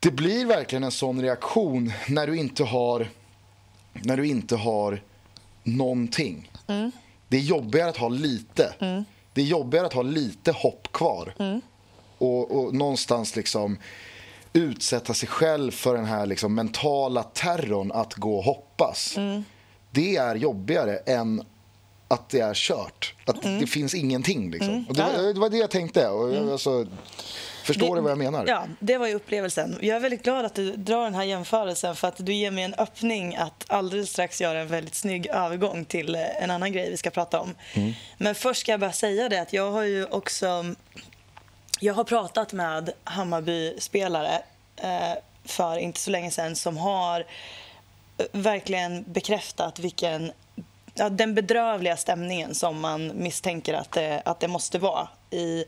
det 0.00 0.10
blir 0.10 0.46
verkligen 0.46 0.84
en 0.84 0.90
sån 0.90 1.22
reaktion 1.22 1.92
när 2.08 2.26
du 2.26 2.36
inte 2.36 2.64
har, 2.64 3.08
när 3.92 4.16
du 4.16 4.26
inte 4.26 4.56
har 4.56 5.02
någonting. 5.62 6.50
Det 7.28 7.36
är 7.36 7.40
jobbigare 7.40 7.88
att 7.88 7.96
ha 7.96 8.08
lite. 8.08 8.74
Det 9.34 9.40
är 9.40 9.46
jobbigare 9.46 9.86
att 9.86 9.92
ha 9.92 10.02
lite 10.02 10.52
hopp 10.52 10.92
kvar. 10.92 11.34
Och, 12.18 12.50
och 12.50 12.74
någonstans 12.74 13.36
liksom 13.36 13.78
utsätta 14.52 15.14
sig 15.14 15.28
själv 15.28 15.70
för 15.70 15.94
den 15.96 16.04
här 16.04 16.26
liksom 16.26 16.54
mentala 16.54 17.22
terrorn 17.22 17.92
att 17.92 18.14
gå 18.14 18.36
och 18.38 18.44
hoppas. 18.44 19.16
Det 19.90 20.16
är 20.16 20.34
jobbigare 20.34 20.96
än 20.96 21.42
att 22.08 22.28
det 22.28 22.40
är 22.40 22.54
kört. 22.54 23.14
Att 23.26 23.42
det 23.42 23.66
finns 23.66 23.94
ingenting. 23.94 24.50
Liksom. 24.50 24.86
Och 24.88 24.94
det, 24.94 25.32
det 25.32 25.40
var 25.40 25.50
det 25.50 25.56
jag 25.56 25.70
tänkte. 25.70 26.08
Och 26.08 26.34
jag, 26.34 26.50
alltså, 26.50 26.86
förstår 27.64 27.88
Det- 27.88 27.94
du 27.94 28.00
vad 28.02 28.10
jag 28.10 28.18
menar? 28.18 28.44
Ja, 28.48 28.64
det 28.80 28.98
var 28.98 29.06
ju 29.06 29.14
upplevelsen. 29.14 29.78
Jag 29.80 29.96
är 29.96 30.00
väldigt 30.00 30.22
glad 30.22 30.44
att 30.44 30.54
du 30.54 30.72
drar 30.76 31.04
den 31.04 31.14
här 31.14 31.24
jämförelsen 31.24 31.96
för 31.96 32.08
att 32.08 32.26
du 32.26 32.32
ger 32.34 32.50
mig 32.50 32.64
en 32.64 32.74
öppning 32.74 33.36
att 33.36 33.64
alldeles 33.68 34.10
strax 34.10 34.40
göra 34.40 34.60
en 34.60 34.68
väldigt 34.68 34.94
snygg 34.94 35.26
övergång 35.26 35.84
till 35.84 36.14
eh, 36.14 36.42
en 36.42 36.50
annan 36.50 36.72
grej 36.72 36.90
vi 36.90 36.96
ska 36.96 37.10
prata 37.10 37.40
om. 37.40 37.54
Mm. 37.74 37.92
Men 38.18 38.34
först 38.34 38.60
ska 38.60 38.70
jag 38.72 38.80
bara 38.80 38.92
säga 38.92 39.28
det 39.28 39.40
att 39.40 39.52
jag 39.52 39.70
har 39.70 39.82
ju 39.82 40.04
också 40.06 40.64
jag 41.80 41.94
har 41.94 42.04
pratat 42.04 42.52
med 42.52 42.90
Hammarby-spelare 43.04 44.42
eh, 44.76 45.12
för 45.44 45.78
inte 45.78 46.00
så 46.00 46.10
länge 46.10 46.30
sedan 46.30 46.56
som 46.56 46.76
har 46.76 47.26
verkligen 48.32 49.04
bekräftat 49.06 49.78
vilken 49.78 50.32
ja, 50.94 51.08
den 51.08 51.34
bedrövliga 51.34 51.96
stämningen 51.96 52.54
som 52.54 52.80
man 52.80 53.12
misstänker 53.14 53.74
att 53.74 53.92
det, 53.92 54.22
att 54.24 54.40
det 54.40 54.48
måste 54.48 54.78
vara 54.78 55.08
i 55.30 55.64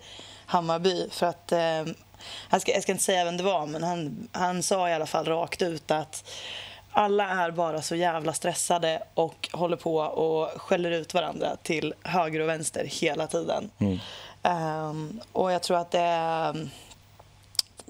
Hammarby. 0.46 1.10
För 1.10 1.26
att, 1.26 1.52
eh, 1.52 1.84
jag, 2.50 2.60
ska, 2.60 2.72
jag 2.72 2.82
ska 2.82 2.92
inte 2.92 3.04
säga 3.04 3.24
vem 3.24 3.36
det 3.36 3.42
var, 3.42 3.66
men 3.66 3.82
han, 3.82 4.28
han 4.32 4.62
sa 4.62 4.88
i 4.88 4.94
alla 4.94 5.06
fall 5.06 5.24
rakt 5.24 5.62
ut 5.62 5.90
att 5.90 6.24
alla 6.92 7.28
är 7.28 7.50
bara 7.50 7.82
så 7.82 7.96
jävla 7.96 8.32
stressade 8.32 9.02
och 9.14 9.48
håller 9.52 9.76
på 9.76 9.96
och 9.96 10.60
skäller 10.60 10.90
ut 10.90 11.14
varandra 11.14 11.56
till 11.62 11.94
höger 12.02 12.40
och 12.40 12.48
vänster 12.48 12.84
hela 12.84 13.26
tiden. 13.26 13.70
Ehm, 14.42 15.20
och 15.32 15.52
jag 15.52 15.62
tror 15.62 15.78
att 15.78 15.90
det 15.90 16.00
är 16.00 16.68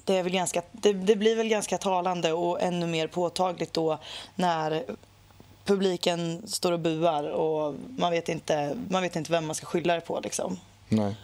det, 0.05 0.17
är 0.17 0.23
väl 0.23 0.33
ganska, 0.33 0.63
det, 0.73 0.93
det 0.93 1.17
blir 1.17 1.37
väl 1.37 1.49
ganska 1.49 1.79
talande 1.79 2.33
och 2.33 2.63
ännu 2.63 2.87
mer 2.87 3.07
påtagligt 3.07 3.73
då 3.73 3.99
när 4.35 4.85
publiken 5.65 6.43
står 6.47 6.73
och 6.73 6.81
buar 6.81 7.25
och 7.25 7.75
man 7.99 8.11
vet 8.11 8.29
inte, 8.29 8.77
man 8.89 9.03
vet 9.03 9.17
inte 9.17 9.33
vem 9.33 9.47
man 9.47 9.55
ska 9.55 9.67
skylla 9.67 9.95
det 9.95 10.01
på. 10.01 10.21
Liksom. 10.21 10.59
Nej. 10.89 11.15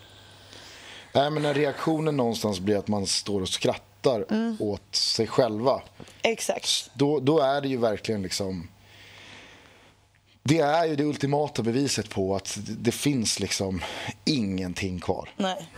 Nej, 1.13 1.31
men 1.31 1.43
när 1.43 1.55
reaktionen 1.55 2.17
någonstans 2.17 2.61
blir 2.61 2.77
att 2.77 2.89
man 2.89 3.07
står 3.07 3.41
och 3.41 3.49
skrattar 3.49 4.25
åt 4.59 4.95
sig 4.95 5.27
själva. 5.27 5.83
Exakt. 6.23 6.91
Då, 6.95 7.21
då 7.21 7.41
är 7.41 7.61
det 7.61 7.69
ju 7.69 7.77
verkligen 7.77 8.23
liksom... 8.23 8.69
Det 10.49 10.59
är 10.59 10.85
ju 10.87 10.97
det 10.97 11.05
ultimata 11.05 11.63
beviset 11.63 12.11
på 12.11 12.37
att 12.37 12.59
det- 12.69 12.93
finns 12.93 13.41
liksom 13.41 13.83
ingenting 14.25 15.01
kvar. 15.01 15.29
Nej. 15.37 15.69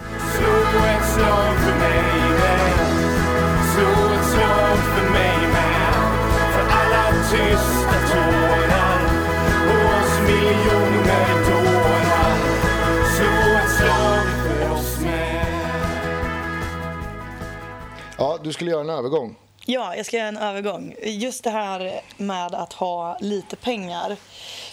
Ja, 18.19 18.39
du 18.45 18.53
skulle 18.53 18.71
göra 18.71 18.81
en 18.81 18.91
övergång. 18.91 19.37
Ja, 19.73 19.97
jag 19.97 20.07
ska 20.07 20.17
göra 20.17 20.29
en 20.29 20.37
övergång. 20.37 20.95
Just 21.03 21.45
det 21.45 21.51
här 21.51 22.01
med 22.17 22.55
att 22.55 22.73
ha 22.73 23.19
lite 23.21 23.57
pengar 23.57 24.17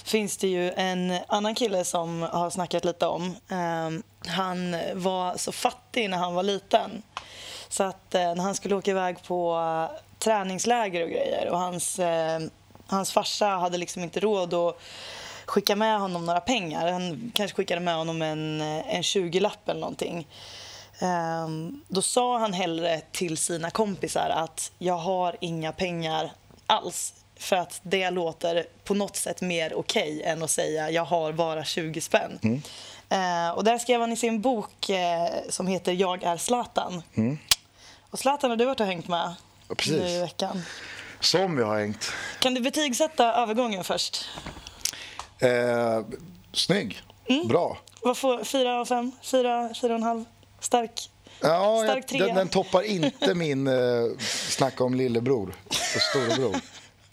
finns 0.03 0.37
det 0.37 0.47
ju 0.47 0.71
en 0.71 1.17
annan 1.27 1.55
kille 1.55 1.85
som 1.85 2.21
har 2.21 2.49
snackat 2.49 2.85
lite 2.85 3.07
om. 3.07 3.35
Ehm, 3.49 4.03
han 4.27 4.75
var 4.93 5.37
så 5.37 5.51
fattig 5.51 6.09
när 6.09 6.17
han 6.17 6.33
var 6.33 6.43
liten. 6.43 7.03
Så 7.69 7.83
att 7.83 8.15
eh, 8.15 8.35
när 8.35 8.43
han 8.43 8.55
skulle 8.55 8.75
åka 8.75 8.91
iväg 8.91 9.23
på 9.23 9.59
träningsläger 10.19 11.03
och 11.03 11.09
grejer 11.09 11.49
och 11.49 11.59
hans, 11.59 11.99
eh, 11.99 12.39
hans 12.87 13.11
farsa 13.11 13.47
hade 13.47 13.77
liksom 13.77 14.03
inte 14.03 14.19
råd 14.19 14.53
att 14.53 14.77
skicka 15.45 15.75
med 15.75 15.99
honom 15.99 16.25
några 16.25 16.41
pengar. 16.41 16.91
Han 16.91 17.31
kanske 17.35 17.55
skickade 17.55 17.81
med 17.81 17.95
honom 17.95 18.21
en, 18.21 18.61
eh, 18.61 18.95
en 18.95 19.03
20-lapp 19.03 19.69
eller 19.69 19.81
någonting. 19.81 20.27
Ehm, 20.99 21.81
då 21.87 22.01
sa 22.01 22.37
han 22.37 22.53
hellre 22.53 23.01
till 23.11 23.37
sina 23.37 23.69
kompisar 23.69 24.29
att 24.29 24.71
jag 24.77 24.97
har 24.97 25.35
inga 25.41 25.71
pengar 25.71 26.31
alls. 26.67 27.13
För 27.39 27.55
att 27.55 27.79
det 27.83 28.09
låter 28.09 28.65
på 28.83 28.93
något 28.93 29.15
sätt 29.15 29.41
mer 29.41 29.73
okej 29.73 30.23
än 30.23 30.43
att 30.43 30.51
säga 30.51 30.89
jag 30.91 31.05
har 31.05 31.31
bara 31.31 31.63
20 31.63 32.01
spänn. 32.01 32.61
Eh, 33.09 33.49
och 33.49 33.63
där 33.63 33.77
skrev 33.77 34.01
han 34.01 34.11
i 34.11 34.15
sin 34.15 34.41
bok 34.41 34.89
eh, 34.89 35.29
som 35.49 35.67
heter 35.67 35.91
Jag 35.91 36.23
är 36.23 36.37
Zlatan. 36.37 37.03
Och 38.09 38.19
Zlatan 38.19 38.49
har 38.49 38.57
du 38.57 38.65
varit 38.65 38.79
och 38.79 38.85
hängt 38.85 39.07
med 39.07 39.35
precis. 39.67 39.91
nu 39.91 40.07
i 40.09 40.19
veckan. 40.19 40.61
Som 41.19 41.55
vi 41.55 41.63
har 41.63 41.79
hängt. 41.79 42.11
Kan 42.39 42.53
du 42.53 42.61
betygsätta 42.61 43.33
övergången 43.33 43.83
först? 43.83 44.25
Eh, 45.39 46.01
snygg. 46.53 47.01
Bra. 47.49 47.77
Vad 48.01 48.17
får 48.17 48.43
fyra 48.43 48.79
av 48.79 48.85
fem? 48.85 49.11
Fyra, 49.21 49.69
fyra 49.81 49.93
och 49.93 49.97
en 49.97 50.03
halv? 50.03 50.25
Stark? 50.59 51.09
Ja, 51.41 51.81
Stark 51.83 52.07
trea. 52.07 52.25
den, 52.25 52.35
den 52.35 52.47
toppar 52.47 52.81
inte 52.81 53.33
min 53.35 53.67
eh, 53.67 53.73
snack 54.49 54.81
om 54.81 54.93
lillebror 54.95 55.55
och 55.67 56.01
storebror 56.01 56.55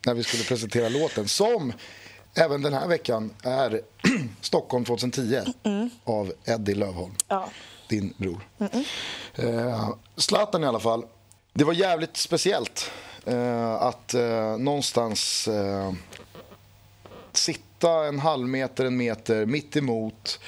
när 0.07 0.15
vi 0.15 0.23
skulle 0.23 0.45
presentera 0.45 0.89
låten 0.89 1.29
som 1.29 1.73
även 2.35 2.63
den 2.63 2.73
här 2.73 2.89
veckan 2.89 3.31
är 3.43 3.81
Stockholm 4.41 4.85
2010 4.85 5.41
av 6.05 6.33
Eddie 6.45 6.75
Lövholm, 6.75 7.15
Ja. 7.29 7.49
din 7.89 8.15
bror. 8.17 8.49
Eh, 9.35 9.89
Zlatan 10.17 10.65
i 10.65 10.67
alla 10.67 10.81
fall. 10.81 11.05
Det 11.53 11.65
var 11.65 11.73
jävligt 11.73 12.17
speciellt 12.17 12.91
eh, 13.27 13.73
att 13.75 14.15
eh, 14.15 14.57
någonstans 14.59 15.49
eh, 15.49 15.93
sitta 17.33 18.05
en 18.07 18.19
halv 18.19 18.49
meter, 18.49 18.85
en 18.85 18.97
meter 18.97 19.47
mitt 19.47 19.77
emot 19.77 20.41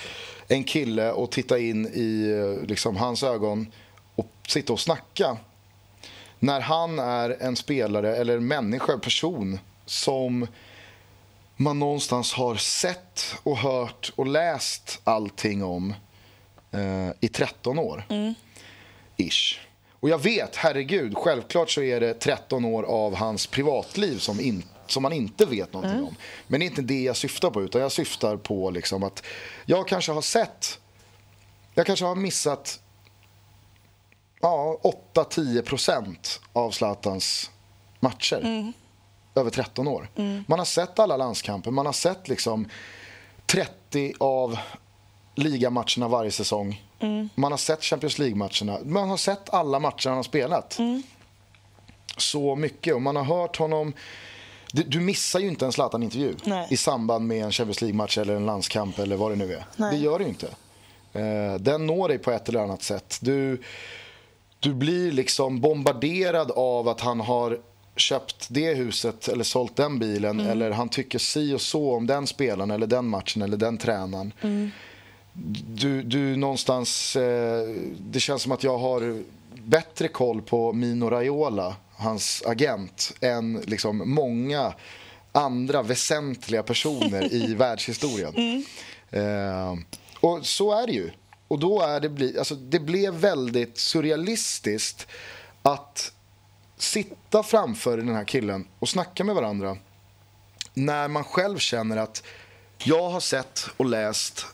en 0.48 0.64
kille 0.64 1.12
och 1.12 1.30
titta 1.30 1.58
in 1.58 1.86
i 1.86 2.30
eh, 2.30 2.66
liksom, 2.66 2.96
hans 2.96 3.22
ögon 3.22 3.72
och 4.14 4.32
sitta 4.48 4.72
och 4.72 4.80
snacka. 4.80 5.36
När 6.38 6.60
han 6.60 6.98
är 6.98 7.36
en 7.40 7.56
spelare 7.56 8.16
eller 8.16 8.36
en 8.36 8.46
människa, 8.46 8.98
person 8.98 9.58
som 9.86 10.46
man 11.56 11.78
någonstans 11.78 12.32
har 12.32 12.56
sett 12.56 13.34
och 13.42 13.56
hört 13.56 14.12
och 14.16 14.26
läst 14.26 15.00
allting 15.04 15.64
om 15.64 15.94
eh, 16.72 17.10
i 17.20 17.28
13 17.28 17.78
år. 17.78 18.04
Ish. 19.16 19.60
Och 20.00 20.08
jag 20.08 20.22
vet, 20.22 20.56
herregud, 20.56 21.16
självklart 21.16 21.70
så 21.70 21.82
är 21.82 22.00
det 22.00 22.14
13 22.14 22.64
år 22.64 22.82
av 22.82 23.14
hans 23.14 23.46
privatliv 23.46 24.18
som, 24.18 24.40
in, 24.40 24.62
som 24.90 25.02
man 25.02 25.12
inte 25.12 25.46
vet 25.46 25.72
någonting 25.72 26.04
om. 26.04 26.16
Men 26.46 26.60
det 26.60 26.66
är 26.66 26.68
inte 26.70 26.82
det 26.82 27.02
jag 27.02 27.16
syftar 27.16 27.50
på, 27.50 27.62
utan 27.62 27.80
jag 27.80 27.92
syftar 27.92 28.36
på 28.36 28.70
liksom 28.70 29.02
att 29.02 29.22
jag 29.66 29.88
kanske 29.88 30.12
har 30.12 30.22
sett, 30.22 30.78
jag 31.74 31.86
kanske 31.86 32.04
har 32.04 32.14
missat 32.14 32.80
ja, 34.40 34.80
8-10 35.14 35.62
procent 35.62 36.40
av 36.52 36.70
Zlatans 36.70 37.50
matcher 38.00 38.72
över 39.34 39.50
13 39.50 39.88
år. 39.88 40.08
Man 40.46 40.58
har 40.58 40.66
sett 40.66 40.98
alla 40.98 41.16
landskamper, 41.16 41.70
man 41.70 41.86
har 41.86 41.92
sett 41.92 42.28
liksom 42.28 42.68
30 43.46 44.14
av 44.20 44.58
ligamatcherna 45.34 46.08
varje 46.08 46.30
säsong. 46.30 46.82
Man 47.34 47.52
har 47.52 47.58
sett 47.58 47.84
Champions 47.84 48.18
League-matcherna. 48.18 48.78
Man 48.84 49.08
har 49.08 49.16
sett 49.16 49.54
alla 49.54 49.78
matcher 49.78 50.08
han 50.08 50.16
har 50.16 50.22
spelat. 50.22 50.78
Så 52.16 52.56
mycket. 52.56 52.94
Och 52.94 53.02
man 53.02 53.16
har 53.16 53.24
hört 53.24 53.56
honom... 53.56 53.92
Du, 54.76 54.82
du 54.82 55.00
missar 55.00 55.40
ju 55.40 55.48
inte 55.48 55.66
en 55.66 55.72
Zlatan-intervju 55.72 56.34
i 56.70 56.76
samband 56.76 57.26
med 57.26 57.44
en 57.44 57.52
Champions 57.52 57.80
League-match 57.80 58.18
eller 58.18 58.36
en 58.36 58.46
landskamp 58.46 58.98
eller 58.98 59.16
vad 59.16 59.32
det 59.32 59.36
nu 59.36 59.52
är. 59.54 59.64
Nej. 59.76 59.96
Det 59.96 60.02
gör 60.02 60.18
du 60.18 60.24
ju 60.24 60.30
inte. 60.30 60.46
Eh, 61.12 61.54
den 61.60 61.86
når 61.86 62.08
dig 62.08 62.18
på 62.18 62.30
ett 62.30 62.48
eller 62.48 62.60
annat 62.60 62.82
sätt. 62.82 63.18
Du, 63.20 63.62
du 64.60 64.74
blir 64.74 65.12
liksom 65.12 65.60
bombarderad 65.60 66.50
av 66.50 66.88
att 66.88 67.00
han 67.00 67.20
har 67.20 67.58
köpt 67.96 68.46
det 68.50 68.74
huset 68.74 69.28
eller 69.28 69.44
sålt 69.44 69.76
den 69.76 69.98
bilen 69.98 70.40
eller 70.40 70.70
han 70.70 70.88
tycker 70.88 71.18
si 71.18 71.54
och 71.54 71.60
så 71.60 71.96
om 71.96 72.06
den 72.06 72.26
spelaren 72.26 72.70
eller 72.70 72.86
den 72.86 73.08
matchen 73.08 73.42
eller 73.42 73.56
den 73.56 73.78
tränaren. 73.78 74.32
Du, 75.74 76.02
du 76.02 76.36
någonstans, 76.36 77.16
eh, 77.16 77.68
det 77.98 78.20
känns 78.20 78.42
som 78.42 78.52
att 78.52 78.64
jag 78.64 78.78
har 78.78 79.22
bättre 79.64 80.08
koll 80.08 80.42
på 80.42 80.72
Mino 80.72 81.10
Raiola, 81.10 81.76
hans 81.96 82.42
agent, 82.46 83.12
än 83.20 83.60
liksom 83.66 84.02
många 84.10 84.74
andra 85.32 85.82
väsentliga 85.82 86.62
personer 86.62 87.32
i 87.32 87.54
världshistorien. 87.58 88.64
Eh, 89.10 89.74
och 90.20 90.46
så 90.46 90.82
är 90.82 90.86
det 90.86 90.92
ju. 90.92 91.10
Och 91.48 91.58
då 91.58 91.82
är 91.82 92.00
det, 92.00 92.08
bli, 92.08 92.38
alltså, 92.38 92.54
det 92.54 92.80
blev 92.80 93.14
väldigt 93.14 93.78
surrealistiskt 93.78 95.06
att 95.62 96.12
sitta 96.76 97.42
framför 97.42 97.96
den 97.96 98.14
här 98.14 98.24
killen 98.24 98.68
och 98.78 98.88
snacka 98.88 99.24
med 99.24 99.34
varandra 99.34 99.76
när 100.74 101.08
man 101.08 101.24
själv 101.24 101.58
känner 101.58 101.96
att 101.96 102.22
jag 102.78 103.10
har 103.10 103.20
sett 103.20 103.66
och 103.76 103.86
läst 103.86 104.46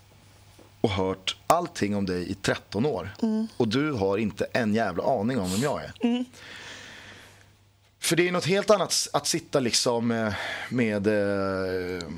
och 0.80 0.90
hört 0.90 1.36
allting 1.46 1.96
om 1.96 2.06
dig 2.06 2.30
i 2.30 2.34
13 2.34 2.86
år 2.86 3.14
och 3.56 3.68
du 3.68 3.92
har 3.92 4.18
inte 4.18 4.46
en 4.52 4.74
jävla 4.74 5.20
aning 5.20 5.40
om 5.40 5.50
vem 5.50 5.60
jag 5.60 5.84
är. 5.84 6.24
För 8.02 8.16
det 8.16 8.28
är 8.28 8.32
något 8.32 8.46
helt 8.46 8.70
annat 8.70 9.08
att 9.12 9.26
sitta 9.26 9.60
liksom 9.60 10.10
eh, 10.10 10.34
med 10.68 11.06
eh, 11.06 12.08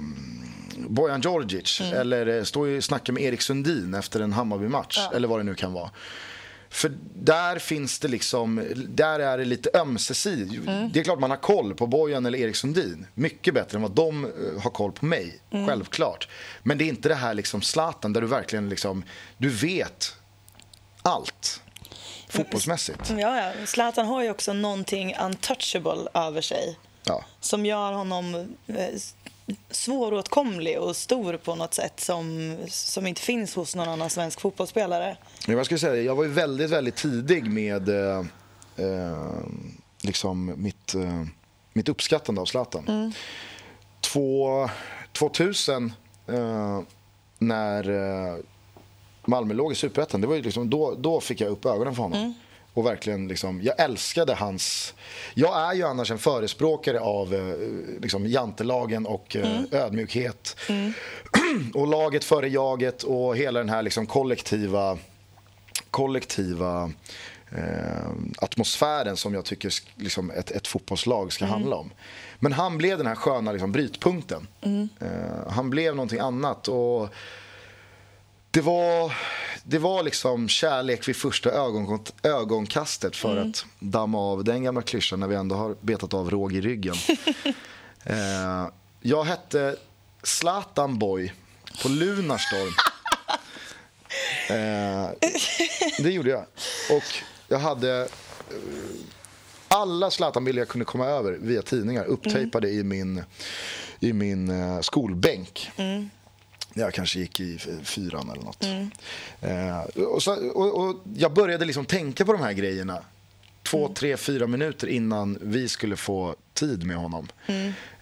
Bojan 0.77 1.20
Djordjic 1.20 1.81
eller 1.81 2.27
eh, 2.27 2.42
stå 2.44 2.77
och 2.77 2.85
snacka 2.85 3.12
med 3.12 3.23
Erik 3.23 3.40
Sundin 3.40 3.94
efter 3.94 4.20
en 4.20 4.33
Hammarby-match 4.33 4.99
eller 5.14 5.29
vad 5.29 5.38
det 5.38 5.42
nu 5.42 5.55
kan 5.55 5.73
vara. 5.73 5.90
För 6.70 6.92
där 7.14 7.59
finns 7.59 7.99
det 7.99 8.09
liksom, 8.09 8.64
där 8.88 9.20
är 9.20 9.38
det 9.38 9.44
lite 9.44 9.70
ömsesidigt. 9.75 10.66
Det 10.92 11.01
är 11.01 11.05
klart 11.05 11.20
man 11.20 11.31
har 11.31 11.37
koll 11.37 11.75
på 11.75 11.87
Bojan 11.87 12.27
eller 12.27 12.38
Erik 12.38 12.57
Sundin. 12.57 13.07
Mycket 13.14 13.55
bättre 13.55 13.77
än 13.77 13.83
vad 13.83 13.90
de 13.90 14.33
har 14.62 14.70
koll 14.70 14.92
på 14.92 15.07
mig, 15.07 15.40
självklart. 15.51 16.29
Men 16.62 16.79
det 16.79 16.85
är 16.85 16.88
inte 16.88 17.09
det 17.09 17.14
här 17.14 17.35
liksom 17.35 17.62
Zlatan 17.62 18.12
där 18.12 18.20
du 18.20 18.27
verkligen 18.27 18.68
liksom, 18.68 19.03
du 19.38 19.49
vet 19.49 20.16
allt. 21.03 21.61
Fotbollsmässigt. 22.37 23.11
Ja, 23.18 23.37
ja. 23.37 23.53
Zlatan 23.66 24.07
har 24.07 24.23
ju 24.23 24.31
också 24.31 24.53
någonting 24.53 25.16
untouchable 25.20 26.09
över 26.14 26.40
sig 26.40 26.79
Ja. 27.07 27.25
som 27.40 27.66
gör 27.66 27.92
honom 27.92 28.35
eh, 28.66 28.88
svåråtkomlig 29.70 30.79
och 30.81 30.97
stor 30.97 31.37
på 31.37 31.55
något 31.55 31.75
sätt 31.75 32.01
som, 32.01 32.57
som 32.68 33.07
inte 33.07 33.20
finns 33.20 33.55
hos 33.55 33.75
någon 33.77 33.88
annan 33.88 34.11
svensk 34.11 34.40
fotbollsspelare. 34.40 35.16
Jag 35.47 35.64
skulle 35.66 35.79
säga, 35.79 36.03
jag 36.03 36.14
var 36.14 36.25
ju 36.25 36.31
väldigt, 36.31 36.70
väldigt 36.70 36.97
tidig 36.97 37.44
med 37.51 37.88
eh, 37.88 38.18
eh, 38.77 39.29
liksom 40.03 40.53
mitt, 40.57 40.94
eh, 40.94 41.25
mitt 41.73 41.88
uppskattande 41.88 42.40
av 42.40 42.44
Zlatan. 42.47 43.12
Två, 44.01 44.68
2000, 45.12 45.92
eh, 46.27 46.81
när 47.38 47.90
eh, 47.90 48.37
Malmö 49.27 49.55
låg 49.55 49.73
i 49.73 49.75
Superettan, 49.75 50.21
det 50.21 50.27
var 50.27 50.35
ju 50.35 50.43
liksom, 50.43 50.71
då, 50.71 50.95
då 50.95 51.21
fick 51.21 51.41
jag 51.41 51.51
upp 51.51 51.67
ögonen 51.67 51.95
för 51.95 52.03
honom. 52.03 52.35
Och 52.75 52.87
verkligen 52.87 53.29
liksom, 53.29 53.63
jag 53.63 53.81
älskade 53.81 54.35
hans... 54.35 54.95
Jag 55.35 55.71
är 55.71 55.75
ju 55.75 55.83
annars 55.83 56.11
en 56.11 56.19
förespråkare 56.19 57.01
av 57.01 57.35
eh, 57.35 58.01
liksom, 58.03 58.27
jantelagen 58.27 59.07
och 59.07 59.37
eh, 59.37 59.61
ödmjukhet. 59.73 60.57
och 61.75 61.87
laget 61.87 62.25
före 62.25 62.49
jaget 62.49 63.03
och 63.03 63.37
hela 63.37 63.59
den 63.59 63.69
här 63.69 63.83
liksom, 63.83 64.07
kollektiva 64.07 64.99
kollektiva 65.91 66.91
eh, 67.51 68.11
atmosfären 68.39 69.17
som 69.17 69.35
jag 69.35 69.45
tycker 69.45 69.73
liksom, 69.97 70.31
ett, 70.31 70.51
ett 70.51 70.67
fotbollslag 70.67 71.33
ska 71.33 71.45
handla 71.45 71.77
om. 71.77 71.91
Men 72.39 72.53
han 72.53 72.79
blev 72.79 72.99
den 72.99 73.07
här 73.07 73.15
sköna 73.15 73.53
liksom, 73.53 73.73
brytpunkten. 73.73 74.47
Eh, 75.01 75.51
han 75.51 75.71
blev 75.71 75.97
någonting 75.97 76.19
annat. 76.19 76.69
Och 76.69 77.09
det 78.55 78.61
var, 78.61 79.12
det 79.64 79.79
var 79.79 80.03
liksom 80.03 80.49
kärlek 80.49 81.09
vid 81.09 81.17
första 81.17 81.51
ögon, 81.51 82.05
ögonkastet 82.23 83.17
för 83.17 83.37
att 83.37 83.67
damma 83.79 84.19
av 84.19 84.45
den 84.45 84.62
gamla 84.62 84.83
klyschan 84.83 85.21
när 85.21 85.27
vi 85.29 85.35
ändå 85.35 85.57
har 85.57 85.77
betat 85.81 86.14
av 86.14 86.31
råg 86.31 86.53
i 86.53 86.61
ryggen. 86.61 86.95
eh, 88.05 88.69
jag 89.01 89.25
hette 89.25 89.77
Zlatan 90.23 90.99
Boy 90.99 91.33
på 91.83 91.88
Lunarstorm. 91.88 92.73
Eh, 94.49 95.11
det 95.99 96.11
gjorde 96.11 96.31
jag. 96.31 96.45
Och 96.90 97.05
jag 97.49 97.59
hade 97.59 98.01
eh, 98.01 98.07
alla 99.69 100.11
Zlatan-bilder 100.11 100.61
jag 100.61 100.69
kunde 100.69 100.85
komma 100.85 101.07
över 101.07 101.33
via 101.33 101.62
tidningar 101.62 102.05
upptejpade 102.05 102.71
i 102.71 102.85
min, 102.85 103.23
i 104.01 104.12
min 104.12 104.51
eh, 104.51 104.81
skolbänk. 104.81 105.71
Jag 106.75 106.95
kanske 106.95 107.19
gick 107.19 107.41
i 107.41 107.59
fyran 107.83 108.31
eller 108.31 108.43
nåt. 108.43 108.65
Eh, 109.41 110.05
och, 110.05 110.23
så, 110.23 110.51
och, 110.51 110.89
och 110.89 110.97
jag 111.17 111.35
började 111.35 111.65
liksom 111.65 111.85
tänka 111.85 112.25
på 112.25 112.33
de 112.33 112.43
här 112.43 112.53
grejerna 112.53 113.03
två, 113.63 113.89
tre, 113.89 114.17
fyra 114.17 114.47
minuter 114.47 114.87
innan 114.87 115.39
vi 115.43 115.69
skulle 115.69 115.97
få 115.97 116.35
tid 116.55 116.87
med 116.87 116.97
honom. 116.97 117.29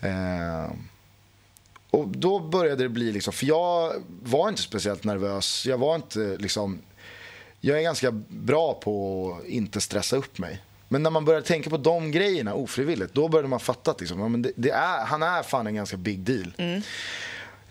Eh, 0.01 0.71
och 1.91 2.09
då 2.09 2.39
började 2.39 2.83
det 2.83 2.89
bli 2.89 3.13
liksom, 3.13 3.33
för 3.33 3.47
jag 3.47 3.93
var 4.23 4.49
inte 4.49 4.63
speciellt 4.63 5.05
nervös. 5.05 5.67
Jag 5.67 5.79
var 5.79 5.95
inte 5.95 6.37
liksom, 6.39 6.79
jag 7.61 7.79
är 7.79 7.83
ganska 7.83 8.11
bra 8.29 8.75
på 8.75 9.39
att 9.41 9.49
inte 9.49 9.81
stressa 9.81 10.17
upp 10.17 10.39
mig. 10.39 10.63
Men 10.89 11.03
när 11.03 11.11
man 11.11 11.25
började 11.25 11.47
tänka 11.47 11.71
på 11.71 11.77
de 11.77 12.11
grejerna 12.11 12.55
ofrivilligt, 12.55 13.15
då 13.15 13.29
började 13.29 13.49
man 13.49 13.61
fatta 13.61 13.91
att 13.91 14.01
liksom, 14.01 14.21
ja, 14.21 14.39
det, 14.39 14.53
det 14.57 14.71
är, 14.71 15.05
han 15.05 15.23
är 15.23 15.43
fan 15.43 15.67
en 15.67 15.75
ganska 15.75 15.97
big 15.97 16.19
deal. 16.19 16.53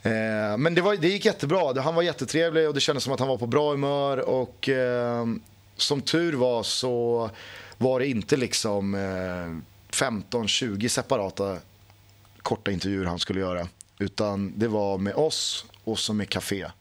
Eh, 0.04 0.58
men 0.58 0.76
det, 0.76 0.82
var, 0.82 0.96
det 0.96 1.08
gick 1.08 1.26
jättebra. 1.26 1.82
Han 1.82 1.96
var 1.96 2.02
jättetrevlig 2.02 2.68
och 2.68 2.74
det 2.74 2.80
kändes 2.80 3.04
som 3.04 3.14
att 3.14 3.20
han 3.20 3.30
var 3.30 3.38
på 3.38 3.48
bra 3.48 3.72
humör. 3.72 4.18
Och 4.18 4.70
eh, 4.70 5.26
som 5.78 6.02
tur 6.02 6.34
var 6.34 6.64
så 6.64 7.30
var 7.78 8.00
det 8.00 8.08
inte 8.08 8.38
liksom 8.38 8.96
eh, 8.96 9.96
15-20 9.96 10.88
separata 10.88 11.58
korta 12.42 12.72
intervjuer 12.72 13.06
han 13.06 13.20
skulle 13.20 13.40
göra. 13.40 13.68
Utan 14.00 14.54
det 14.60 14.68
var 14.68 14.98
med 14.98 15.14
oss 15.14 15.66
och 15.84 16.00
så 16.00 16.14
med 16.14 16.30
Café 16.30 16.72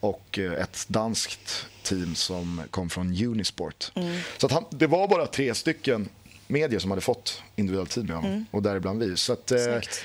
och 0.00 0.38
eh, 0.38 0.52
ett 0.52 0.84
danskt 0.88 1.66
team 1.82 2.14
som 2.14 2.62
kom 2.70 2.90
från 2.90 3.24
Unisport. 3.24 3.92
Så 4.38 4.46
att 4.46 4.52
han, 4.52 4.64
det 4.70 4.86
var 4.86 5.08
bara 5.08 5.26
tre 5.26 5.54
stycken 5.54 6.08
medier 6.50 6.78
som 6.80 6.90
hade 6.90 7.00
fått 7.00 7.42
individuell 7.56 7.86
tid 7.86 8.08
med 8.08 8.16
honom 8.16 8.46
och 8.50 8.62
däribland 8.62 9.02
vi. 9.02 9.16
Så 9.16 9.32
att, 9.32 9.50
eh, 9.50 9.58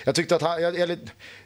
jag 0.05 0.15
tyckte 0.15 0.35
att 0.35 0.41
han, 0.41 0.61
jag, 0.61 0.79
eller, 0.79 0.97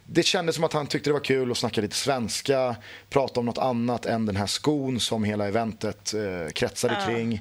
det 0.04 0.22
kändes 0.22 0.54
som 0.54 0.64
att 0.64 0.72
han 0.72 0.86
tyckte 0.86 1.10
det 1.10 1.14
var 1.14 1.20
kul 1.20 1.50
att 1.50 1.58
snacka 1.58 1.80
lite 1.80 1.96
svenska, 1.96 2.76
prata 3.10 3.40
om 3.40 3.46
något 3.46 3.58
annat 3.58 4.06
än 4.06 4.26
den 4.26 4.36
här 4.36 4.46
skon 4.46 5.00
som 5.00 5.24
hela 5.24 5.48
eventet 5.48 6.14
eh, 6.14 6.50
kretsade 6.52 6.96
Ja. 7.00 7.06
kring. 7.06 7.34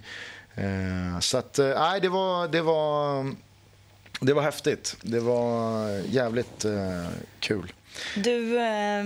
Eh, 0.56 1.20
så 1.20 1.38
att, 1.38 1.60
eh, 1.60 1.68
nej, 1.68 2.02
det 2.02 2.10
var, 2.10 2.48
det 2.48 2.62
var 2.62 3.26
det 4.22 4.34
var 4.34 4.42
häftigt. 4.42 4.96
Det 5.02 5.20
var 5.20 5.90
jävligt 6.10 6.66
eh, 6.66 7.08
kul. 7.40 7.74
Du 8.16 8.60
eh, 8.60 9.04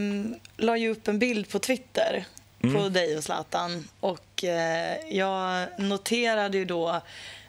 la 0.57 0.77
ju 0.77 0.89
upp 0.89 1.07
en 1.07 1.19
bild 1.19 1.49
på 1.49 1.59
Twitter 1.59 2.25
Mm. 2.63 2.75
på 2.75 2.89
dig 2.89 3.17
och 3.17 3.23
Zlatan. 3.23 3.87
Och 3.99 4.43
eh, 4.43 4.97
jag 5.09 5.67
noterade 5.79 6.57
ju 6.57 6.65
då 6.65 7.01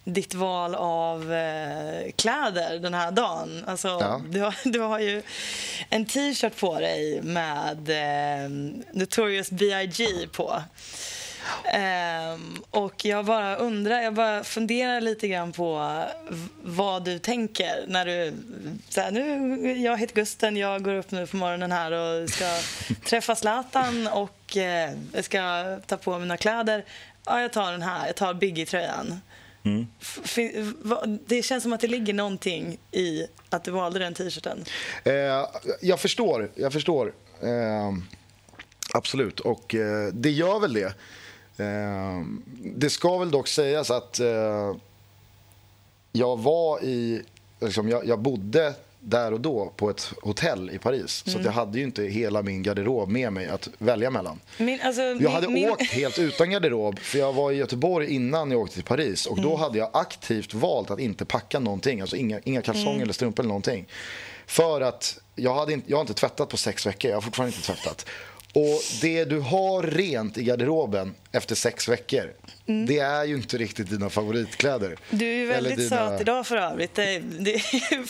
ditt 0.04 0.34
val 0.34 0.74
av 0.74 1.32
eh, 1.32 2.10
kläder 2.16 2.78
den 2.78 2.94
här 2.94 3.10
dagen. 3.10 3.64
Alltså, 3.66 3.88
Ja. 3.88 4.22
du, 4.28 4.40
har, 4.40 4.54
du 4.64 4.80
har 4.80 4.98
ju 4.98 5.22
en 5.90 6.06
t-shirt 6.06 6.56
på 6.60 6.80
dig 6.80 7.22
med 7.22 7.90
eh, 7.90 8.50
Notorious 8.92 9.50
B.I.G. 9.50 10.06
på. 10.32 10.62
Ehm, 11.64 12.56
och 12.70 13.04
jag 13.04 13.24
bara 13.24 13.56
undrar, 13.56 14.00
jag 14.00 14.14
bara 14.14 14.44
funderar 14.44 15.00
lite 15.00 15.28
grann 15.28 15.52
på 15.52 16.02
vad 16.62 17.04
du 17.04 17.18
tänker 17.18 17.84
när 17.88 18.04
du... 18.06 18.34
Här, 18.96 19.10
nu, 19.10 19.72
jag 19.82 19.98
heter 19.98 20.14
Gusten, 20.14 20.56
jag 20.56 20.82
går 20.84 20.94
upp 20.94 21.10
nu 21.10 21.26
på 21.26 21.36
morgonen 21.36 21.72
här 21.72 21.92
och 21.92 22.28
ska 22.30 22.44
träffa 23.08 23.34
Zlatan 23.34 24.06
och 24.06 24.56
eh, 24.56 24.90
ska 25.22 25.76
ta 25.86 25.96
på 25.96 26.18
mina 26.18 26.36
kläder. 26.36 26.84
Ja, 27.26 27.40
jag 27.40 27.52
tar 27.52 27.72
den 27.72 27.82
här, 27.82 28.06
jag 28.06 28.16
tar 28.16 28.34
Biggie-tröjan. 28.34 29.20
Vad- 30.82 31.18
Det 31.26 31.42
känns 31.42 31.62
som 31.62 31.72
att 31.72 31.80
det 31.80 31.86
ligger 31.86 32.14
någonting 32.14 32.78
i 32.92 33.26
att 33.50 33.64
du 33.64 33.70
valde 33.70 33.98
den 33.98 34.14
t-shirten. 34.14 34.64
Eh, 35.04 35.46
jag 35.80 36.00
förstår, 36.00 36.50
jag 36.54 36.72
förstår. 36.72 37.12
Eh, 37.42 37.92
absolut, 38.94 39.40
och 39.40 39.74
eh, 39.74 40.08
det 40.12 40.30
gör 40.30 40.60
väl 40.60 40.72
det. 40.72 40.94
Eh, 41.64 42.22
det 42.74 42.90
ska 42.90 43.18
väl 43.18 43.30
dock 43.30 43.48
sägas 43.48 43.90
att 43.90 44.20
eh, 44.20 44.74
jag 46.12 46.38
var 46.40 46.84
i... 46.84 47.22
Liksom, 47.60 47.88
jag, 47.88 48.06
jag 48.06 48.18
bodde 48.18 48.74
där 49.04 49.32
och 49.32 49.40
då 49.40 49.72
på 49.76 49.90
ett 49.90 50.12
hotell 50.22 50.70
i 50.70 50.78
Paris. 50.78 51.22
Så 51.26 51.38
att 51.38 51.44
jag 51.44 51.52
hade 51.52 51.78
ju 51.78 51.84
inte 51.84 52.02
hela 52.02 52.42
min 52.42 52.62
garderob 52.62 53.08
med 53.08 53.32
mig 53.32 53.46
att 53.46 53.68
välja 53.78 54.10
mellan. 54.10 54.40
Min, 54.58 54.80
alltså, 54.82 55.02
Jag 55.02 55.30
hade 55.30 55.48
min, 55.48 55.70
åkt 55.70 55.90
helt 55.90 56.18
utan 56.18 56.50
garderob 56.50 56.98
för 56.98 57.18
jag 57.18 57.32
var 57.32 57.52
i 57.52 57.56
Göteborg 57.56 58.14
innan 58.14 58.50
jag 58.50 58.60
åkte 58.60 58.74
till 58.74 58.84
Paris 58.84 59.26
och 59.26 59.40
då 59.40 59.56
hade 59.56 59.78
jag 59.78 59.90
aktivt 59.92 60.54
valt 60.54 60.90
att 60.90 61.00
inte 61.00 61.24
packa 61.24 61.58
någonting, 61.58 62.00
alltså 62.00 62.16
inga, 62.16 62.40
inga 62.44 62.62
kalsonger 62.62 63.02
eller 63.02 63.12
strumpor 63.12 63.42
eller 63.42 63.48
någonting. 63.48 63.86
För 64.46 64.80
att 64.80 65.18
jag, 65.34 65.54
hade 65.54 65.72
inte, 65.72 65.90
jag 65.90 65.96
har 65.96 66.00
inte 66.02 66.14
tvättat 66.14 66.48
på 66.48 66.56
sex 66.56 66.86
veckor, 66.86 67.10
jag 67.10 67.16
har 67.16 67.22
fortfarande 67.22 67.56
inte 67.56 67.66
tvättat. 67.66 68.06
Och 68.54 68.80
det 69.00 69.24
du 69.24 69.40
har 69.40 69.82
rent 69.82 70.38
i 70.38 70.42
garderoben 70.42 71.14
efter 71.32 71.54
sex 71.54 71.88
veckor, 71.88 72.32
det 72.66 72.98
är 72.98 73.24
ju 73.24 73.34
inte 73.34 73.58
riktigt 73.58 73.90
dina 73.90 74.10
favoritkläder. 74.10 74.96
Du 75.10 75.42
är 75.42 75.46
väldigt 75.46 75.76
dina- 75.76 75.88
söt 76.10 76.20
idag 76.20 76.46
för 76.46 76.56
övrigt. 76.56 76.94
Det, 76.94 77.18
det, 77.18 77.62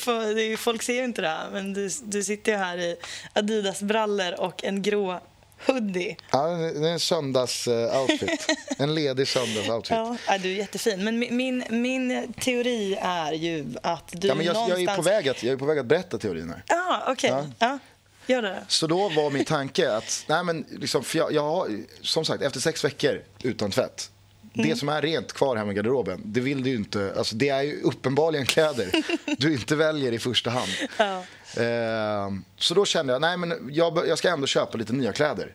det, 0.06 0.34
det, 0.34 0.56
folk 0.56 0.82
ser 0.82 0.94
ju 0.94 1.04
inte 1.04 1.22
det 1.22 1.28
här, 1.28 1.50
men 1.52 1.72
du, 1.72 1.90
du 2.04 2.24
sitter 2.24 2.52
ju 2.52 2.58
här 2.58 2.78
i 2.78 2.96
Adidas-brallor 3.32 4.40
och 4.40 4.64
en 4.64 4.82
grå 4.82 5.20
hoodie. 5.66 6.16
Ja, 6.30 6.46
det 6.46 6.88
är 6.88 6.92
en 6.92 6.98
söndags-outfit. 6.98 8.48
En 8.78 8.94
ledig 8.94 9.26
söndags-outfit. 9.26 10.16
Ja, 10.26 10.38
du 10.38 10.52
är 10.52 10.56
jättefin. 10.56 11.04
Men 11.04 11.18
min, 11.18 11.64
min, 11.70 12.32
teori 12.32 12.98
är 13.00 13.32
ju 13.32 13.66
att 13.82 14.08
du 14.12 14.28
Ja, 14.28 14.34
men 14.34 14.46
jag, 14.46 14.54
jag, 14.54 14.68
någonstans... 14.68 14.88
är 14.88 14.96
på 14.96 15.02
väg 15.02 15.28
att, 15.28 15.42
jag 15.42 15.52
är 15.52 15.56
på 15.56 15.64
väg 15.64 15.78
att 15.78 15.86
berätta 15.86 16.18
teorin 16.18 16.50
här. 16.50 16.62
Ja, 16.66 17.04
okej. 17.08 17.30
Ja. 17.30 17.46
Ja. 17.58 17.78
gör 18.26 18.42
det. 18.42 18.64
Så 18.68 18.86
då 18.86 19.08
var 19.08 19.30
min 19.30 19.44
tanke 19.44 19.92
att, 19.92 20.24
nej 20.28 20.44
men 20.44 20.64
liksom, 20.70 21.04
jag, 21.14 21.32
jag 21.32 21.82
som 22.02 22.24
sagt, 22.24 22.42
efter 22.42 22.60
sex 22.60 22.84
veckor 22.84 23.22
utan 23.42 23.70
tvätt, 23.70 24.10
det 24.54 24.76
som 24.76 24.88
är 24.88 25.02
rent 25.02 25.32
kvar 25.32 25.56
hemma 25.56 25.72
i 25.72 25.74
garderoben, 25.74 26.20
det 26.24 26.40
vill 26.40 26.62
du 26.62 26.74
inte, 26.74 27.14
alltså 27.16 27.36
det 27.36 27.48
är 27.48 27.62
ju 27.62 27.80
uppenbarligen 27.80 28.46
kläder 28.46 28.90
du 29.38 29.52
inte 29.52 29.76
väljer 29.76 30.12
i 30.12 30.18
första 30.18 30.50
hand. 30.50 30.70
Ja. 30.96 31.24
Eh, 31.62 32.30
så 32.56 32.74
då 32.74 32.84
kände 32.84 33.12
jag, 33.12 33.20
nej 33.20 33.36
men 33.36 33.68
jag, 33.70 34.08
jag 34.08 34.18
ska 34.18 34.28
ändå 34.28 34.46
köpa 34.46 34.78
lite 34.78 34.92
nya 34.92 35.12
kläder. 35.12 35.54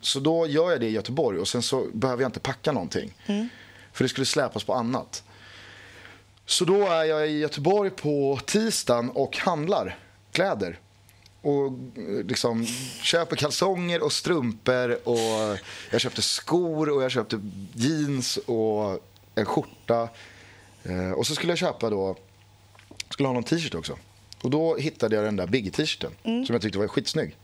Så 0.00 0.20
då 0.20 0.46
gör 0.46 0.70
jag 0.70 0.80
det 0.80 0.86
i 0.86 0.90
Göteborg 0.90 1.38
och 1.38 1.48
sen 1.48 1.62
så 1.62 1.86
behöver 1.92 2.22
jag 2.22 2.28
inte 2.28 2.40
packa 2.40 2.72
någonting. 2.72 3.14
För 3.92 4.04
det 4.04 4.08
skulle 4.08 4.26
släpas 4.26 4.64
på 4.64 4.74
annat. 4.74 5.22
Så 6.46 6.64
då 6.64 6.86
är 6.88 7.04
jag 7.04 7.30
i 7.30 7.38
Göteborg 7.38 7.90
på 7.90 8.40
tisdagen 8.46 9.10
och 9.10 9.36
handlar 9.36 9.98
kläder. 10.32 10.78
Och 11.46 11.66
eh, 11.96 12.24
liksom 12.24 12.66
köper 13.02 13.36
kalsonger 13.36 14.02
och 14.02 14.12
strumpor 14.12 15.08
och 15.08 15.58
jag 15.90 16.00
köpte 16.00 16.22
skor 16.22 16.88
och 16.88 17.02
jag 17.02 17.10
köpte 17.10 17.40
jeans 17.72 18.36
och 18.36 19.00
en 19.34 19.44
skjorta. 19.44 20.08
Eh, 20.84 21.10
och 21.10 21.26
så 21.26 21.34
skulle 21.34 21.52
jag 21.52 21.58
köpa 21.58 21.90
då, 21.90 22.16
skulle 23.10 23.28
ha 23.28 23.32
någon 23.32 23.44
t-shirt 23.44 23.74
också. 23.74 23.98
Och 24.42 24.50
då 24.50 24.76
hittade 24.76 25.16
jag 25.16 25.24
den 25.24 25.36
där 25.36 25.46
Biggie-t-shirten 25.46 26.10
som 26.22 26.52
jag 26.54 26.62
tyckte 26.62 26.78
var 26.78 26.88
skitsnygg. 26.88 27.36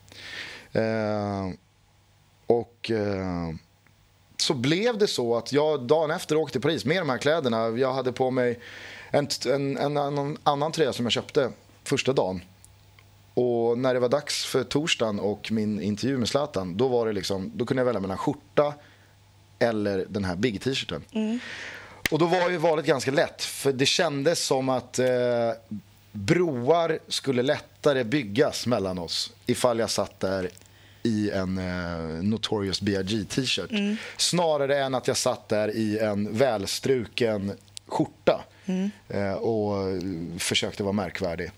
Eh, 0.72 1.50
och 2.46 2.90
eh, 2.90 3.54
så 4.36 4.54
blev 4.54 4.98
det 4.98 5.06
så 5.06 5.36
att 5.36 5.52
jag 5.52 5.86
dagen 5.86 6.10
efter 6.10 6.36
åkte 6.36 6.52
till 6.52 6.60
Paris 6.60 6.84
med 6.84 6.96
de 6.96 7.08
här 7.08 7.18
kläderna. 7.18 7.68
Jag 7.68 7.92
hade 7.92 8.12
på 8.12 8.30
mig 8.30 8.58
en, 9.10 9.28
en, 9.46 9.76
en 9.76 9.96
annan, 9.96 10.38
annan 10.42 10.72
tröja 10.72 10.92
som 10.92 11.04
jag 11.04 11.12
köpte 11.12 11.52
första 11.84 12.12
dagen. 12.12 12.40
Och 13.34 13.78
när 13.78 13.94
det 13.94 14.00
var 14.00 14.08
dags 14.08 14.44
för 14.44 14.64
torsdagen 14.64 15.20
och 15.20 15.52
min 15.52 15.80
intervju 15.82 16.18
med 16.18 16.28
Zlatan, 16.28 16.76
då, 16.76 16.88
var 16.88 17.06
det 17.06 17.12
liksom, 17.12 17.52
då 17.54 17.66
kunde 17.66 17.80
jag 17.80 17.84
välja 17.86 18.00
mellan 18.00 18.18
skjorta 18.18 18.74
eller 19.58 20.06
den 20.08 20.24
här 20.24 20.36
Biggie-t-shirten. 20.36 21.02
Och 22.10 22.18
då 22.18 22.26
var 22.26 22.50
ju 22.50 22.56
valet 22.56 22.86
ganska 22.86 23.10
lätt, 23.10 23.42
för 23.42 23.72
det 23.72 23.86
kändes 23.86 24.44
som 24.44 24.68
att 24.68 24.98
eh, 24.98 25.06
broar 26.12 26.98
skulle 27.08 27.42
lättare 27.42 28.04
byggas 28.04 28.66
mellan 28.66 28.98
oss 28.98 29.32
ifall 29.46 29.78
jag 29.78 29.90
satt 29.90 30.20
där 30.20 30.50
i 31.02 31.30
en 31.30 31.58
eh, 31.58 32.22
Notorious 32.22 32.80
B.I.G. 32.80 33.24
t-shirt. 33.24 33.98
Snarare 34.16 34.84
än 34.84 34.94
att 34.94 35.08
jag 35.08 35.16
satt 35.16 35.48
där 35.48 35.76
i 35.76 35.98
en 35.98 36.36
välstruken 36.36 37.52
skjorta 37.86 38.44
eh, 39.08 39.32
och 39.32 40.02
försökte 40.38 40.82
vara 40.82 40.92
märkvärdig. 40.92 41.50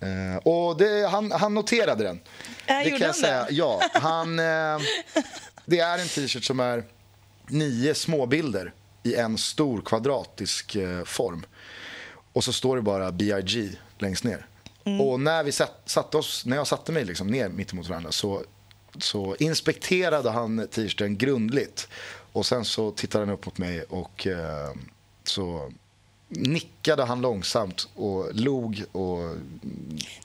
Eh, 0.00 0.36
och 0.42 0.76
det, 0.78 1.08
han, 1.08 1.32
han 1.32 1.54
noterade 1.54 2.04
den. 2.04 2.20
Äh, 2.66 2.78
det 2.84 2.90
kan 2.90 3.00
jag 3.00 3.16
säga. 3.16 3.44
det? 3.44 3.54
Ja, 3.54 3.82
han, 3.94 4.38
eh, 4.38 4.78
det 5.64 5.78
är 5.78 5.98
en 5.98 6.08
t-shirt 6.08 6.44
som 6.44 6.60
är 6.60 6.84
nio 7.48 7.94
småbilder 7.94 8.72
i 9.02 9.14
en 9.14 9.38
stor 9.38 9.80
kvadratisk 9.80 10.76
form. 11.04 11.46
Och 12.32 12.44
så 12.44 12.52
står 12.52 12.76
det 12.76 12.82
bara 12.82 13.12
B.I.G. 13.12 13.68
längst 13.98 14.24
ner. 14.24 14.46
Och 15.00 15.20
när, 15.20 15.44
vi 15.44 15.52
satt, 15.52 15.82
satte 15.84 16.16
oss, 16.16 16.46
när 16.46 16.56
jag 16.56 16.66
satte 16.66 16.92
mig 16.92 17.04
liksom 17.04 17.26
ner 17.26 17.48
mitt 17.48 17.72
emot 17.72 17.88
varandra 17.88 18.12
så, 18.12 18.42
så 18.98 19.36
inspekterade 19.38 20.30
han 20.30 20.68
t-shirten 20.68 21.16
grundligt. 21.16 21.88
Och 22.32 22.46
sen 22.46 22.64
så 22.64 22.90
tittade 22.90 23.24
han 23.24 23.34
upp 23.34 23.46
mot 23.46 23.58
mig 23.58 23.82
och 23.82 24.26
så 25.24 25.72
nickade 26.28 27.04
han 27.04 27.20
långsamt 27.20 27.88
och 27.94 28.34
log 28.34 28.84
och 28.92 29.36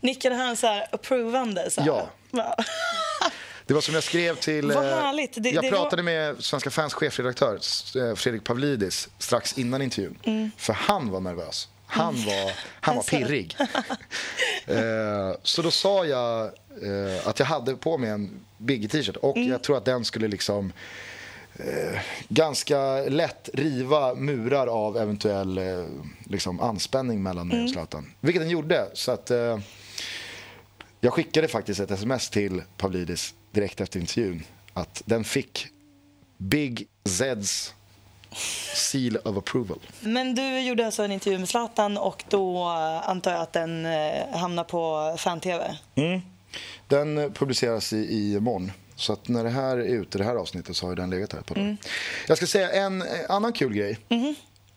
Nickade 0.01 0.35
han 0.35 0.57
så 0.57 0.67
här 0.67 0.87
approvande? 0.91 1.71
Så 1.71 1.81
här? 1.81 1.87
Ja. 1.87 2.09
Ja. 2.31 2.55
Det 3.65 3.73
var 3.73 3.81
som 3.81 3.93
jag 3.93 4.03
skrev 4.03 4.35
till... 4.35 4.67
Vad 4.71 4.85
eh, 4.85 4.95
härligt. 4.99 5.33
Det- 5.43 5.49
jag 5.49 5.63
det 5.63 5.69
pratade 5.69 6.03
med 6.03 6.43
Svenska 6.43 6.69
fans 6.71 6.93
chefredaktör 6.93 7.59
eh, 7.95 8.15
Fredrik 8.15 8.43
Pavlidis 8.43 9.09
strax 9.17 9.57
innan 9.57 9.81
intervjun. 9.81 10.17
Mm. 10.23 10.51
För 10.57 10.73
han 10.73 11.09
var 11.09 11.19
nervös. 11.19 11.67
Han 11.85 12.15
var, 12.25 12.51
han 12.81 12.95
var 12.95 13.03
pirrig. 13.09 13.55
eh, 14.65 14.77
så 15.43 15.61
då 15.61 15.71
sa 15.71 16.05
jag 16.05 16.51
att 17.25 17.39
jag 17.39 17.45
hade 17.45 17.75
på 17.75 17.97
mig 17.97 18.09
en 18.09 18.45
Biggie-t-shirt 18.57 19.15
och 19.17 19.37
Mm. 19.37 19.49
jag 19.51 19.63
tror 19.63 19.77
att 19.77 19.85
den 19.85 20.05
skulle 20.05 20.27
liksom 20.27 20.73
eh, 21.59 21.99
ganska 22.29 23.01
lätt 23.01 23.49
riva 23.53 24.15
murar 24.15 24.67
av 24.67 24.97
eventuell 24.97 25.57
eh, 25.57 25.85
liksom 26.25 26.59
anspänning 26.59 27.23
mellan 27.23 27.47
mig 27.47 27.55
och 27.55 27.61
Mm. 27.61 27.73
Zlatan. 27.73 28.11
Vilket 28.19 28.41
den 28.41 28.49
gjorde. 28.49 28.87
Så 28.93 29.11
att, 29.11 29.31
eh, 29.31 29.59
jag 30.99 31.13
skickade 31.13 31.47
faktiskt 31.47 31.79
ett 31.79 31.91
sms 31.91 32.29
till 32.29 32.63
Pavlidis 32.77 33.33
direkt 33.51 33.81
efter 33.81 33.99
intervjun 33.99 34.43
att 34.73 35.01
den 35.05 35.23
fick 35.23 35.67
Big 36.37 36.87
Zeds 37.05 37.73
seal 38.75 39.17
of 39.17 39.37
approval. 39.37 39.79
Men 40.01 40.35
du 40.35 40.59
gjorde 40.59 40.85
alltså 40.85 41.03
en 41.03 41.11
intervju 41.11 41.39
med 41.39 41.49
Zlatan 41.49 41.97
och 41.97 42.23
då 42.29 42.57
eh, 42.69 43.09
antar 43.09 43.31
jag 43.31 43.41
att 43.41 43.53
den 43.53 43.85
eh, 43.85 44.37
hamnar 44.37 44.63
på 44.63 45.15
fan-tv? 45.17 45.77
Den 46.87 47.17
eh, 47.17 47.29
publiceras 47.31 47.93
i, 47.93 47.97
i 47.97 48.33
imorgon. 48.35 48.71
Så 49.01 49.13
att 49.13 49.27
när 49.27 49.43
det 49.43 49.49
här 49.49 49.77
är 49.77 49.83
ute, 49.83 50.17
det 50.17 50.23
här 50.23 50.35
avsnittet, 50.35 50.75
så 50.75 50.87
har 50.87 50.95
den 50.95 51.09
legat 51.09 51.33
här 51.33 51.41
par 51.41 51.55
dagar. 51.55 51.77
Jag 52.27 52.37
ska 52.37 52.47
säga 52.47 52.71
en 52.71 53.01
eh, 53.01 53.07
annan 53.29 53.53
kul 53.53 53.73
grej 53.73 53.97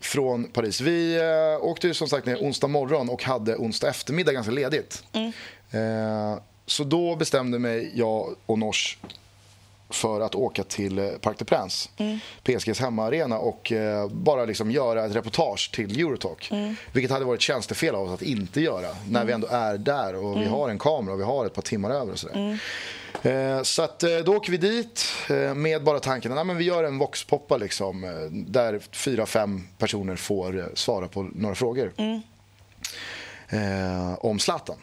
från 0.01 0.45
Paris. 0.45 0.81
Vi 0.81 1.17
eh, 1.17 1.65
åkte 1.65 1.87
ju 1.87 1.95
som 1.95 2.09
sagt 2.09 2.27
ner 2.27 2.37
onsdag 2.37 2.69
morgon 2.69 3.09
och 3.09 3.25
hade 3.25 3.57
onsdag 3.57 3.89
eftermiddag 3.89 4.33
ganska 4.33 4.53
ledigt. 4.53 5.05
Eh, 5.13 6.39
så 6.67 6.85
då 6.85 7.17
bestämde 7.17 7.59
mig 7.59 7.93
jag 7.95 8.35
och 8.47 8.59
Nors 8.59 8.99
för 9.91 10.21
att 10.21 10.35
åka 10.35 10.65
till 10.65 11.19
Parc 11.21 11.37
des 11.39 11.49
Princes, 11.49 11.91
PSGs 12.43 12.81
hemmaarena 12.81 13.39
och 13.39 13.73
eh, 13.73 14.09
bara 14.09 14.45
liksom 14.45 14.71
göra 14.71 15.05
ett 15.05 15.15
reportage 15.15 15.71
till 15.75 16.01
Eurotalk. 16.01 16.53
Vilket 16.93 17.11
hade 17.11 17.25
varit 17.25 17.41
tjänstefel 17.41 17.95
av 17.95 18.03
oss 18.07 18.15
att 18.15 18.23
inte 18.23 18.61
göra 18.61 18.89
när 19.09 19.25
vi 19.25 19.33
ändå 19.33 19.47
är 19.47 19.79
där 19.79 20.15
och 20.15 20.41
vi 20.41 20.47
har 20.47 20.69
en 20.69 20.79
kamera 20.79 21.15
och 21.15 21.21
vi 21.21 21.25
har 21.25 21.47
ett 21.47 21.55
par 21.55 21.63
timmar 21.63 21.91
över 21.91 22.13
och 22.13 22.19
sådär. 22.19 22.59
Eh, 23.25 23.63
Så 23.63 23.83
att 23.83 24.03
eh, 24.03 24.19
då 24.19 24.37
åker 24.37 24.51
vi 24.53 24.57
dit 24.59 25.07
eh, 25.31 25.55
med 25.55 25.83
bara 25.85 26.01
tanken 26.01 26.39
att 26.39 26.57
vi 26.57 26.65
gör 26.65 26.85
en 26.85 26.99
voxpoppa 26.99 27.57
liksom, 27.57 28.01
där 28.49 28.81
fyra, 28.93 29.27
fem 29.27 29.69
personer 29.79 30.17
får 30.17 30.71
svara 30.75 31.09
på 31.09 31.23
några 31.35 31.55
frågor 31.55 31.93
eh, 33.49 34.15
om 34.25 34.39
Zlatan. 34.39 34.77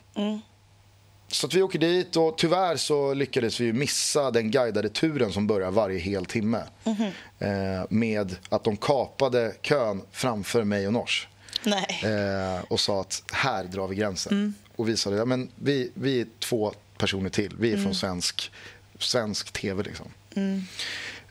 Så 1.27 1.47
att 1.47 1.53
vi 1.53 1.61
åker 1.61 1.79
dit 1.79 2.15
och 2.15 2.37
tyvärr 2.37 2.75
så 2.77 3.13
lyckades 3.13 3.59
vi 3.59 3.73
missa 3.73 4.31
den 4.31 4.51
guidade 4.51 4.89
turen 4.89 5.31
som 5.31 5.47
börjar 5.47 5.71
varje 5.71 5.99
hel 5.99 6.25
timme. 6.25 6.63
Eh, 7.39 7.85
med 7.89 8.35
att 8.49 8.63
de 8.63 8.77
kapade 8.77 9.53
kön 9.61 10.01
framför 10.11 10.63
mig 10.63 10.87
och 10.87 10.93
Nors. 10.93 11.27
Och 12.67 12.79
sa 12.79 13.01
att 13.01 13.23
här 13.31 13.63
drar 13.63 13.87
vi 13.87 13.95
gränsen. 13.95 14.53
Och 14.75 14.89
vi 14.89 14.97
sa 14.97 15.09
det, 15.09 15.15
ja, 15.15 15.25
men 15.25 15.51
vi, 15.55 15.91
vi 15.93 16.21
är 16.21 16.27
två 16.39 16.73
personer 17.01 17.29
till. 17.29 17.55
Vi 17.59 17.73
är 17.73 17.77
från 17.77 17.95
svensk, 17.95 18.51
svensk 18.99 19.51
tv 19.51 19.83
liksom. 19.83 20.07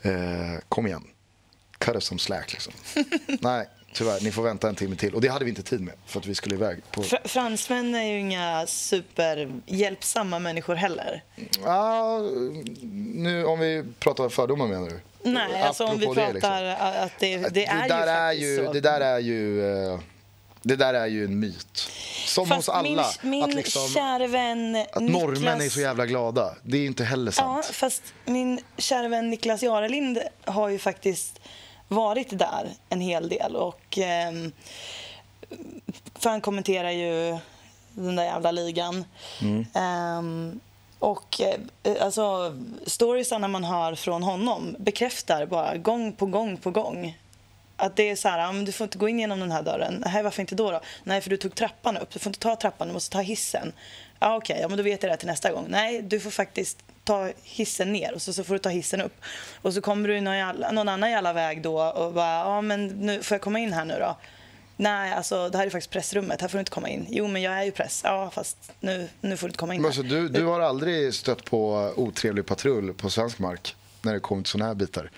Eh, 0.01 0.11
kom 0.69 0.87
igen. 0.87 1.03
Cut 1.77 1.95
us 1.95 2.03
some 2.05 2.19
slack 2.19 2.51
liksom. 2.53 2.73
Nej, 3.41 3.67
tyvärr. 3.93 4.21
Ni 4.21 4.31
får 4.31 4.43
vänta 4.43 4.69
en 4.69 4.75
timme 4.75 4.95
till. 4.95 5.13
Och 5.15 5.21
det 5.21 5.27
hade 5.27 5.45
vi 5.45 5.49
inte 5.49 5.63
tid 5.63 5.81
med 5.81 5.93
för 6.05 6.19
att 6.19 6.25
vi 6.25 6.35
skulle 6.35 6.55
iväg 6.55 6.79
på 6.91 7.01
Fr- 7.03 7.27
fransmän 7.27 7.95
är 7.95 8.03
ju 8.03 8.19
inga 8.19 8.67
superhjälpsamma 8.67 10.39
människor 10.39 10.75
heller. 10.75 11.23
Ja, 11.63 12.19
nu 13.13 13.45
om 13.45 13.59
vi 13.59 13.83
pratar 13.99 14.29
fördomar 14.29 14.67
menar 14.67 14.89
du? 14.89 14.99
Nej, 15.23 15.61
alltså 15.61 15.85
om 15.85 15.99
vi 15.99 16.05
pratar 16.05 16.27
det, 16.27 16.33
liksom. 16.33 16.51
att 17.05 17.19
det, 17.19 17.37
det 17.37 17.65
är 17.65 17.89
där 17.89 18.31
ju 18.33 18.45
är 18.45 18.49
ju, 18.59 18.65
så. 18.65 18.73
Det 18.73 18.81
där 18.81 19.01
är 19.01 19.19
ju... 19.19 19.65
eh, 19.93 19.99
Det 20.63 20.75
där 20.75 20.93
är 20.93 21.05
ju 21.07 21.25
en 21.25 21.39
myt. 21.39 21.89
Som 22.25 22.47
Fast 22.47 22.57
hos 22.67 22.69
alla. 22.69 23.05
min, 23.23 23.31
min 23.31 23.43
att 23.43 23.53
liksom, 23.53 23.87
kära 23.89 24.27
vän 24.27 24.75
att 24.91 25.01
Niklas... 25.01 25.21
norrmän 25.21 25.61
är 25.61 25.69
så 25.69 25.79
jävla 25.81 26.05
glada. 26.05 26.55
Det 26.63 26.77
är 26.77 26.85
inte 26.85 27.03
heller 27.03 27.33
Ja, 27.37 27.61
sant. 27.61 27.65
fast 27.65 28.03
min 28.25 28.59
kära 28.77 29.07
vän 29.07 29.29
Niklas 29.29 29.61
Jarelind 29.63 30.19
har 30.45 30.69
ju 30.69 30.79
faktiskt 30.79 31.39
varit 31.87 32.39
där 32.39 32.69
en 32.89 33.01
hel 33.01 33.29
del. 33.29 33.55
Och, 33.55 33.97
ehm, 33.97 34.51
för 36.15 36.29
han 36.29 36.41
kommenterar 36.41 36.91
ju 36.91 37.37
den 37.93 38.15
där 38.15 38.23
jävla 38.23 38.51
ligan. 38.51 39.05
Ehm, 39.73 40.59
och 40.99 41.41
eh, 41.41 42.03
alltså, 42.05 42.57
storiesarna 42.85 43.47
man 43.47 43.63
hör 43.63 43.95
från 43.95 44.23
honom 44.23 44.75
bekräftar 44.79 45.45
bara 45.45 45.77
gång 45.77 46.13
på 46.13 46.25
gång 46.25 46.57
på 46.57 46.71
gång 46.71 47.17
att 47.81 47.95
det 47.95 48.09
är 48.09 48.15
så 48.15 48.29
här, 48.29 48.39
ja, 48.39 48.63
du 48.65 48.71
får 48.71 48.85
inte 48.85 48.97
gå 48.97 49.09
in 49.09 49.19
genom 49.19 49.39
den 49.39 49.51
här 49.51 49.63
dörren. 49.63 50.03
Nej, 50.05 50.23
varför 50.23 50.41
inte 50.41 50.55
då, 50.55 50.71
då? 50.71 50.81
Nej, 51.03 51.21
för 51.21 51.29
du 51.29 51.37
tog 51.37 51.55
trappan 51.55 51.97
upp. 51.97 52.11
Du 52.13 52.19
får 52.19 52.29
inte 52.29 52.39
ta 52.39 52.55
trappan, 52.55 52.87
du 52.87 52.93
måste 52.93 53.13
ta 53.13 53.21
hissen. 53.21 53.73
Ja, 54.19 54.35
okej, 54.35 54.57
ja, 54.61 54.67
men 54.67 54.77
då 54.77 54.83
vet 54.83 55.03
jag 55.03 55.11
det 55.11 55.17
till 55.17 55.27
nästa 55.27 55.51
gång. 55.51 55.65
Nej, 55.69 56.01
du 56.01 56.19
får 56.19 56.31
faktiskt 56.31 56.83
ta 57.03 57.29
hissen 57.43 57.93
ner 57.93 58.13
och 58.13 58.21
så, 58.21 58.33
så 58.33 58.43
får 58.43 58.53
du 58.53 58.59
ta 58.59 58.69
hissen 58.69 59.01
upp. 59.01 59.15
Och 59.61 59.73
så 59.73 59.81
kommer 59.81 60.09
du 60.09 60.21
någon, 60.21 60.37
jävla, 60.37 60.71
någon 60.71 60.89
annan 60.89 61.11
jävla 61.11 61.33
väg 61.33 61.61
då 61.61 61.81
och 61.81 62.13
bara, 62.13 62.37
ja 62.37 62.61
men 62.61 62.87
nu 62.87 63.23
får 63.23 63.35
jag 63.35 63.41
komma 63.41 63.59
in 63.59 63.73
här 63.73 63.85
nu 63.85 63.95
då? 63.99 64.17
Nej, 64.77 65.13
alltså 65.13 65.49
det 65.49 65.57
här 65.57 65.65
är 65.65 65.69
faktiskt 65.69 65.91
pressrummet, 65.91 66.41
här 66.41 66.47
får 66.47 66.57
du 66.57 66.59
inte 66.59 66.71
komma 66.71 66.89
in. 66.89 67.05
Jo, 67.09 67.27
men 67.27 67.41
jag 67.41 67.53
är 67.53 67.63
ju 67.63 67.71
press. 67.71 68.01
Ja, 68.03 68.31
fast 68.33 68.71
nu, 68.79 69.09
nu 69.21 69.37
får 69.37 69.47
du 69.47 69.49
inte 69.49 69.57
komma 69.57 69.75
in 69.75 69.81
Men 69.81 69.89
alltså, 69.89 70.03
du, 70.03 70.29
du 70.29 70.45
har 70.45 70.59
aldrig 70.59 71.13
stött 71.13 71.45
på 71.45 71.93
otrevlig 71.95 72.45
patrull 72.45 72.93
på 72.93 73.09
svensk 73.09 73.39
mark 73.39 73.75
när 74.01 74.13
det 74.13 74.19
kommer 74.19 74.43
till 74.43 74.51
såna 74.51 74.65
här 74.65 74.75
bitar? 74.75 75.11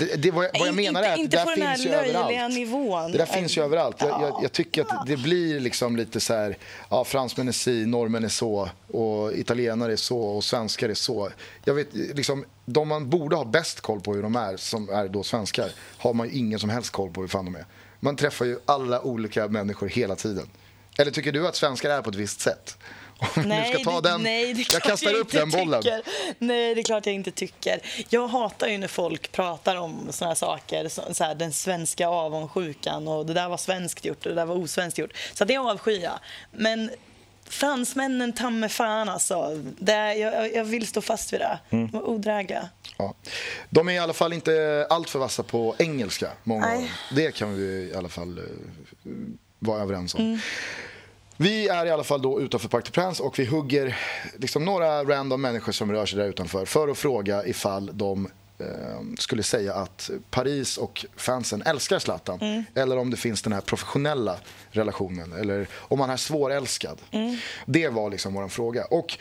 Det, 0.00 0.16
det, 0.16 0.30
vad, 0.30 0.44
jag, 0.44 0.50
vad 0.52 0.60
jag 0.60 0.68
Inte- 0.68 0.82
menar 0.82 1.02
är 1.02 1.12
att 1.12 1.18
inte 1.18 1.36
det 1.36 1.44
där 1.44 1.54
finns 1.74 1.86
ju 1.86 1.90
överallt. 1.90 2.54
nivån. 2.54 3.12
Det 3.12 3.18
där 3.18 3.26
finns 3.26 3.58
ju 3.58 3.62
överallt. 3.64 3.96
Jag, 4.00 4.08
jag, 4.08 4.22
Ja. 4.22 4.38
jag 4.42 4.52
tycker 4.52 4.82
att 4.82 5.06
det 5.06 5.16
blir 5.16 5.60
liksom 5.60 5.96
lite 5.96 6.20
så 6.20 6.34
här, 6.34 6.56
ja, 6.90 7.04
fransmän 7.04 7.48
är 7.48 7.52
si, 7.52 7.86
norrmän 7.86 8.24
är 8.24 8.28
så 8.28 8.68
och 8.92 9.32
italienare 9.32 9.92
är 9.92 9.96
så 9.96 10.20
och 10.20 10.44
svenskar 10.44 10.88
är 10.88 10.94
så. 10.94 11.30
Jag 11.64 11.74
vet, 11.74 11.88
liksom, 11.94 12.44
de 12.64 12.88
man 12.88 13.10
borde 13.10 13.36
ha 13.36 13.44
bäst 13.44 13.80
koll 13.80 14.00
på 14.00 14.14
hur 14.14 14.22
de 14.22 14.36
är, 14.36 14.56
som 14.56 14.88
är 14.88 15.08
då 15.08 15.22
svenskar, 15.22 15.70
har 15.98 16.12
man 16.14 16.28
ju 16.28 16.34
ingen 16.38 16.58
som 16.58 16.70
helst 16.70 16.90
koll 16.90 17.10
på 17.10 17.20
hur 17.20 17.28
fan 17.28 17.44
de 17.44 17.54
är. 17.56 17.64
Man 18.00 18.16
träffar 18.16 18.44
ju 18.44 18.58
alla 18.66 19.00
olika 19.00 19.48
människor 19.48 19.88
hela 19.88 20.16
tiden. 20.16 20.50
Eller 20.98 21.10
tycker 21.10 21.32
du 21.32 21.48
att 21.48 21.56
svenskar 21.56 21.90
är 21.90 22.02
på 22.02 22.10
ett 22.10 22.16
visst 22.16 22.40
sätt? 22.40 22.76
Om 23.20 23.42
vi 23.42 23.48
nu 23.48 23.64
ska 23.74 23.84
ta 23.84 24.00
det- 24.00 24.08
den, 24.08 24.22
nej, 24.22 24.54
det 24.54 24.60
är 24.60 24.66
jag 24.72 24.82
kastar 24.82 25.14
upp 25.14 25.18
inte 25.26 25.38
den 25.38 25.50
bollen. 25.50 25.82
Tycker. 25.82 26.02
Nej, 26.38 26.74
det 26.74 26.80
är 26.80 26.82
klart 26.82 27.06
jag 27.06 27.14
inte 27.14 27.30
tycker. 27.30 27.80
Jag 28.08 28.28
hatar 28.28 28.68
ju 28.68 28.78
när 28.78 28.88
folk 28.88 29.32
pratar 29.32 29.76
om 29.76 30.08
såna 30.10 30.28
här 30.30 30.34
saker, 30.34 30.88
så, 30.88 31.02
så 31.14 31.24
här, 31.24 31.34
den 31.34 31.52
svenska 31.52 32.08
avundsjukan 32.08 33.08
och 33.08 33.26
det 33.26 33.34
där 33.34 33.48
var 33.48 33.56
svenskt 33.56 34.04
gjort 34.04 34.26
och 34.26 34.28
det 34.30 34.34
där 34.40 34.46
var 34.46 34.56
osvenskt 34.56 34.98
gjort. 34.98 35.12
Så 35.34 35.44
det 35.44 35.56
avskyr 35.56 36.00
jag. 36.02 36.18
Men 36.52 36.90
fransmännen, 37.48 38.32
ta 38.32 38.50
mig 38.50 38.68
fan 38.68 39.08
alltså. 39.08 39.62
Det, 39.78 40.14
jag, 40.14 40.54
jag 40.54 40.64
vill 40.64 40.86
stå 40.86 41.00
fast 41.00 41.32
vid 41.32 41.40
det. 41.40 41.58
Mm. 41.70 41.90
De 41.90 41.98
var 41.98 42.08
odrägliga. 42.08 42.68
Ja. 42.98 43.14
De 43.70 43.88
är 43.88 43.92
i 43.92 43.98
alla 43.98 44.12
fall 44.12 44.32
inte 44.32 44.86
allt 44.90 45.10
för 45.10 45.18
vassa 45.18 45.42
på 45.42 45.74
engelska, 45.78 46.30
många 46.42 46.66
av 46.66 46.70
Nej. 46.72 46.80
dem. 46.80 47.16
Det 47.16 47.34
kan 47.34 47.54
vi 47.56 47.62
i 47.64 47.94
alla 47.94 48.08
fall 48.08 48.38
eh, 48.38 48.44
vara 49.58 49.82
överens 49.82 50.14
om. 50.14 50.40
Vi 51.42 51.68
är 51.68 51.86
i 51.86 51.90
alla 51.90 52.04
fall 52.04 52.22
då 52.22 52.40
utanför 52.40 52.68
Parc 52.68 52.84
des 52.84 52.92
Princes 52.92 53.20
och 53.20 53.38
vi 53.38 53.44
hugger 53.44 53.98
liksom 54.38 54.64
några 54.64 55.04
random 55.04 55.40
människor 55.40 55.72
som 55.72 55.92
rör 55.92 56.06
sig 56.06 56.18
där 56.18 56.28
utanför 56.28 56.64
för 56.64 56.88
att 56.88 56.98
fråga 56.98 57.46
ifall 57.46 57.90
de 57.92 58.28
eh, 58.58 58.66
skulle 59.18 59.42
säga 59.42 59.74
att 59.74 60.10
Paris 60.30 60.78
och 60.78 61.06
fansen 61.16 61.62
älskar 61.62 61.98
Zlatan 61.98 62.64
eller 62.74 62.98
om 62.98 63.10
det 63.10 63.16
finns 63.16 63.42
den 63.42 63.52
här 63.52 63.60
professionella 63.60 64.36
relationen 64.70 65.32
eller 65.32 65.68
om 65.72 65.98
man 65.98 66.10
är 66.10 66.16
svårälskad. 66.16 66.98
Det 67.66 67.88
var 67.88 68.10
liksom 68.10 68.34
vår 68.34 68.48
fråga. 68.48 68.84
Och 68.84 69.18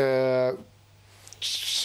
eh, 0.00 0.54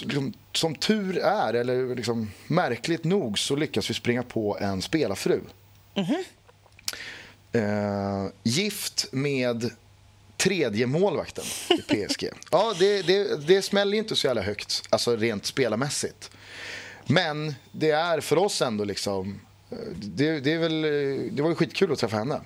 liksom, 0.01 0.33
som 0.51 0.75
tur 0.75 1.17
är, 1.17 1.53
eller 1.53 1.95
liksom, 1.95 2.31
märkligt 2.47 3.03
nog, 3.03 3.39
så 3.39 3.55
lyckas 3.55 3.89
vi 3.89 3.93
springa 3.93 4.23
på 4.23 4.57
en 4.61 4.81
spelarfru. 4.81 5.41
Eh, 7.55 8.25
gift 8.43 9.05
med 9.11 9.69
tredje 10.37 10.87
målvakten 10.87 11.43
i 11.69 11.81
PSG. 12.07 12.29
Ja, 12.51 12.73
det, 12.79 13.01
det, 13.01 13.47
det 13.47 13.61
smäller 13.61 13.97
inte 13.97 14.15
så 14.15 14.27
jävla 14.27 14.41
högt, 14.41 14.83
alltså 14.89 15.15
rent 15.15 15.45
spelarmässigt. 15.45 16.31
Men 17.07 17.55
det 17.71 17.91
är 17.91 18.19
för 18.19 18.37
oss 18.37 18.61
ändå 18.61 18.83
liksom... 18.83 19.39
eh, 19.71 19.77
Det, 19.95 20.39
det, 20.39 20.53
är 20.53 20.57
väl, 20.59 20.81
det 21.35 21.41
var 21.41 21.49
ju 21.49 21.55
skitkul 21.55 21.91
att 21.91 21.99
träffa 21.99 22.17
henne 22.17 22.41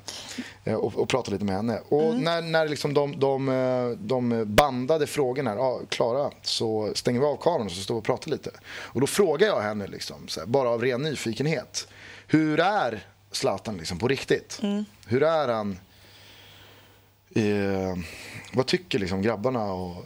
eh, 0.66 0.74
och, 0.74 0.96
och 0.96 1.10
prata 1.10 1.32
lite 1.32 1.46
med 1.46 1.56
henne. 1.56 1.80
Och 1.90 2.16
när, 2.16 2.42
när 2.42 2.68
liksom 2.68 2.94
de, 2.94 3.20
de, 3.20 3.50
eh, 3.50 3.90
de 3.90 4.44
bandade 4.56 5.08
frågorna, 5.08 5.56
ja, 5.56 5.82
Klara, 5.90 6.32
så 6.44 6.92
stänger 6.96 7.20
vi 7.20 7.26
av 7.26 7.38
kameran 7.38 7.66
och 7.66 7.72
så 7.72 7.82
står 7.82 7.96
vi 7.96 8.00
och 8.00 8.06
pratar 8.06 8.32
lite. 8.32 8.52
Och 8.70 9.02
då 9.02 9.08
frågar 9.08 9.48
jag 9.48 9.62
henne, 9.62 9.88
liksom, 9.88 10.28
här, 10.38 10.46
bara 10.46 10.70
av 10.70 10.82
ren 10.82 11.02
nyfikenhet. 11.02 11.88
Hur 12.28 12.60
är 12.60 13.08
Zlatan 13.32 13.78
liksom, 13.78 14.00
på 14.00 14.08
riktigt? 14.08 14.60
Hur 15.08 15.24
är 15.24 15.48
han? 15.48 15.80
Eh, 17.36 17.98
vad 18.54 18.66
tycker 18.66 19.00
liksom 19.00 19.22
grabbarna 19.22 19.64
och 19.64 20.06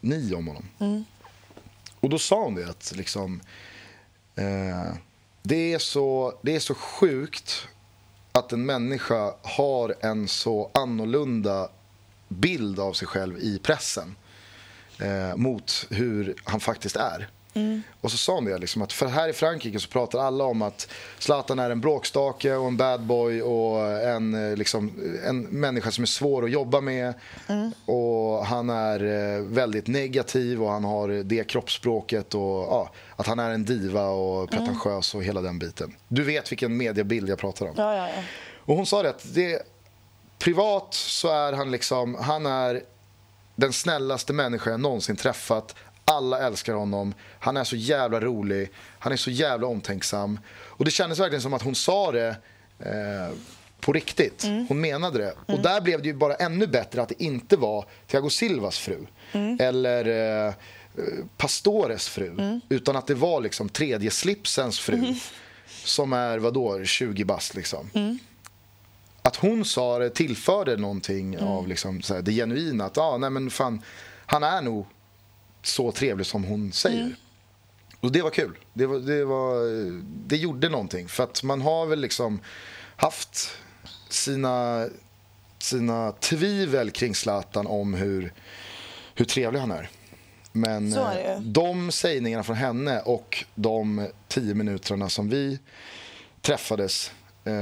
ni 0.00 0.34
om 0.34 0.46
honom? 0.46 0.64
Och 2.00 2.08
då 2.08 2.18
sa 2.18 2.44
hon 2.44 2.54
det 2.54 2.68
att 2.70 2.92
liksom, 2.96 3.40
eh, 4.36 4.94
det, 5.42 5.74
är 5.74 5.78
så, 5.78 6.38
det 6.42 6.56
är 6.56 6.60
så 6.60 6.74
sjukt 6.74 7.68
att 8.32 8.52
en 8.52 8.66
människa 8.66 9.34
har 9.42 9.94
en 10.00 10.28
så 10.28 10.70
annorlunda 10.74 11.68
bild 12.28 12.80
av 12.80 12.92
sig 12.92 13.08
själv 13.08 13.38
i 13.38 13.58
pressen 13.58 14.16
eh, 15.00 15.36
mot 15.36 15.86
hur 15.90 16.34
han 16.44 16.60
faktiskt 16.60 16.96
är. 16.96 17.28
Och 18.00 18.10
så 18.10 18.16
sa 18.16 18.34
hon 18.34 18.44
det, 18.44 18.58
liksom, 18.58 18.82
att 18.82 18.92
för 18.92 19.06
här 19.06 19.28
i 19.28 19.32
Frankrike 19.32 19.80
så 19.80 19.88
pratar 19.88 20.18
alla 20.18 20.44
om 20.44 20.62
att 20.62 20.88
Zlatan 21.18 21.58
är 21.58 21.70
en 21.70 21.80
bråkstake 21.80 22.54
och 22.54 22.66
en 22.66 22.76
bad 22.76 23.02
boy 23.02 23.42
och 23.42 23.88
en, 23.88 24.50
eh, 24.50 24.56
liksom, 24.56 24.92
en 25.24 25.42
människa 25.42 25.90
som 25.90 26.02
är 26.02 26.06
svår 26.06 26.44
att 26.44 26.50
jobba 26.50 26.80
med. 26.80 27.14
Och 27.84 28.46
han 28.46 28.70
är 28.70 29.04
eh, 29.04 29.42
väldigt 29.42 29.86
negativ 29.86 30.62
och 30.62 30.70
han 30.70 30.84
har 30.84 31.08
det 31.08 31.44
kroppsspråket 31.44 32.34
och 32.34 32.42
ja, 32.42 32.90
att 33.16 33.26
han 33.26 33.38
är 33.38 33.50
en 33.50 33.64
diva 33.64 34.06
och 34.06 34.50
pretentiös 34.50 35.14
och 35.14 35.24
hela 35.24 35.40
den 35.40 35.58
biten. 35.58 35.94
Du 36.08 36.22
vet 36.22 36.52
vilken 36.52 36.76
mediebild 36.76 37.28
jag 37.28 37.38
pratar 37.38 37.66
om. 37.66 37.74
Ja, 37.76 37.96
ja, 37.96 38.08
ja. 38.08 38.22
Och 38.64 38.76
hon 38.76 38.86
sa 38.86 39.02
det 39.02 39.08
att 39.10 39.34
det, 39.34 39.62
privat 40.38 40.94
så 40.94 41.28
är 41.28 41.52
han 41.52 41.70
liksom, 41.70 42.14
han 42.14 42.46
är 42.46 42.82
den 43.56 43.72
snällaste 43.72 44.32
människa 44.32 44.70
jag 44.70 44.80
någonsin 44.80 45.16
träffat. 45.16 45.74
Alla 46.08 46.46
älskar 46.46 46.74
honom. 46.74 47.14
Han 47.38 47.56
är 47.56 47.64
så 47.64 47.76
jävla 47.76 48.20
rolig. 48.20 48.70
Han 48.98 49.12
är 49.12 49.16
så 49.16 49.30
jävla 49.30 49.66
omtänksam. 49.66 50.40
Och 50.50 50.84
det 50.84 50.90
kändes 50.90 51.18
verkligen 51.18 51.42
som 51.42 51.54
att 51.54 51.62
hon 51.62 51.74
sa 51.74 52.12
det 52.12 52.36
eh, 52.78 53.36
på 53.80 53.92
riktigt. 53.92 54.44
Hon 54.68 54.80
menade 54.80 55.18
det. 55.18 55.34
Och 55.46 55.62
där 55.62 55.80
blev 55.80 56.02
det 56.02 56.08
ju 56.08 56.14
bara 56.14 56.34
ännu 56.34 56.66
bättre 56.66 57.02
att 57.02 57.08
det 57.08 57.22
inte 57.22 57.56
var 57.56 57.84
Thiago 58.06 58.30
Silvas 58.30 58.78
fru. 58.78 59.06
Eller 59.58 60.46
eh, 60.46 60.54
Pastores 61.36 62.08
fru. 62.08 62.60
Utan 62.68 62.96
att 62.96 63.06
det 63.06 63.14
var 63.14 63.40
liksom 63.40 63.68
tredje 63.68 64.10
slipsens 64.10 64.78
fru. 64.78 65.14
Som 65.84 66.12
är 66.12 66.38
vadå, 66.38 66.84
20 66.84 67.24
bast 67.24 67.54
liksom 67.54 67.90
att 69.28 69.36
hon 69.36 69.64
sa 69.64 69.98
det 69.98 70.10
tillförde 70.10 70.76
någonting 70.76 71.38
av 71.38 71.68
liksom, 71.68 72.00
här, 72.08 72.22
det 72.22 72.32
genuina. 72.32 72.84
Att 72.84 72.98
ah, 72.98 73.18
nej, 73.18 73.30
men 73.30 73.50
fan, 73.50 73.82
han 74.26 74.42
är 74.42 74.62
nog 74.62 74.86
så 75.62 75.92
trevlig 75.92 76.26
som 76.26 76.44
hon 76.44 76.72
säger. 76.72 77.16
Och 78.00 78.12
det 78.12 78.22
var 78.22 78.30
kul. 78.30 78.58
Det, 78.72 78.86
var, 78.86 78.98
det, 78.98 79.24
var, 79.24 79.62
det 80.28 80.36
gjorde 80.36 80.68
någonting. 80.68 81.08
För 81.08 81.22
att 81.22 81.42
man 81.42 81.60
har 81.60 81.86
väl 81.86 82.00
liksom 82.00 82.40
haft 82.96 83.50
sina, 84.08 84.88
sina 85.58 86.12
tvivel 86.12 86.90
kring 86.90 87.14
Zlatan 87.14 87.66
om 87.66 87.94
hur, 87.94 88.32
hur 89.14 89.24
trevlig 89.24 89.60
han 89.60 89.70
är. 89.70 89.90
Men 90.52 90.92
är 90.92 91.34
eh, 91.34 91.40
de 91.40 91.92
sägningarna 91.92 92.44
från 92.44 92.56
henne 92.56 93.00
och 93.00 93.44
de 93.54 94.08
tio 94.28 94.54
minuterna 94.54 95.08
som 95.08 95.28
vi 95.28 95.58
träffades 96.40 97.12
eh, 97.44 97.52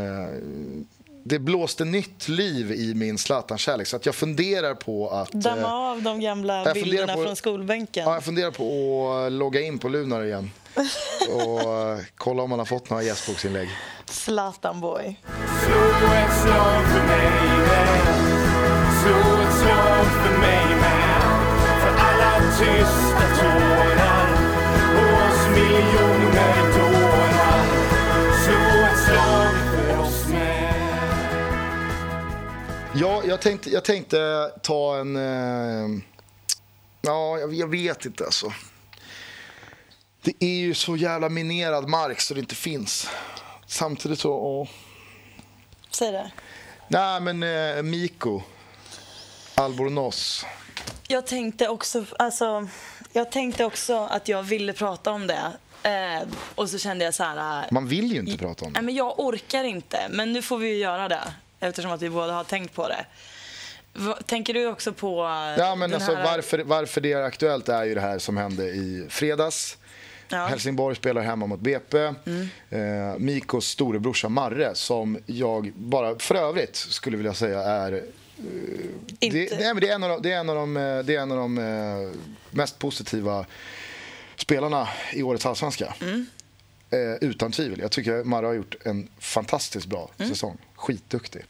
det 1.28 1.38
blåste 1.38 1.84
nytt 1.84 2.28
liv 2.28 2.72
i 2.72 2.94
min 2.94 3.18
Zlatan-kärlek. 3.18 3.86
Så 3.86 3.96
att 3.96 4.06
jag 4.06 4.14
funderar 4.14 4.74
på 4.74 5.08
att... 5.10 5.34
eh, 5.34 5.40
Damma 5.40 5.90
av 5.90 6.02
de 6.02 6.20
gamla 6.20 6.74
bilderna 6.74 7.14
på- 7.14 7.22
från 7.24 7.36
skolbänken. 7.36 8.04
Ja, 8.06 8.14
jag 8.14 8.24
funderar 8.24 8.50
på 8.50 9.12
att 9.26 9.32
logga 9.32 9.60
in 9.60 9.78
på 9.78 9.88
Lunar 9.88 10.24
igen. 10.24 10.50
Och 11.30 11.60
eh, 11.92 11.98
kolla 12.16 12.42
om 12.42 12.50
man 12.50 12.58
har 12.58 12.66
fått 12.66 12.90
några 12.90 13.02
gästboksinlägg. 13.02 13.68
Zlatan 14.06 14.80
boy. 14.80 15.20
Slå 15.64 15.76
ett 16.14 16.40
slag 16.42 16.82
för 16.92 17.06
mig 17.06 17.30
med 17.58 18.06
Slå 19.02 19.42
ett 19.42 19.54
slag 19.58 20.06
för 20.06 20.38
mig 20.40 20.76
med 20.76 21.22
För 21.82 21.94
alla 21.98 22.40
tysta 22.58 23.25
Ja, 32.98 33.22
jag 33.26 33.40
tänkte, 33.42 33.70
jag 33.70 33.84
tänkte 33.84 34.50
ta 34.62 34.96
en... 34.98 35.16
Eh, 35.16 36.00
ja, 37.02 37.38
jag, 37.38 37.54
jag 37.54 37.70
vet 37.70 38.04
inte 38.04 38.24
alltså. 38.24 38.52
Det 40.22 40.32
är 40.40 40.56
ju 40.58 40.74
så 40.74 40.96
jävla 40.96 41.28
minerad 41.28 41.88
mark 41.88 42.20
så 42.20 42.34
det 42.34 42.40
inte 42.40 42.54
finns. 42.54 43.08
Samtidigt 43.66 44.18
så... 44.18 44.32
Åh. 44.32 44.68
Säg 45.90 46.12
det. 46.12 46.30
Nej, 46.88 47.20
men 47.20 47.42
eh, 47.42 47.82
Miko. 47.82 48.40
Albornoz. 49.54 50.44
Jag 51.08 51.26
tänkte 51.26 51.68
också, 51.68 52.04
alltså, 52.18 52.68
jag 53.12 53.32
tänkte 53.32 53.64
också 53.64 53.96
att 54.10 54.28
jag 54.28 54.42
ville 54.42 54.72
prata 54.72 55.10
om 55.10 55.26
det. 55.26 55.52
Eh, 55.82 56.28
och 56.54 56.70
så 56.70 56.78
kände 56.78 57.04
jag 57.04 57.14
så 57.14 57.22
här... 57.24 57.62
eh, 57.62 57.66
Man 57.70 57.88
vill 57.88 58.12
ju 58.12 58.18
inte 58.20 58.38
prata 58.38 58.64
om 58.64 58.72
det. 58.72 58.78
Nej, 58.80 58.84
men 58.86 58.94
jag 58.94 59.20
orkar 59.20 59.64
inte, 59.64 59.98
men 60.10 60.32
nu 60.32 60.42
får 60.42 60.58
vi 60.58 60.68
ju 60.68 60.76
göra 60.76 61.08
det 61.08 61.34
eftersom 61.60 61.90
att 61.90 62.02
vi 62.02 62.10
båda 62.10 62.32
har 62.32 62.44
tänkt 62.44 62.74
på 62.74 62.88
det. 62.88 63.06
Tänker 64.26 64.54
du 64.54 64.66
också 64.66 64.92
på 64.92 65.24
eh, 65.24 65.64
Ja, 65.64 65.74
men 65.74 65.94
alltså, 65.94 66.14
här... 66.14 66.24
varför, 66.24 66.58
varför 66.58 67.00
det 67.00 67.12
är 67.12 67.22
aktuellt 67.22 67.68
är 67.68 67.84
ju 67.84 67.94
det 67.94 68.00
här 68.00 68.18
som 68.18 68.36
hände 68.36 68.64
i 68.64 69.06
fredags. 69.08 69.78
Ja. 70.28 70.36
Mm. 70.36 70.48
Helsingborg 70.48 70.96
spelar 70.96 71.22
hemma 71.22 71.46
mot 71.46 71.60
BP. 71.60 71.98
Eh, 71.98 72.12
Mikos 73.18 73.66
storebrorsa 73.66 74.28
Marre, 74.28 74.74
som 74.74 75.18
jag 75.26 75.72
bara 75.74 76.18
för 76.18 76.34
övrigt 76.34 76.76
skulle 76.76 77.16
vilja 77.16 77.34
säga 77.34 77.62
är 77.62 78.02
Inte... 79.20 79.38
det, 79.38 79.58
nej, 79.58 79.74
men 79.74 79.80
det, 79.80 79.88
är 79.88 79.94
en 79.94 80.02
av 80.02 80.10
de, 80.10 80.22
det, 80.22 80.32
är 80.32 80.40
en 80.40 80.50
av 80.50 80.56
de, 80.56 80.76
eh, 80.76 80.98
det 80.98 81.16
är 81.16 81.20
en 81.20 81.32
av 81.32 81.38
de 81.38 81.58
eh, 81.58 82.18
mest 82.50 82.78
positiva 82.78 83.46
spelarna 84.36 84.88
i 85.12 85.22
årets 85.22 85.46
allsvenska. 85.46 85.94
Mm. 86.02 86.26
Eh, 86.90 86.98
utan 87.28 87.52
tvivel. 87.52 87.80
Jag 87.80 87.90
tycker 87.92 88.24
Marre 88.24 88.46
har 88.46 88.54
gjort 88.54 88.76
en 88.84 89.08
fantastiskt 89.18 89.86
bra 89.86 90.10
Mm. 90.18 90.30
säsong. 90.30 90.56
Skitduktig. 90.74 91.42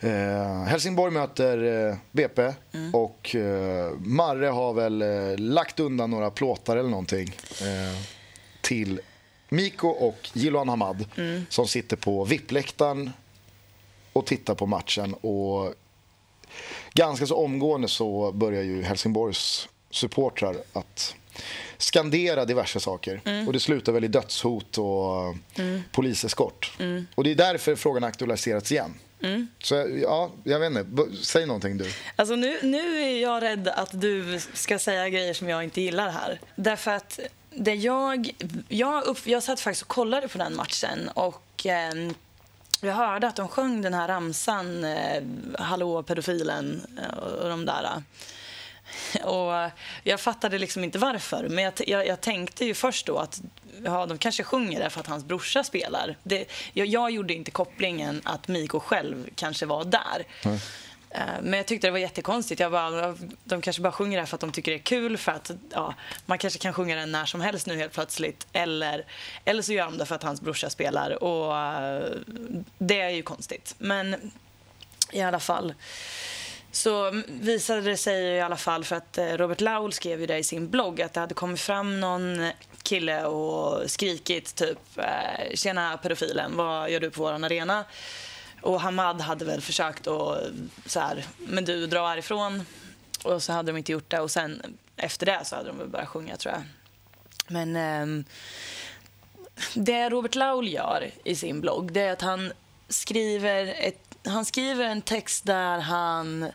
Eh, 0.00 0.62
Helsingborg 0.64 1.12
möter 1.12 1.88
eh, 1.90 1.96
BP 2.12 2.52
Mm. 2.74 2.94
och 2.94 3.34
eh, 3.34 3.92
Marre 3.98 4.46
har 4.46 4.72
väl 4.72 5.02
eh, 5.02 5.36
lagt 5.38 5.80
undan 5.80 6.10
några 6.10 6.30
plåtar 6.30 6.76
eller 6.76 6.90
någonting 6.90 7.34
eh, 7.62 8.02
till 8.60 9.00
Miko 9.48 9.88
och 9.88 10.30
Jiloan 10.32 10.68
Hamad 10.68 11.04
Mm. 11.16 11.46
som 11.48 11.66
sitter 11.68 11.96
på 11.96 12.24
VIP-läktaren 12.24 13.10
och 14.12 14.26
tittar 14.26 14.54
på 14.54 14.66
matchen. 14.66 15.14
Och 15.14 15.74
ganska 16.94 17.26
så 17.26 17.36
omgående 17.36 17.88
så 17.88 18.32
börjar 18.32 18.62
ju 18.62 18.82
Helsingborgs 18.82 19.68
supportrar 19.90 20.56
att 20.72 21.14
skandera 21.78 22.44
diverse 22.44 22.80
saker. 22.80 23.20
Och 23.46 23.52
det 23.52 23.60
slutar 23.60 23.92
väl 23.92 24.04
i 24.04 24.08
dödshot 24.08 24.78
och 24.78 25.36
poliseskort. 25.92 26.72
Och 27.14 27.24
det 27.24 27.30
är 27.30 27.34
därför 27.34 27.76
frågan 27.76 28.02
har 28.02 28.08
aktualiserats 28.08 28.72
igen. 28.72 28.94
Så 29.62 29.74
ja, 30.02 30.30
jag 30.44 30.60
vet 30.60 30.70
inte. 30.70 30.86
Säg 31.22 31.46
någonting 31.46 31.78
du. 31.78 31.90
Alltså 32.16 32.36
nu, 32.36 32.58
nu 32.62 33.02
är 33.02 33.22
jag 33.22 33.42
rädd 33.42 33.68
att 33.68 34.00
du 34.00 34.40
ska 34.54 34.78
säga 34.78 35.08
grejer 35.08 35.34
som 35.34 35.48
jag 35.48 35.64
inte 35.64 35.80
gillar 35.80 36.10
här. 36.10 36.40
Därför 36.54 36.90
att 36.90 37.20
det 37.50 37.74
jag, 37.74 38.30
jag, 38.68 39.04
upp, 39.04 39.26
jag 39.26 39.42
satt 39.42 39.60
faktiskt 39.60 39.82
och 39.82 39.88
kollade 39.88 40.28
på 40.28 40.38
den 40.38 40.56
matchen 40.56 41.08
och 41.14 41.66
eh, 41.66 42.12
jag 42.80 42.94
hörde 42.94 43.26
att 43.26 43.36
de 43.36 43.48
sjöng 43.48 43.82
den 43.82 43.94
här 43.94 44.08
ramsan, 44.08 44.84
eh, 44.84 45.22
Hallå 45.58 46.02
pedofilen 46.02 46.80
eh, 46.98 47.18
och 47.18 47.48
de 47.48 47.64
där. 47.64 48.02
Och 49.24 49.70
jag 50.02 50.20
fattade 50.20 50.58
liksom 50.58 50.84
inte 50.84 50.98
varför, 50.98 51.48
men 51.48 51.64
jag, 51.64 51.72
jag, 51.86 52.06
jag 52.06 52.20
tänkte 52.20 52.64
ju 52.64 52.74
först 52.74 53.06
då 53.06 53.18
att 53.18 53.40
ja, 53.84 54.06
de 54.06 54.18
kanske 54.18 54.42
sjunger 54.44 54.80
det 54.80 54.90
för 54.90 55.00
att 55.00 55.06
hans 55.06 55.24
brorsa 55.24 55.64
spelar. 55.64 56.16
Det, 56.22 56.50
jag, 56.72 56.86
jag 56.86 57.10
gjorde 57.10 57.34
inte 57.34 57.50
kopplingen 57.50 58.20
att 58.24 58.48
Miko 58.48 58.80
själv 58.80 59.28
kanske 59.34 59.66
var 59.66 59.84
där. 59.84 60.24
Eh, 61.10 61.20
Men 61.42 61.52
jag 61.56 61.66
tyckte 61.66 61.86
det 61.86 61.90
var 61.90 61.98
jättekonstigt. 61.98 62.60
Jag 62.60 62.72
bara, 62.72 63.16
de 63.44 63.60
kanske 63.62 63.82
bara 63.82 63.92
sjunger 63.92 64.16
det 64.16 64.20
här 64.22 64.26
för 64.26 64.34
att 64.36 64.40
de 64.40 64.52
tycker 64.52 64.70
det 64.70 64.76
är 64.76 64.82
kul. 64.82 65.16
För 65.16 65.32
att 65.32 65.50
ja, 65.70 65.94
Man 66.26 66.38
kanske 66.38 66.58
kan 66.58 66.72
sjunga 66.72 66.96
den 66.96 67.12
när 67.12 67.24
som 67.26 67.40
helst 67.40 67.66
nu 67.66 67.76
helt 67.76 67.92
plötsligt. 67.92 68.46
Eller, 68.52 69.04
eller 69.44 69.62
så 69.62 69.72
gör 69.72 69.84
de 69.84 69.98
det 69.98 70.06
för 70.06 70.14
att 70.14 70.22
hans 70.22 70.40
brorsa 70.40 70.70
spelar. 70.70 71.22
Och 71.22 71.56
eh, 71.56 72.12
Det 72.78 73.00
är 73.00 73.10
ju 73.10 73.22
konstigt. 73.22 73.74
Men 73.78 74.32
i 75.12 75.20
alla 75.20 75.40
fall 75.40 75.74
så 76.72 77.22
visade 77.26 77.80
det 77.80 77.96
sig 77.96 78.24
i 78.24 78.40
alla 78.40 78.56
fall 78.56 78.84
för 78.84 78.96
att 78.96 79.18
eh, 79.18 79.26
Robert 79.26 79.60
Laul 79.60 79.92
skrev 79.92 80.20
ju 80.20 80.26
det 80.26 80.38
i 80.38 80.44
sin 80.44 80.70
blogg 80.70 81.02
att 81.02 81.12
det 81.14 81.20
hade 81.20 81.34
kommit 81.34 81.60
fram 81.60 82.00
någon 82.00 82.50
kille 82.82 83.24
och 83.24 83.90
skrikit 83.90 84.54
typ 84.54 84.78
eh, 84.96 85.54
“Tjena 85.54 85.96
pedofilen, 85.96 86.56
vad 86.56 86.90
gör 86.90 87.00
du 87.00 87.10
på 87.10 87.22
våran 87.22 87.44
arena?” 87.44 87.84
Och 88.60 88.80
Hamad 88.80 89.20
hade 89.20 89.44
väl 89.44 89.60
försökt 89.60 90.06
att 90.06 90.42
eh, 90.42 90.48
så 90.86 91.00
här, 91.00 91.24
“Men 91.38 91.64
du, 91.64 91.86
dra 91.86 92.08
härifrån” 92.08 92.66
och 93.24 93.42
så 93.42 93.52
hade 93.52 93.72
de 93.72 93.78
inte 93.78 93.92
gjort 93.92 94.10
det 94.10 94.20
och 94.20 94.30
sen 94.30 94.76
efter 94.96 95.26
det 95.26 95.40
så 95.44 95.56
hade 95.56 95.68
de 95.68 95.78
väl 95.78 95.88
börjat 95.88 96.08
sjunga 96.08 96.36
tror 96.36 96.54
jag. 96.54 96.62
Men 97.48 97.76
eh, 97.76 98.24
det 99.74 100.08
Robert 100.10 100.34
Laul 100.34 100.68
gör 100.68 101.10
i 101.24 101.36
sin 101.36 101.60
blogg 101.60 101.92
det 101.92 102.00
är 102.00 102.12
att 102.12 102.22
han 102.22 102.52
skriver, 102.88 103.74
ett, 103.78 104.07
han 104.28 104.44
skriver 104.44 104.84
en 104.84 105.02
text 105.02 105.46
där 105.46 105.78
han 105.78 106.52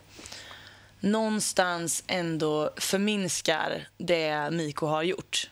någonstans 1.00 2.04
ändå 2.06 2.70
förminskar 2.76 3.88
det 3.98 4.50
Miko 4.50 4.86
har 4.86 5.02
gjort. 5.02 5.50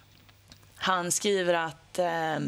Han 0.75 1.13
skriver 1.13 1.55
att 1.55 1.99
eh, 1.99 2.39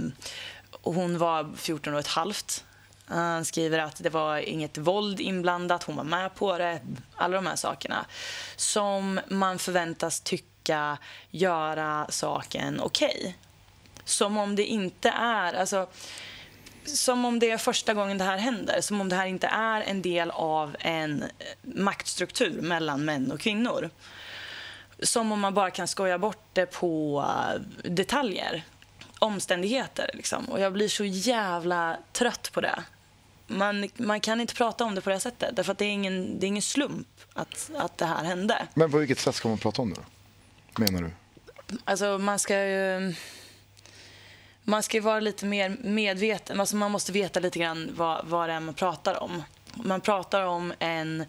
hon 0.70 1.18
var 1.18 1.52
14 1.56 1.94
och 1.94 2.00
ett 2.00 2.06
halvt. 2.06 2.64
Han 3.06 3.44
skriver 3.44 3.78
att 3.78 4.02
det 4.02 4.10
var 4.10 4.36
inget 4.38 4.78
våld 4.78 5.20
inblandat, 5.20 5.82
hon 5.82 5.96
var 5.96 6.04
med 6.04 6.34
på 6.34 6.58
det. 6.58 6.80
Alla 7.16 7.36
de 7.36 7.46
här 7.46 7.56
sakerna 7.56 8.06
som 8.56 9.20
man 9.28 9.58
förväntas 9.58 10.20
tycka 10.20 10.98
göra 11.30 12.06
saken 12.08 12.80
okej. 12.80 13.36
Som 14.04 14.38
om 14.38 14.56
det 14.56 14.64
inte 14.64 15.08
är... 15.08 15.54
Alltså, 15.54 15.86
som 16.84 17.24
om 17.24 17.38
det 17.38 17.50
är 17.50 17.58
första 17.58 17.94
gången 17.94 18.18
det 18.18 18.24
här 18.24 18.38
händer. 18.38 18.80
Som 18.80 19.00
om 19.00 19.08
det 19.08 19.16
här 19.16 19.26
inte 19.26 19.46
är 19.46 19.80
en 19.80 20.02
del 20.02 20.30
av 20.30 20.76
en 20.80 21.22
eh, 21.22 21.28
maktstruktur 21.62 22.62
mellan 22.62 23.04
män 23.04 23.32
och 23.32 23.40
kvinnor. 23.40 23.90
Som 25.02 25.32
om 25.32 25.40
man 25.40 25.54
bara 25.54 25.70
kan 25.70 25.88
skoja 25.88 26.18
bort 26.18 26.44
det 26.52 26.66
på 26.66 27.24
eh, 27.28 27.60
detaljer, 27.90 28.62
omständigheter. 29.18 30.10
Liksom. 30.14 30.44
Och 30.44 30.60
jag 30.60 30.72
blir 30.72 30.88
så 30.88 31.04
jävla 31.04 31.96
trött 32.12 32.50
på 32.52 32.60
det. 32.60 32.82
Man, 33.46 33.88
man 33.96 34.20
kan 34.20 34.40
inte 34.40 34.54
prata 34.54 34.84
om 34.84 34.94
det 34.94 35.00
på 35.00 35.10
det 35.10 35.20
sättet. 35.20 35.56
Därför 35.56 35.74
det 35.74 35.84
är 35.84 35.90
ingen, 35.90 36.38
det 36.38 36.46
är 36.46 36.48
ingen 36.48 36.62
slump 36.62 37.08
att, 37.32 37.70
att 37.76 37.98
det 37.98 38.06
här 38.06 38.24
hände. 38.24 38.66
Men 38.74 38.90
på 38.90 38.98
vilket 38.98 39.18
sätt 39.18 39.34
ska 39.34 39.48
man 39.48 39.58
prata 39.58 39.82
om 39.82 39.90
det 39.90 39.96
då? 39.96 40.82
Menar 40.82 41.02
du? 41.02 41.10
Alltså 41.84 42.18
man 42.18 42.38
ska 42.38 42.64
ju... 42.64 43.14
Man 44.64 44.82
ska 44.82 44.96
ju 44.96 45.00
vara 45.00 45.20
lite 45.20 45.46
mer 45.46 45.76
medveten. 45.80 46.60
Alltså 46.60 46.76
man 46.76 46.90
måste 46.90 47.12
veta 47.12 47.40
lite 47.40 47.58
grann 47.58 47.90
vad, 47.94 48.26
vad 48.26 48.48
det 48.48 48.52
är 48.52 48.60
man 48.60 48.74
pratar 48.74 49.22
om. 49.22 49.42
Man 49.74 50.00
pratar 50.00 50.42
om 50.42 50.72
en, 50.78 51.24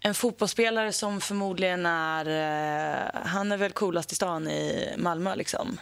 en 0.00 0.14
fotbollsspelare 0.14 0.92
som 0.92 1.20
förmodligen 1.20 1.86
är... 1.86 2.26
Eh, 2.26 3.20
han 3.24 3.52
är 3.52 3.56
väl 3.56 3.72
coolast 3.72 4.12
i 4.12 4.14
stan 4.14 4.48
i 4.48 4.94
Malmö. 4.96 5.34
Liksom. 5.34 5.80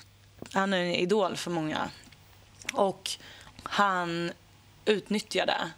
Han 0.53 0.73
är 0.73 0.79
en 0.79 0.95
idol 0.95 1.37
för 1.37 1.51
många. 1.51 1.91
Och 2.73 3.11
han 3.63 4.33
utnyttjar 4.85 5.47
det 5.47 5.71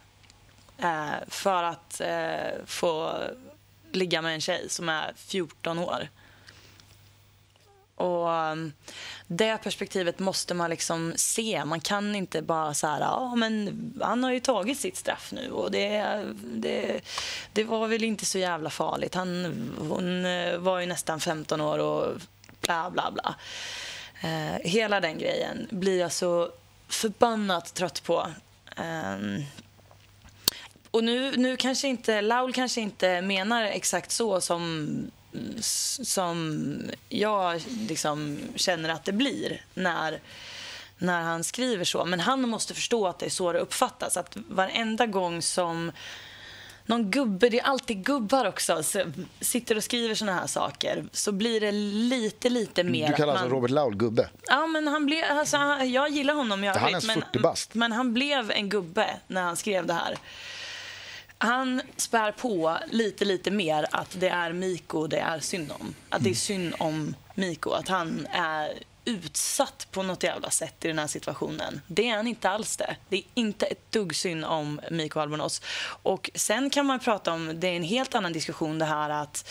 eh, 0.87 1.27
för 1.27 1.63
att 1.63 2.01
eh, 2.01 2.65
få 2.65 3.19
ligga 3.91 4.21
med 4.21 4.33
en 4.33 4.41
tjej 4.41 4.69
som 4.69 4.89
är 4.89 5.13
14 5.15 5.79
år. 5.79 6.09
Och 7.95 8.27
um, 8.29 8.73
Det 9.27 9.57
perspektivet 9.57 10.19
måste 10.19 10.53
man 10.53 10.69
liksom 10.69 11.13
se. 11.15 11.65
Man 11.65 11.79
kan 11.79 12.15
inte 12.15 12.41
bara 12.41 12.73
så 12.73 12.87
här, 12.87 13.35
men 13.35 13.93
han 14.01 14.23
har 14.23 14.31
ju 14.31 14.39
tagit 14.39 14.79
sitt 14.79 14.97
straff 14.97 15.31
nu 15.31 15.51
och 15.51 15.71
det, 15.71 16.23
det, 16.43 17.01
det 17.53 17.63
var 17.63 17.87
väl 17.87 18.03
inte 18.03 18.25
så 18.25 18.37
jävla 18.37 18.69
farligt. 18.69 19.15
Han, 19.15 19.45
hon 19.89 20.25
eh, 20.25 20.57
var 20.57 20.79
ju 20.79 20.85
nästan 20.85 21.19
15 21.19 21.61
år 21.61 21.79
och 21.79 22.21
bla 22.61 22.89
bla 22.89 23.11
bla. 23.11 23.35
Eh, 24.21 24.59
hela 24.63 24.99
den 24.99 25.17
grejen 25.17 25.67
blir 25.71 25.99
jag 25.99 26.11
så 26.11 26.49
förbannat 26.87 27.73
trött 27.73 28.03
på. 28.03 28.27
Eh, 28.77 29.43
och 30.91 31.03
nu, 31.03 31.37
nu 31.37 31.57
kanske 31.57 31.87
inte, 31.87 32.21
Laul 32.21 32.53
kanske 32.53 32.81
inte 32.81 33.21
menar 33.21 33.63
exakt 33.63 34.11
så 34.11 34.41
som, 34.41 34.87
som 35.61 36.77
jag 37.09 37.61
liksom 37.87 38.39
känner 38.55 38.89
att 38.89 39.05
det 39.05 39.11
blir 39.11 39.61
när, 39.73 40.19
när 40.97 41.21
han 41.21 41.43
skriver 41.43 41.85
så. 41.85 42.05
Men 42.05 42.19
han 42.19 42.49
måste 42.49 42.73
förstå 42.73 43.07
att 43.07 43.19
det 43.19 43.25
är 43.25 43.29
så 43.29 43.51
det 43.51 43.59
uppfattas. 43.59 44.17
Att 44.17 44.37
varenda 44.47 45.05
gång 45.05 45.41
som 45.41 45.91
någon 46.85 47.11
gubbe, 47.11 47.49
det 47.49 47.59
är 47.59 47.63
alltid 47.63 48.05
gubbar 48.05 48.45
också, 48.45 48.83
så 48.83 49.03
sitter 49.39 49.77
och 49.77 49.83
skriver 49.83 50.15
såna 50.15 50.33
här 50.33 50.47
saker 50.47 51.05
så 51.11 51.31
blir 51.31 51.61
det 51.61 51.71
lite, 51.71 52.49
lite 52.49 52.83
mer... 52.83 53.07
Du 53.07 53.13
kallar 53.13 53.33
alltså 53.33 53.45
man- 53.45 53.55
Robert 53.55 53.71
Laul 53.71 53.95
gubbe? 53.95 54.29
Ja, 54.47 54.67
men 54.67 54.87
han 54.87 55.05
blev, 55.05 55.23
alltså, 55.29 55.57
jag 55.83 56.09
gillar 56.09 56.33
honom 56.33 56.63
i 56.63 56.67
Han 56.67 56.77
är 56.77 57.07
Men, 57.07 57.21
40 57.21 57.39
bast. 57.39 57.73
men 57.73 57.91
han 57.91 58.13
blev 58.13 58.51
en 58.51 58.69
gubbe 58.69 59.19
när 59.27 59.41
han 59.41 59.57
skrev 59.57 59.85
det 59.85 59.93
här. 59.93 60.17
Han 61.45 61.81
spär 61.97 62.31
på 62.31 62.77
lite, 62.91 63.25
lite 63.25 63.51
mer 63.51 63.87
att 63.91 64.19
det 64.19 64.29
är 64.29 64.53
Miko 64.53 65.07
det 65.07 65.19
är 65.19 65.39
synd 65.39 65.71
om. 65.79 65.95
Att 66.09 66.23
det 66.23 66.29
är 66.29 66.33
synd 66.33 66.75
om 66.79 67.15
Miko. 67.35 67.71
Att 67.71 67.87
han 67.87 68.27
är 68.31 68.73
utsatt 69.05 69.87
på 69.91 70.03
något 70.03 70.23
jävla 70.23 70.49
sätt 70.49 70.85
i 70.85 70.87
den 70.87 70.99
här 70.99 71.07
situationen. 71.07 71.81
Det 71.87 72.09
är 72.09 72.15
han 72.15 72.27
inte 72.27 72.49
alls 72.49 72.77
det. 72.77 72.95
Det 73.09 73.17
är 73.17 73.23
inte 73.33 73.65
ett 73.65 73.91
dugg 73.91 74.15
synd 74.15 74.45
om 74.45 74.81
Miko 74.91 75.19
Albonos. 75.19 75.61
Och 76.03 76.29
sen 76.35 76.69
kan 76.69 76.85
man 76.85 76.99
prata 76.99 77.33
om, 77.33 77.59
det 77.59 77.67
är 77.67 77.75
en 77.75 77.83
helt 77.83 78.15
annan 78.15 78.33
diskussion 78.33 78.79
det 78.79 78.85
här 78.85 79.09
att, 79.09 79.49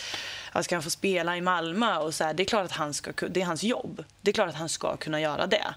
att 0.53 0.64
ska 0.64 0.74
han 0.74 0.82
få 0.82 0.90
spela 0.90 1.36
i 1.36 1.40
Malmö 1.40 1.97
och 1.97 2.14
så 2.14 2.24
här, 2.24 2.34
det 2.34 2.42
är 2.42 2.45
klart 2.45 2.64
att 2.64 2.72
han 2.72 2.95
ska, 2.95 3.12
det 3.28 3.40
är 3.40 3.45
hans 3.45 3.62
jobb. 3.62 4.05
Det 4.20 4.30
är 4.30 4.32
klart 4.32 4.49
att 4.49 4.55
han 4.55 4.68
ska 4.68 4.97
kunna 4.97 5.20
göra 5.20 5.47
det. 5.47 5.74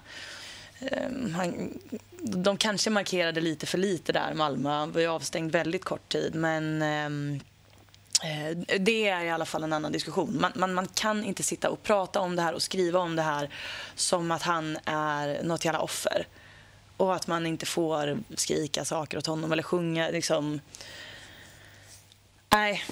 Ehm, 0.80 1.34
han, 1.34 1.78
de 2.20 2.56
kanske 2.56 2.90
markerade 2.90 3.40
lite 3.40 3.66
för 3.66 3.78
lite 3.78 4.12
där, 4.12 4.34
Malmö. 4.34 4.70
Han 4.70 4.92
var 4.92 5.00
ju 5.00 5.06
avstängd 5.06 5.52
väldigt 5.52 5.84
kort 5.84 6.08
tid. 6.08 6.34
Men 6.34 6.82
ehm, 6.82 7.40
eh, 8.24 8.78
det 8.78 9.08
är 9.08 9.24
i 9.24 9.30
alla 9.30 9.44
fall 9.44 9.62
en 9.62 9.72
annan 9.72 9.92
diskussion. 9.92 10.40
Man, 10.40 10.52
man, 10.54 10.74
man 10.74 10.86
kan 10.86 11.24
inte 11.24 11.42
sitta 11.42 11.70
och 11.70 11.82
prata 11.82 12.20
om 12.20 12.36
det 12.36 12.42
här 12.42 12.54
och 12.54 12.62
skriva 12.62 12.98
om 12.98 13.16
det 13.16 13.22
här 13.22 13.50
som 13.94 14.30
att 14.30 14.42
han 14.42 14.78
är 14.84 15.42
något 15.42 15.64
jävla 15.64 15.80
offer. 15.80 16.26
Och 16.96 17.14
att 17.14 17.26
man 17.26 17.46
inte 17.46 17.66
får 17.66 18.18
skrika 18.36 18.84
saker 18.84 19.18
åt 19.18 19.26
honom 19.26 19.52
eller 19.52 19.62
sjunga. 19.62 20.10
Liksom. 20.10 20.60
Nej. 22.50 22.84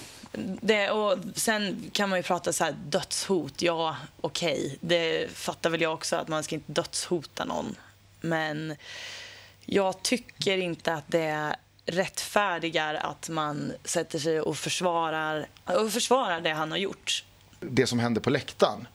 Det, 0.60 0.90
och 0.90 1.18
sen 1.34 1.90
kan 1.92 2.08
man 2.08 2.18
ju 2.18 2.22
prata 2.22 2.52
så 2.52 2.64
här, 2.64 2.74
dödshot. 2.86 3.62
Ja, 3.62 3.96
okej. 4.20 4.78
Det 4.80 5.30
fattar 5.34 5.70
väl 5.70 5.80
jag 5.80 5.92
också 5.94 6.16
att 6.16 6.28
man 6.28 6.44
ska 6.44 6.54
inte 6.54 6.72
dödshota 6.72 7.44
någon. 7.44 7.76
Men 8.20 8.76
jag 9.64 10.02
tycker 10.02 10.58
inte 10.58 10.92
att 10.92 11.04
det 11.06 11.56
rättfärdigar 11.86 12.94
att 12.94 13.28
man 13.28 13.72
sätter 13.84 14.18
sig 14.18 14.40
och 14.40 14.56
försvarar, 14.56 15.46
och 15.64 15.92
försvarar 15.92 16.40
det 16.40 16.50
han 16.52 16.70
har 16.70 16.78
gjort. 16.78 17.24
Det 17.60 17.86
som 17.86 17.98
händer 17.98 18.20
på 18.20 18.30
läktaren, 18.30 18.88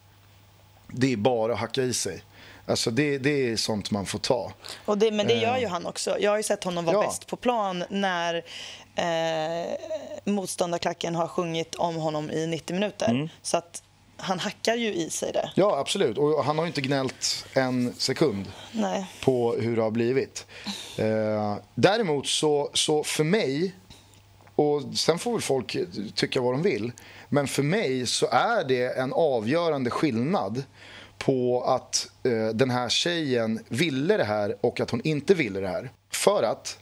det 0.88 1.14
är 1.14 1.18
bara 1.18 1.54
att 1.54 1.60
hacka 1.60 1.82
i 1.84 1.94
sig. 1.94 2.24
Alltså 2.66 2.92
det, 2.92 3.18
det 3.18 3.50
är 3.50 3.58
sånt 3.58 3.92
man 3.92 4.06
får 4.06 4.20
ta. 4.20 4.54
Och 4.86 4.98
det, 4.98 5.12
men 5.12 5.28
det 5.28 5.34
gör 5.34 5.58
ju 5.58 5.68
han 5.68 5.86
också. 5.86 6.20
Jag 6.20 6.32
har 6.32 6.38
ju 6.38 6.44
sett 6.44 6.64
honom 6.64 6.86
vara 6.86 6.96
Ja. 6.96 7.02
bäst 7.08 7.28
på 7.28 7.36
plan 7.36 7.84
när 7.90 8.44
eh, 8.96 9.78
motståndarklacken 10.24 11.16
har 11.16 11.28
sjungit 11.28 11.76
om 11.76 11.96
honom 11.96 12.32
i 12.32 12.48
90 12.48 12.74
minuter. 12.74 13.30
Så 13.42 13.58
att 13.58 13.84
han 14.22 14.40
hackar 14.40 14.76
ju 14.76 14.94
i 14.94 15.10
sig 15.10 15.32
det. 15.32 15.52
Ja, 15.56 15.78
absolut. 15.78 16.18
Och 16.18 16.46
han 16.46 16.58
har 16.58 16.66
ju 16.66 16.68
inte 16.68 16.82
gnällt 16.82 17.46
en 17.54 17.94
sekund 17.94 18.46
Nej. 18.72 19.08
på 19.24 19.54
hur 19.54 19.76
det 19.76 19.82
har 19.82 19.92
blivit. 19.92 20.46
Eh, 20.98 21.56
däremot 21.76 22.28
så, 22.28 22.70
så 22.74 23.04
för 23.04 23.24
mig, 23.24 23.76
och 24.56 24.82
sen 24.96 25.20
får 25.20 25.32
väl 25.32 25.42
folk 25.42 25.78
tycka 26.16 26.42
vad 26.42 26.54
de 26.54 26.62
vill, 26.62 26.92
men 27.30 27.48
för 27.48 27.64
mig 27.64 28.06
så 28.06 28.28
är 28.32 28.64
det 28.64 28.98
en 28.98 29.14
avgörande 29.14 29.90
skillnad 29.90 30.64
på 31.18 31.64
att 31.64 32.08
eh, 32.24 32.48
den 32.48 32.70
här 32.70 32.90
tjejen 32.90 33.60
ville 33.70 34.18
det 34.18 34.24
här 34.24 34.56
och 34.62 34.80
att 34.80 34.90
hon 34.90 35.02
inte 35.04 35.34
ville 35.34 35.60
det 35.60 35.68
här. 35.68 35.92
För 36.14 36.44
att 36.44 36.78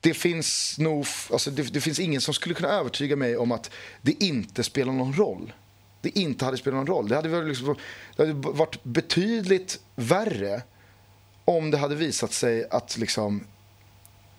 det 0.00 0.14
finns 0.14 0.78
nog, 0.78 1.06
alltså 1.32 1.50
det, 1.50 1.62
det 1.62 1.80
finns 1.80 1.98
ingen 1.98 2.20
som 2.20 2.34
skulle 2.34 2.54
kunna 2.54 2.68
övertyga 2.68 3.16
mig 3.16 3.36
om 3.36 3.52
att 3.52 3.70
det 4.02 4.24
inte 4.24 4.64
spelar 4.64 4.92
någon 4.92 5.14
roll. 5.14 5.52
Det 6.00 6.18
inte 6.18 6.44
hade 6.44 6.56
spelat 6.56 6.76
någon 6.76 6.86
roll. 6.86 7.08
Det 7.08 7.16
hade, 7.16 7.28
varit 7.28 7.48
liksom, 7.48 7.76
det 8.16 8.22
hade 8.22 8.32
varit 8.32 8.84
betydligt 8.84 9.80
värre 9.94 10.62
om 11.44 11.70
det 11.70 11.78
hade 11.78 11.94
visat 11.94 12.32
sig 12.32 12.68
att 12.70 12.98
liksom 12.98 13.44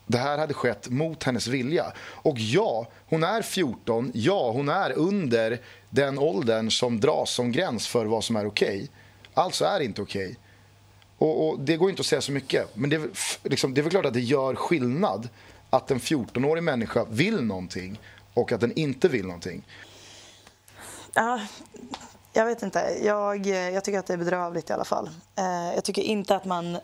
det 0.07 0.18
här 0.18 0.38
hade 0.38 0.53
skett 0.53 0.89
mot 0.89 1.24
hennes 1.24 1.47
vilja. 1.47 1.93
Och 1.99 2.39
ja, 2.39 2.88
hon 3.05 3.24
är 3.24 3.41
14. 3.41 4.12
Ja, 4.14 4.51
hon 4.51 4.70
är 4.70 4.91
under 4.91 5.62
den 5.89 6.20
åldern 6.20 6.72
som 6.72 6.99
dras 6.99 7.32
som 7.32 7.51
gräns 7.51 7.88
för 7.88 8.05
vad 8.05 8.24
som 8.24 8.36
är 8.36 8.45
okej. 8.45 8.89
Alltså 9.34 9.66
är 9.66 9.80
det 9.80 9.86
inte 9.86 10.01
okej. 10.01 10.38
Och, 11.18 11.49
och 11.49 11.59
Det 11.59 11.78
går 11.78 11.89
inte 11.89 11.99
att 11.99 12.05
säga 12.05 12.22
så 12.22 12.32
mycket. 12.32 12.76
Men 12.76 12.89
det 12.89 12.95
är, 12.95 13.09
liksom, 13.43 13.74
det 13.74 13.82
är 13.82 13.84
väl 13.84 13.91
klart 13.91 14.05
att 14.05 14.14
det 14.14 14.22
gör 14.22 14.55
skillnad 14.55 15.30
att 15.72 15.91
en 15.91 15.99
14-årig 15.99 16.63
människa 16.63 17.05
vill 17.09 17.41
någonting 17.43 17.99
och 18.34 18.51
att 18.51 18.61
den 18.61 18.72
inte 18.78 19.07
vill 19.07 19.26
någonting. 19.26 19.67
Ja, 21.13 21.41
jag 22.34 22.45
vet 22.45 22.63
inte. 22.63 22.99
Jag, 23.03 23.45
jag 23.47 23.84
tycker 23.84 23.99
att 23.99 24.05
det 24.05 24.13
är 24.13 24.17
bedrövligt 24.17 24.69
i 24.69 24.74
alla 24.74 24.86
fall. 24.86 25.09
Eh, 25.36 25.74
jag 25.76 25.84
tycker 25.84 26.01
inte 26.01 26.36
att 26.36 26.45
man 26.45 26.78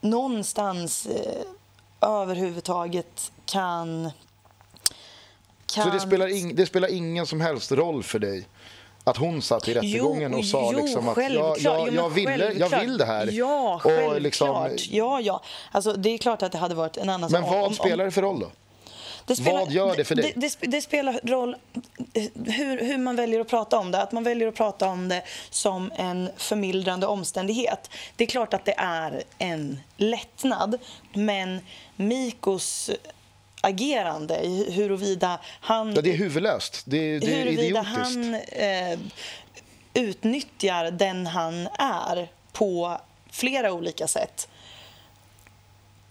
någonstans 0.00 1.06
eh, 1.06 1.42
överhuvudtaget 2.00 3.32
kan... 3.46 4.10
kan... 5.66 5.84
Så 5.84 5.90
det 5.90 6.00
spelar, 6.00 6.28
ing, 6.28 6.54
det 6.54 6.66
spelar 6.66 6.88
ingen 6.88 7.26
som 7.26 7.40
helst 7.40 7.72
roll 7.72 8.02
för 8.02 8.18
dig 8.18 8.48
att 9.08 9.16
hon 9.16 9.42
satt 9.42 9.68
i 9.68 9.74
rättegången 9.74 10.34
och 10.34 10.44
sa 10.44 10.70
jo, 10.72 10.80
liksom 10.82 11.08
att 11.08 11.16
jag, 11.16 11.30
jag, 11.30 11.56
Jo, 11.58 11.84
men 11.84 11.94
jag, 11.94 12.10
ville, 12.10 12.52
jag 12.52 12.80
vill 12.80 12.98
det 12.98 13.04
här. 13.04 13.28
Ja, 13.32 13.74
Och 13.74 13.82
självklart. 13.82 14.22
liksom- 14.22 14.96
Ja, 14.96 15.20
ja. 15.20 15.42
Alltså, 15.72 15.92
det 15.92 16.10
är 16.10 16.18
klart 16.18 16.42
att 16.42 16.52
det 16.52 16.58
hade 16.58 16.74
varit 16.74 16.96
en 16.96 17.08
annan 17.08 17.32
Men 17.32 17.42
sak. 17.42 17.50
vad 17.50 17.60
Om- 17.60 17.66
om- 17.68 17.74
spelar 17.74 18.04
det 18.04 18.10
för 18.10 18.22
roll 18.22 18.40
då? 18.40 18.50
Det 19.26 19.40
Vad 19.40 19.70
gör 19.72 19.96
det 19.96 20.04
för 20.04 20.14
dig? 20.14 20.32
Det, 20.36 20.56
det, 20.60 20.66
det 20.66 20.80
spelar 20.82 21.20
roll 21.24 21.56
hur, 22.46 22.84
hur 22.84 22.98
man 22.98 23.16
väljer 23.16 23.40
att 23.40 23.48
prata 23.48 23.78
om 23.78 23.90
det. 23.90 24.02
Att 24.02 24.12
man 24.12 24.24
väljer 24.24 24.48
att 24.48 24.54
prata 24.54 24.88
om 24.88 25.08
det 25.08 25.22
som 25.50 25.92
en 25.96 26.30
förmildrande 26.36 27.06
omständighet. 27.06 27.90
Det 28.16 28.24
är 28.24 28.28
klart 28.28 28.54
att 28.54 28.64
det 28.64 28.74
är 28.78 29.22
en 29.38 29.80
lättnad, 29.96 30.78
men 31.12 31.60
Mikos 31.96 32.90
agerande, 33.60 34.34
huruvida 34.68 35.40
han... 35.44 35.94
Ja, 35.94 36.00
det 36.00 36.10
är 36.10 36.16
huvudlöst. 36.16 36.82
Det, 36.86 37.18
det 37.18 37.26
är 37.34 37.44
huruvida 37.44 37.82
han 37.82 38.34
eh, 38.34 38.98
utnyttjar 39.94 40.90
den 40.90 41.26
han 41.26 41.66
är 41.78 42.28
på 42.52 43.00
flera 43.30 43.72
olika 43.72 44.08
sätt. 44.08 44.48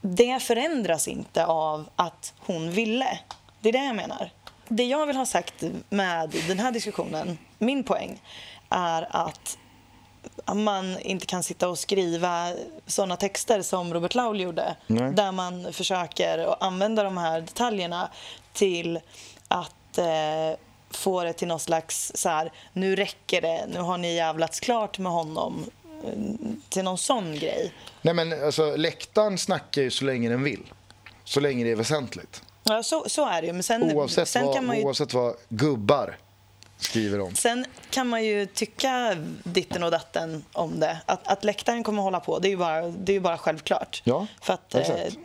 Det 0.01 0.39
förändras 0.39 1.07
inte 1.07 1.45
av 1.45 1.89
att 1.95 2.33
hon 2.39 2.71
ville. 2.71 3.19
Det 3.61 3.69
är 3.69 3.73
det 3.73 3.85
jag 3.85 3.95
menar. 3.95 4.31
Det 4.67 4.83
jag 4.83 5.05
vill 5.05 5.15
ha 5.15 5.25
sagt 5.25 5.63
med 5.89 6.35
den 6.47 6.59
här 6.59 6.71
diskussionen, 6.71 7.37
min 7.57 7.83
poäng, 7.83 8.21
är 8.69 9.07
att 9.15 9.57
man 10.53 10.99
inte 10.99 11.25
kan 11.25 11.43
sitta 11.43 11.69
och 11.69 11.79
skriva 11.79 12.53
såna 12.85 13.15
texter 13.15 13.61
som 13.61 13.93
Robert 13.93 14.15
Laul 14.15 14.41
gjorde 14.41 14.75
Nej. 14.87 15.13
där 15.13 15.31
man 15.31 15.73
försöker 15.73 16.63
använda 16.63 17.03
de 17.03 17.17
här 17.17 17.41
detaljerna 17.41 18.09
till 18.53 18.99
att 19.47 19.97
eh, 19.97 20.59
få 20.89 21.23
det 21.23 21.33
till 21.33 21.47
någon 21.47 21.59
slags 21.59 22.11
så 22.15 22.29
här, 22.29 22.51
nu 22.73 22.95
räcker 22.95 23.41
det, 23.41 23.65
nu 23.73 23.79
har 23.79 23.97
ni 23.97 24.15
jävlats 24.15 24.59
klart 24.59 24.99
med 24.99 25.11
honom, 25.11 25.65
eh, 26.03 26.11
till 26.69 26.83
någon 26.83 26.97
sån 26.97 27.35
grej. 27.35 27.73
Nej, 28.01 28.13
men 28.13 28.43
alltså, 28.43 28.75
läktaren 28.75 29.37
snackar 29.37 29.81
ju 29.81 29.91
så 29.91 30.05
länge 30.05 30.29
den 30.29 30.43
vill. 30.43 30.63
Så 31.23 31.39
länge 31.39 31.63
det 31.63 31.71
är 31.71 31.75
väsentligt. 31.75 32.41
Ja, 32.63 32.83
så, 32.83 33.03
så 33.07 33.25
är 33.25 33.41
det 33.41 33.47
ju. 33.47 33.53
Men 33.53 33.63
sen, 33.63 33.83
Oavsett, 33.83 34.27
sen, 34.27 34.67
vad, 34.67 34.77
ju, 34.77 34.83
oavsett 34.83 35.13
vad 35.13 35.35
gubbar 35.49 36.17
skriver 36.77 37.19
om. 37.21 37.35
sen 37.35 37.65
kan 37.89 38.07
man 38.07 38.25
ju 38.25 38.45
tycka 38.45 39.15
ditten 39.43 39.83
och 39.83 39.91
datten 39.91 40.43
om 40.53 40.79
det. 40.79 40.97
Att, 41.05 41.27
att 41.27 41.43
läktaren 41.43 41.83
kommer 41.83 42.01
hålla 42.01 42.19
på, 42.19 42.39
det 42.39 42.47
är 42.47 42.49
ju 42.49 42.57
bara, 42.57 42.81
det 42.87 43.15
är 43.15 43.19
bara 43.19 43.37
självklart. 43.37 44.01
Ja, 44.03 44.27
För 44.41 44.53
att, 44.53 44.75
eh, 44.75 44.81
exakt. 44.81 45.17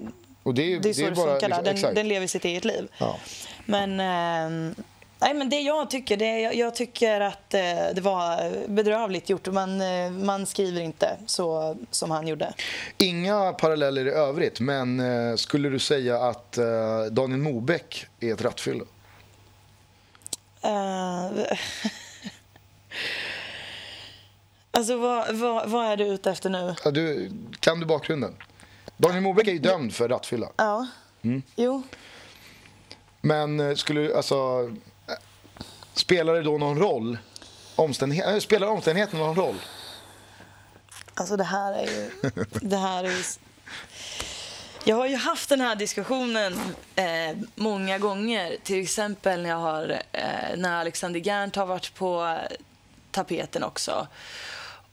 Och 0.42 0.54
det 0.54 0.72
är, 0.74 0.80
Det 0.80 0.88
är 0.88 0.92
så 0.92 1.00
det, 1.02 1.10
bara, 1.10 1.30
funkar 1.30 1.48
där. 1.48 1.62
Den, 1.82 1.94
den 1.94 2.08
lever 2.08 2.26
sitt 2.26 2.44
eget 2.44 2.64
liv. 2.64 2.88
Ja. 2.98 3.16
Men, 3.64 3.90
eh, 4.00 4.74
nej, 5.18 5.34
men 5.34 5.50
det 5.50 5.60
jag 5.60 5.90
tycker, 5.90 6.16
det, 6.16 6.40
jag, 6.40 6.54
jag 6.54 6.74
tycker 6.74 7.20
att 7.20 7.54
eh, 7.54 7.60
det 7.94 8.00
var 8.00 8.52
bedrövligt 8.68 9.28
gjort. 9.30 9.46
Man, 9.46 9.80
eh, 9.80 10.10
man 10.10 10.46
skriver 10.46 10.80
inte 10.80 11.16
så 11.26 11.76
som 11.90 12.10
han 12.10 12.28
gjorde. 12.28 12.52
Inga 12.98 13.52
paralleller 13.52 14.06
i 14.06 14.10
övrigt, 14.10 14.60
men 14.60 15.00
eh, 15.30 15.36
skulle 15.36 15.68
du 15.68 15.78
säga 15.78 16.18
att 16.18 16.58
eh, 16.58 16.64
Daniel 17.10 17.40
Mobeck 17.40 18.06
är 18.20 18.32
ett 18.32 18.42
rattfyllo? 18.42 18.84
Eh, 20.62 21.30
alltså 24.70 24.96
vad, 24.96 25.34
vad, 25.36 25.70
vad 25.70 25.86
är 25.86 25.96
du 25.96 26.04
ute 26.04 26.30
efter 26.30 26.50
nu? 26.50 26.74
Ja, 26.84 26.90
du, 26.90 27.30
kan 27.60 27.80
du 27.80 27.86
bakgrunden? 27.86 28.36
Daniel 28.96 29.22
Mobeck 29.22 29.48
är 29.48 29.52
ju 29.52 29.58
dömd 29.58 29.94
för 29.94 30.08
rattfylla. 30.08 30.48
Ja, 30.56 30.86
Mm. 31.24 31.42
jo. 31.56 31.82
Men 33.20 33.60
eh, 33.60 33.74
skulle 33.74 34.16
alltså... 34.16 34.70
eh, 35.08 35.14
Spelar 35.94 36.34
det 36.34 36.42
då 36.42 36.58
någon 36.58 36.78
roll? 36.78 37.18
Omständighet, 37.76 38.26
äh, 38.28 38.38
spelar 38.38 38.66
omständigheten 38.66 39.18
någon 39.18 39.34
roll? 39.36 39.54
Alltså 41.14 41.36
det 41.36 41.44
här 41.44 41.72
är 41.74 41.82
ju... 41.86 42.10
Det 42.68 42.76
här 42.76 43.04
är 43.04 43.08
ju... 43.10 43.22
Jag 44.84 44.96
har 44.96 45.06
ju 45.06 45.16
haft 45.16 45.48
den 45.48 45.60
här 45.60 45.76
diskussionen 45.76 46.60
eh, 46.96 47.36
många 47.54 47.98
gånger. 47.98 48.56
Till 48.62 48.82
exempel 48.82 49.42
när, 49.42 49.50
jag 49.50 49.56
har, 49.56 50.02
eh, 50.12 50.56
när 50.56 50.80
Alexander 50.80 51.20
Gernt 51.20 51.56
har 51.56 51.66
varit 51.66 51.94
på 51.94 52.24
eh, 52.24 52.56
tapeten 53.10 53.62
också. 53.62 54.06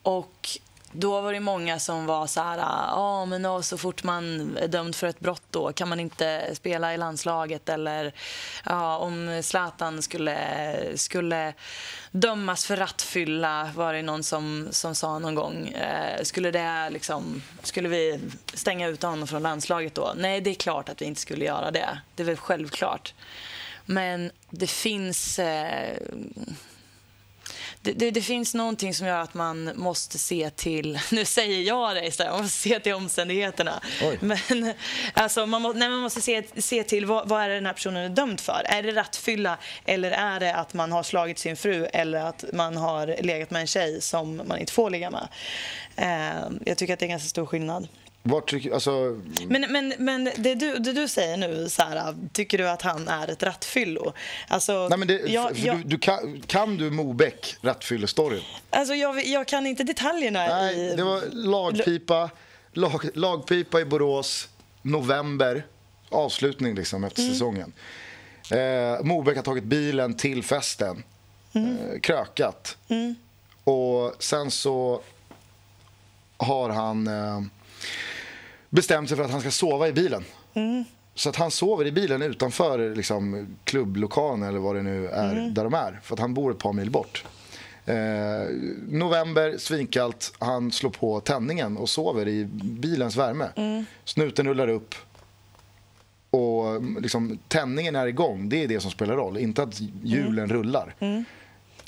Och 0.03 0.49
då 0.91 1.21
var 1.21 1.33
det 1.33 1.39
många 1.39 1.79
som 1.79 2.05
var 2.05 2.27
så 2.27 2.41
här, 2.41 2.57
ah, 2.57 2.89
ja 2.91 3.25
men 3.25 3.43
då, 3.43 3.61
så 3.61 3.77
fort 3.77 4.03
man 4.03 4.57
är 4.57 4.67
dömd 4.67 4.95
för 4.95 5.07
ett 5.07 5.19
brott 5.19 5.43
då 5.49 5.73
kan 5.73 5.89
man 5.89 5.99
inte 5.99 6.55
spela 6.55 6.93
i 6.93 6.97
landslaget 6.97 7.69
eller 7.69 8.13
ja, 8.65 8.97
om 8.97 9.41
Zlatan 9.43 10.01
skulle, 10.01 10.37
skulle 10.95 11.53
dömas 12.11 12.65
för 12.65 12.77
rattfylla 12.77 13.69
var 13.75 13.93
det 13.93 14.01
någon 14.01 14.23
som, 14.23 14.67
som 14.71 14.95
sa 14.95 15.19
någon 15.19 15.35
gång. 15.35 15.67
Eh, 15.67 16.23
skulle, 16.23 16.51
det 16.51 16.89
liksom, 16.89 17.41
skulle 17.63 17.89
vi 17.89 18.19
stänga 18.53 18.87
ut 18.87 19.03
honom 19.03 19.27
från 19.27 19.43
landslaget 19.43 19.95
då? 19.95 20.13
Nej, 20.17 20.41
det 20.41 20.49
är 20.49 20.55
klart 20.55 20.89
att 20.89 21.01
vi 21.01 21.05
inte 21.05 21.21
skulle 21.21 21.45
göra 21.45 21.71
det. 21.71 21.99
Det 22.15 22.23
är 22.23 22.27
väl 22.27 22.37
självklart. 22.37 23.13
Men 23.85 24.31
det 24.49 24.67
finns... 24.67 25.39
Eh, 25.39 25.97
det, 27.81 27.91
det, 27.93 28.11
det 28.11 28.21
finns 28.21 28.53
någonting 28.53 28.93
som 28.93 29.07
gör 29.07 29.19
att 29.19 29.33
man 29.33 29.71
måste 29.75 30.17
se 30.17 30.49
till... 30.49 30.99
Nu 31.11 31.25
säger 31.25 31.61
jag 31.61 31.95
det 31.95 32.07
istället. 32.07 32.33
Man 32.33 32.41
måste 32.41 32.69
se 32.69 32.79
till 32.79 32.93
omständigheterna. 32.93 33.81
Oj. 34.03 34.17
Men 34.21 34.73
alltså, 35.13 35.45
man, 35.45 35.61
må, 35.61 35.73
nej, 35.73 35.89
man 35.89 35.99
måste 35.99 36.21
se, 36.21 36.43
se 36.57 36.83
till 36.83 37.05
vad, 37.05 37.29
vad 37.29 37.41
är 37.41 37.49
det 37.49 37.55
den 37.55 37.65
här 37.65 37.73
personen 37.73 38.11
är 38.11 38.15
dömd 38.15 38.39
för. 38.39 38.61
Är 38.65 38.83
det 38.83 38.91
rattfylla 38.91 39.57
eller 39.85 40.11
är 40.11 40.39
det 40.39 40.55
att 40.55 40.73
man 40.73 40.91
har 40.91 41.03
slagit 41.03 41.39
sin 41.39 41.57
fru 41.57 41.85
eller 41.85 42.19
att 42.19 42.45
man 42.53 42.77
har 42.77 43.15
legat 43.21 43.51
med 43.51 43.61
en 43.61 43.67
tjej 43.67 44.01
som 44.01 44.41
man 44.47 44.57
inte 44.57 44.73
får 44.73 44.89
ligga 44.89 45.11
med? 45.11 45.27
Eh, 45.95 46.49
jag 46.65 46.77
tycker 46.77 46.93
att 46.93 46.99
det 46.99 47.05
är 47.05 47.09
ganska 47.09 47.29
stor 47.29 47.45
skillnad. 47.45 47.87
Vart 48.29 48.49
tycker, 48.49 48.71
alltså, 48.73 49.19
Men, 49.47 49.65
men, 49.71 49.93
men 49.97 50.23
det, 50.37 50.55
du, 50.55 50.77
det 50.77 50.93
du 50.93 51.07
säger 51.07 51.37
nu, 51.37 51.69
Sara, 51.69 52.15
tycker 52.33 52.57
du 52.57 52.69
att 52.69 52.81
han 52.81 53.07
är 53.07 53.27
ett 53.27 53.43
rattfyllo? 53.43 54.13
Alltså, 54.47 54.87
nej 54.89 54.97
men 54.99 55.07
det, 55.07 55.13
jag, 55.27 55.57
jag, 55.57 55.77
du, 55.77 55.83
du 55.83 55.97
kan, 55.97 56.41
kan 56.47 56.77
du 56.77 56.89
Mobeck 56.91 57.55
rattfyllestoryn? 57.61 58.41
alltså 58.69 58.93
jag, 58.95 59.25
jag 59.25 59.47
kan 59.47 59.67
inte 59.67 59.83
detaljerna 59.83 60.47
Nej, 60.47 60.75
i... 60.91 60.95
det 60.95 61.03
var 61.03 61.21
lagpipa, 61.31 62.29
lag, 62.73 63.05
lagpipa 63.13 63.79
i 63.81 63.85
Borås, 63.85 64.47
november, 64.81 65.65
avslutning 66.09 66.75
liksom 66.75 67.03
efter 67.03 67.21
Mm. 67.21 67.33
säsongen. 67.33 67.73
Eh, 68.51 69.03
Mobeck 69.03 69.35
har 69.35 69.43
tagit 69.43 69.63
bilen 69.63 70.13
till 70.17 70.43
festen, 70.43 71.03
Mm. 71.53 71.77
eh, 71.77 71.99
krökat. 71.99 72.77
Och 73.63 74.15
sen 74.19 74.51
så 74.51 75.01
har 76.37 76.69
han 76.69 77.07
eh, 77.07 77.41
bestämt 78.69 79.09
sig 79.09 79.17
för 79.17 79.23
att 79.23 79.31
han 79.31 79.41
ska 79.41 79.51
sova 79.51 79.87
i 79.87 79.93
bilen. 79.93 80.23
Mm. 80.53 80.83
Så 81.15 81.29
att 81.29 81.35
han 81.35 81.51
sover 81.51 81.85
i 81.87 81.91
bilen 81.91 82.21
utanför 82.21 82.95
liksom, 82.95 83.47
klubblokalen 83.63 84.43
eller 84.49 84.59
vad 84.59 84.75
det 84.75 84.81
nu 84.81 85.07
är 85.07 85.31
Mm. 85.31 85.53
där 85.53 85.63
de 85.63 85.73
är. 85.73 85.99
För 86.03 86.13
att 86.13 86.19
han 86.19 86.33
bor 86.33 86.51
ett 86.51 86.57
par 86.57 86.73
mil 86.73 86.91
bort. 86.91 87.25
Eh, 87.85 87.95
november, 88.87 89.57
svinkallt. 89.57 90.33
Han 90.39 90.71
slår 90.71 90.89
på 90.89 91.19
tändningen 91.19 91.77
och 91.77 91.89
sover 91.89 92.27
i 92.27 92.45
bilens 92.61 93.15
värme. 93.15 93.49
Mm. 93.55 93.85
Snuten 94.05 94.47
rullar 94.47 94.67
upp. 94.67 94.95
Och 96.29 96.67
mm, 96.69 96.97
liksom, 97.01 97.39
tändningen 97.47 97.95
är 97.95 98.07
igång. 98.07 98.49
Det 98.49 98.63
är 98.63 98.67
det 98.67 98.79
som 98.79 98.91
spelar 98.91 99.15
roll. 99.15 99.37
Inte 99.37 99.63
att 99.63 99.79
hjulen 100.03 100.49
rullar. 100.49 100.95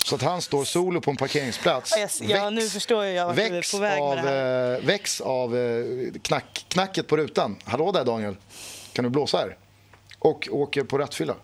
Så 0.04 0.16
att 0.16 0.22
han 0.22 0.42
står 0.42 0.64
solo 0.66 1.02
på 1.02 1.12
en 1.12 1.18
parkeringsplats. 1.18 1.96
Mm. 1.96 2.10
Ja, 2.22 2.38
ja, 2.38 2.50
nu 2.50 2.70
förstår 2.70 3.06
jag 3.06 3.26
vart 3.26 3.36
du 3.36 3.42
är 3.42 3.52
väcks 3.52 3.72
på 3.72 3.78
väg 3.78 4.02
av, 4.02 4.16
med 4.16 4.26
det 4.26 4.30
här. 4.30 4.74
eh, 4.74 4.80
väcks 4.86 5.22
av 5.22 5.58
eh, 5.58 5.84
knack, 6.22 6.66
knacket 6.68 7.08
på 7.08 7.18
rutan. 7.18 7.58
Hallå 7.64 7.92
där 7.92 8.06
Daniel, 8.06 8.36
kan 8.94 9.04
du 9.04 9.10
blåsa 9.10 9.38
här? 9.38 9.58
Och 10.20 10.48
åker 10.52 10.84
på 10.84 10.98
rattfylla. 10.98 11.36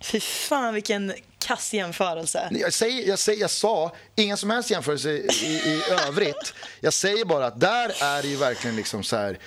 Fy 0.00 0.20
fan 0.20 0.74
vilken 0.74 1.14
kass 1.38 1.74
jämförelse. 1.74 2.48
Jag, 2.50 2.72
säger, 2.72 3.08
jag, 3.08 3.18
säger, 3.18 3.40
jag 3.40 3.50
sa 3.50 3.92
ingen 4.16 4.36
som 4.36 4.50
helst 4.50 4.70
jämförelse 4.70 5.10
i, 5.10 5.22
i 5.46 5.82
övrigt. 6.08 6.54
Jag 6.80 6.92
säger 6.92 7.24
bara 7.24 7.46
att 7.46 7.60
där 7.60 8.02
är 8.02 8.22
det 8.22 8.28
ju 8.28 8.36
verkligen 8.36 8.76
liksom 8.76 9.02
så 9.04 9.16
här. 9.16 9.38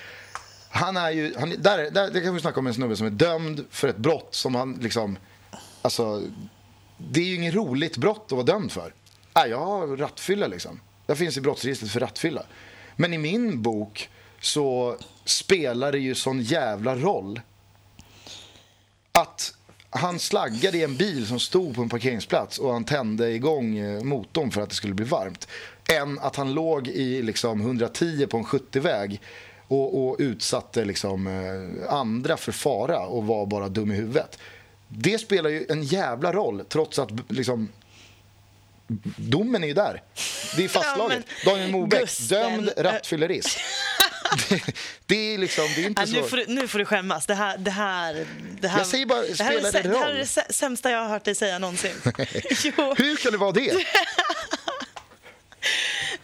han 0.70 0.98
är 0.98 1.12
ju, 1.12 1.36
han, 1.40 1.50
där, 1.58 1.78
där, 1.92 2.10
där 2.12 2.22
kan 2.22 2.34
vi 2.36 2.42
snacka 2.42 2.60
om 2.60 2.68
en 2.68 2.74
snubbe 2.74 2.96
som 2.96 3.06
är 3.06 3.12
dömd 3.12 3.66
för 3.72 3.88
ett 3.88 3.98
brott 3.98 4.28
som 4.32 4.56
han 4.56 4.80
liksom, 4.82 5.18
alltså, 5.82 6.24
det 6.98 7.20
är 7.20 7.26
ju 7.26 7.36
inget 7.36 7.54
roligt 7.54 7.98
brott 7.98 8.26
att 8.26 8.32
vara 8.32 8.44
dömd 8.44 8.72
för. 8.72 8.94
Nej, 9.36 9.50
jag 9.50 9.66
har 9.66 9.88
rattfylla 9.88 10.48
liksom. 10.48 10.80
Jag 11.06 11.18
finns 11.18 11.38
i 11.38 11.42
brottsregistret 11.42 11.92
för 11.92 12.00
rattfylla. 12.00 12.44
Men 12.96 13.14
i 13.14 13.18
min 13.18 13.62
bok 13.62 14.10
så 14.42 14.98
spelar 15.26 15.92
det 15.92 16.00
ju 16.00 16.16
sån 16.16 16.42
jävla 16.42 16.96
roll 16.96 17.42
att 19.12 19.54
han 19.90 20.20
slaggade 20.20 20.78
i 20.78 20.84
en 20.84 20.96
bil 20.96 21.28
som 21.28 21.40
stod 21.40 21.76
på 21.76 21.82
en 21.82 21.90
parkeringsplats 21.90 22.58
och 22.58 22.74
han 22.74 22.84
tände 22.84 23.32
igång 23.32 23.78
eh, 23.78 24.04
motorn 24.04 24.52
för 24.52 24.62
att 24.62 24.70
det 24.70 24.76
skulle 24.76 24.94
bli 24.94 25.06
varmt. 25.06 25.48
Än 25.94 26.20
att 26.20 26.36
han 26.36 26.54
låg 26.54 26.88
i 26.88 27.22
liksom 27.22 27.62
110 27.62 28.28
på 28.28 28.38
en 28.38 28.44
70-väg 28.44 29.22
och, 29.68 30.08
och 30.08 30.16
utsatte 30.20 30.86
liksom 30.86 31.28
eh, 31.28 31.94
andra 31.94 32.38
för 32.38 32.52
fara 32.52 33.00
och 33.00 33.26
var 33.26 33.46
bara 33.46 33.70
dum 33.70 33.92
i 33.92 33.96
huvudet. 33.96 34.40
Det 34.88 35.20
spelar 35.20 35.50
ju 35.50 35.66
en 35.70 35.84
jävla 35.84 36.34
roll 36.34 36.64
trots 36.70 37.00
att 37.00 37.10
liksom, 37.30 37.72
domen 39.18 39.64
är 39.64 39.68
ju 39.68 39.74
där. 39.74 40.02
Det 40.56 40.64
är 40.64 40.68
fastslaget. 40.68 41.24
Ja, 41.46 41.52
Daniel 41.52 41.72
Mobeck, 41.72 42.02
Gusten, 42.02 42.28
dömd 42.52 42.72
rattfyllerist. 42.78 43.60
det, 44.50 44.62
det 45.06 45.34
är 45.34 45.38
liksom, 45.38 45.66
det 45.76 45.82
är 45.84 45.88
inte 45.88 46.02
Ja, 46.02 46.08
så... 46.08 46.14
nu, 46.14 46.24
får 46.24 46.38
du, 46.38 46.46
nu 46.48 46.68
får 46.68 46.80
du 46.80 46.86
skämmas. 46.86 47.26
Det 47.26 47.36
här, 47.36 47.58
det 47.58 47.72
här, 47.72 48.26
det 48.62 48.68
här, 48.68 48.78
Jag 48.78 48.88
säger 48.88 49.06
bara, 49.06 49.22
det 49.22 49.44
här, 49.44 49.58
är, 49.58 49.62
det 49.62 49.82
det 49.82 49.98
här 49.98 50.10
är 50.14 50.18
det 50.18 50.54
sämsta 50.54 50.92
jag 50.92 51.00
har 51.00 51.10
hört 51.10 51.24
dig 51.24 51.36
säga 51.36 51.60
någonsin. 51.60 51.92
Hur 52.98 53.16
kan 53.16 53.32
det 53.32 53.38
vara 53.38 53.52
det? 53.52 53.86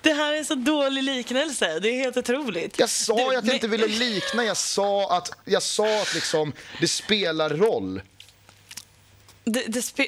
det 0.01 0.13
här 0.13 0.33
är 0.33 0.37
en 0.37 0.45
så 0.45 0.55
dålig 0.55 1.03
liknelse. 1.03 1.79
Det 1.79 1.89
är 1.89 1.97
helt 1.99 2.17
otroligt. 2.17 2.79
Jag 2.79 2.89
sa 2.89 3.15
Du, 3.15 3.23
att 3.23 3.33
jag 3.33 3.45
men- 3.45 3.53
inte 3.55 3.67
ville 3.67 3.87
likna. 3.87 4.43
Jag 4.45 4.57
sa 4.57 5.17
att, 5.17 5.31
jag 5.45 5.63
sa 5.63 6.01
att 6.01 6.13
liksom, 6.13 6.53
det 6.79 6.87
spelar 6.87 7.49
roll. 7.49 8.01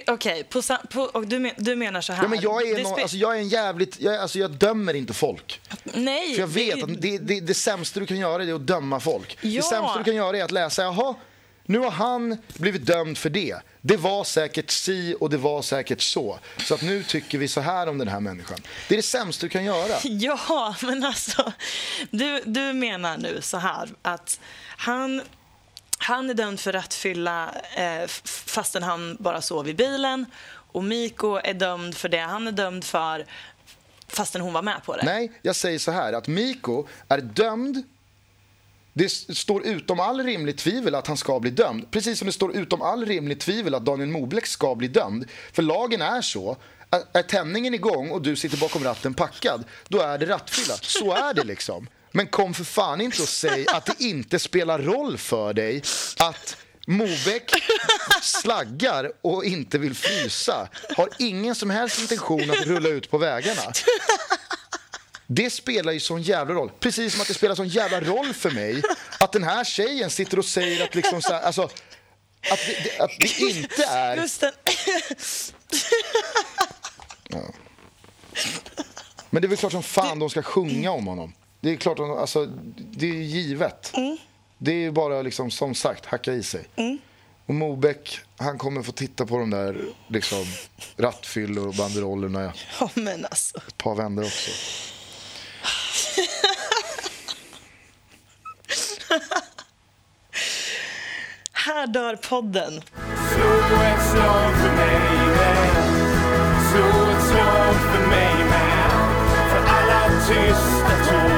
Okej, 0.08 0.44
på, 0.44 0.62
på, 0.90 1.02
och 1.02 1.28
du, 1.28 1.40
men, 1.40 1.52
du 1.58 1.76
menar 1.76 2.02
så 2.02 2.14
här. 2.14 2.24
Ja, 2.24 2.30
men 2.30 2.40
jag, 2.42 2.68
är 2.70 2.76
det 2.76 2.84
nå- 2.84 2.96
spe- 2.96 3.02
alltså, 3.02 3.18
jag 3.18 3.36
är 3.36 3.40
en 3.40 3.48
jävligt... 3.50 4.02
Jag, 4.02 4.16
alltså, 4.16 4.40
jag 4.40 4.52
dömer 4.52 4.94
inte 4.94 5.14
folk. 5.14 5.62
Nej. 5.84 6.34
För 6.34 6.42
jag 6.42 6.48
vet 6.48 6.76
det- 6.76 6.84
att 6.84 7.02
det, 7.02 7.18
det, 7.18 7.40
det 7.40 7.54
sämsta 7.54 8.00
du 8.00 8.06
kan 8.06 8.18
göra 8.18 8.44
är 8.44 8.54
att 8.54 8.68
döma 8.68 9.00
folk. 9.00 9.38
Ja. 9.42 9.62
Det 9.62 9.68
sämsta 9.68 9.98
du 9.98 10.04
kan 10.04 10.16
göra 10.16 10.38
är 10.38 10.44
att 10.44 10.52
läsa, 10.52 10.82
jaha, 10.84 11.16
nu 11.66 11.80
har 11.80 11.92
han 11.92 12.38
blivit 12.58 12.86
dömd 12.86 13.18
för 13.18 13.30
det. 13.30 13.56
Det 13.82 13.98
var 13.98 14.24
säkert 14.24 14.72
si 14.72 15.16
och 15.20 15.30
det 15.30 15.38
var 15.38 15.62
säkert 15.62 16.02
så. 16.02 16.40
Så 16.58 16.74
att 16.74 16.82
nu 16.82 17.04
tycker 17.04 17.38
vi 17.38 17.48
så 17.48 17.62
här 17.62 17.88
om 17.90 17.98
den 17.98 18.08
här 18.08 18.20
människan. 18.20 18.58
Det 18.88 18.96
är 18.96 18.98
det 18.98 19.02
sämsta 19.04 19.46
du 19.46 19.50
kan 19.50 19.64
göra. 19.66 19.96
Ja, 20.04 20.76
men 20.82 21.04
alltså. 21.04 21.54
Du, 22.12 22.42
du 22.46 22.74
menar 22.74 23.18
nu 23.18 23.40
så 23.42 23.58
här 23.58 23.90
att 24.02 24.40
han, 24.78 25.22
han 25.98 26.30
är 26.30 26.34
dömd 26.34 26.60
för 26.60 26.72
rattfylla 26.72 27.56
eh, 27.76 28.08
fastän 28.26 28.84
han 28.84 29.18
bara 29.20 29.41
sov 29.41 29.70
i 29.70 29.74
bilen. 29.74 30.26
Och 30.48 30.84
Miko 30.84 31.39
är 31.43 31.54
dömd 31.54 31.96
för 31.96 32.10
det 32.10 32.20
han 32.20 32.48
är 32.48 32.52
dömd 32.52 32.84
för 32.84 33.26
fastän 34.08 34.41
hon 34.41 34.54
var 34.54 34.62
med 34.62 34.84
på 34.86 34.96
det. 34.96 35.06
Nej, 35.06 35.32
jag 35.41 35.56
säger 35.56 35.80
så 35.80 35.91
här 35.91 36.14
att 36.14 36.28
Miko 36.28 36.88
är 37.08 37.18
dömd. 37.18 37.84
Det 38.93 39.10
står 39.10 39.66
utom 39.66 40.00
all 40.00 40.24
rimligt 40.24 40.58
tvivel 40.58 40.96
att 40.96 41.08
han 41.08 41.18
ska 41.18 41.39
bli 41.39 41.52
dömd. 41.52 41.91
Precis 41.91 42.20
som 42.20 42.26
det 42.26 42.32
står 42.32 42.56
utom 42.56 42.82
all 42.82 43.06
rimligt 43.06 43.39
tvivel 43.39 43.76
att 43.76 43.86
Daniel 43.86 44.10
Moblek 44.10 44.46
ska 44.46 44.76
bli 44.76 44.88
dömd. 44.88 45.26
För 45.54 45.64
lagen 45.64 46.02
är 46.02 46.22
så. 46.22 46.58
Är 47.14 47.24
tändningen 47.24 47.74
igång 47.74 48.12
och 48.12 48.22
du 48.22 48.36
sitter 48.36 48.58
bakom 48.58 48.84
ratten 48.84 49.14
packad, 49.14 49.64
då 49.88 50.02
är 50.02 50.18
det 50.18 50.26
rattfylla. 50.26 50.74
Så 50.82 51.14
är 51.14 51.34
det 51.34 51.43
liksom. 51.43 51.88
Men 52.16 52.28
kom 52.28 52.53
för 52.53 52.63
fan 52.63 53.01
inte 53.01 53.22
och 53.22 53.30
säg 53.30 53.68
att 53.68 53.86
det 53.86 53.95
inte 53.99 54.39
spelar 54.39 54.80
roll 54.80 55.18
för 55.18 55.53
dig 55.53 55.82
att 56.18 56.57
Mobeck 56.88 57.51
slaggar 58.22 59.11
och 59.22 59.45
inte 59.45 59.78
vill 59.78 59.95
frysa. 59.95 60.70
Har 60.97 61.09
ingen 61.20 61.55
som 61.55 61.70
helst 61.70 61.99
intention 61.99 62.51
att 62.51 62.66
rulla 62.68 62.89
ut 62.89 63.11
på 63.11 63.18
vägarna. 63.18 63.61
Det 65.28 65.49
spelar 65.49 65.91
ju 65.91 65.99
sån 65.99 66.22
jävla 66.22 66.53
roll. 66.53 66.72
Precis 66.80 67.13
som 67.13 67.22
att 67.22 67.28
det 67.28 67.34
spelar 67.34 67.55
sån 67.55 67.68
jävla 67.68 68.01
roll 68.01 68.34
för 68.34 68.51
mig 68.51 68.82
att 69.20 69.32
den 69.32 69.43
här 69.43 69.63
tjejen 69.63 70.09
sitter 70.09 70.39
och 70.39 70.45
säger 70.45 70.84
att 70.84 70.95
liksom 70.95 71.22
så 71.22 71.34
här, 71.34 71.41
alltså, 71.41 71.63
att 72.51 72.59
det, 72.84 72.99
att 72.99 73.11
det 73.20 73.39
inte 73.39 73.86
är... 73.86 74.16
Gusten, 74.18 74.51
Men 79.30 79.41
det 79.41 79.45
är 79.45 79.49
väl 79.49 79.57
klart 79.57 79.72
som 79.72 79.84
fan 79.84 80.20
de 80.20 80.30
ska 80.30 80.41
sjunga 80.41 80.91
om 80.91 81.07
honom. 81.07 81.34
Det 81.66 81.72
är 81.72 81.76
klart, 81.76 81.99
alltså, 81.99 82.45
det 82.76 83.09
är 83.09 83.13
givet. 83.13 83.93
Det 84.57 84.72
är 84.72 84.76
ju 84.76 84.91
bara 84.91 85.22
liksom, 85.22 85.51
som 85.51 85.76
sagt, 85.76 86.05
hacka 86.05 86.34
i 86.34 86.43
sig. 86.43 86.66
Och 87.45 87.53
Mobeck, 87.53 88.20
han 88.38 88.57
kommer 88.57 88.84
få 88.84 88.91
titta 88.91 89.26
på 89.26 89.38
de 89.38 89.49
där 89.49 89.78
liksom, 90.07 90.45
rattfyllor 90.97 91.68
och 91.68 91.74
banderollerna 91.74 92.53
ja, 92.80 92.89
men 92.93 93.26
alltså. 93.26 93.57
ett 93.57 93.78
par 93.78 93.95
vändor 93.95 94.24
också. 94.24 94.51
Här 101.51 101.88
dör 101.88 102.16
podden. 102.16 102.82
Slå 103.34 103.76
ett 103.82 104.09
slag 104.11 104.53
för 104.55 104.76
mig 104.76 104.99
med 105.28 105.76
Slå 106.72 107.11
ett 107.11 107.24
slag 107.28 107.76
för 107.76 108.07
mig 108.07 108.45
med 108.45 108.91
För 109.49 109.66
alla 109.66 110.09
tysta 110.28 111.05
tårar 111.09 111.35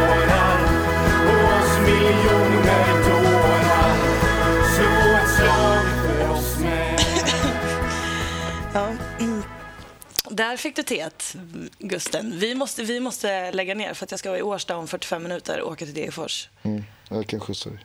Där 10.38 10.58
fick 10.58 10.76
du 10.76 10.84
teet, 10.84 11.36
Gusten. 11.80 12.40
Vi 12.40 12.56
måste, 12.56 12.84
vi 12.84 13.00
måste 13.00 13.52
lägga 13.52 13.76
ner 13.76 13.94
för 13.94 14.06
att 14.06 14.12
jag 14.12 14.20
ska 14.20 14.30
vara 14.30 14.40
i 14.40 14.42
Årsta 14.42 14.78
om 14.78 14.88
45 14.88 15.24
minuter 15.24 15.62
och 15.62 15.72
åka 15.72 15.86
till 15.86 15.94
Degerfors. 15.94 16.50
Mm, 16.64 16.84
jag 17.10 17.28
kan 17.28 17.40
skjutsa 17.40 17.70
dig. 17.70 17.80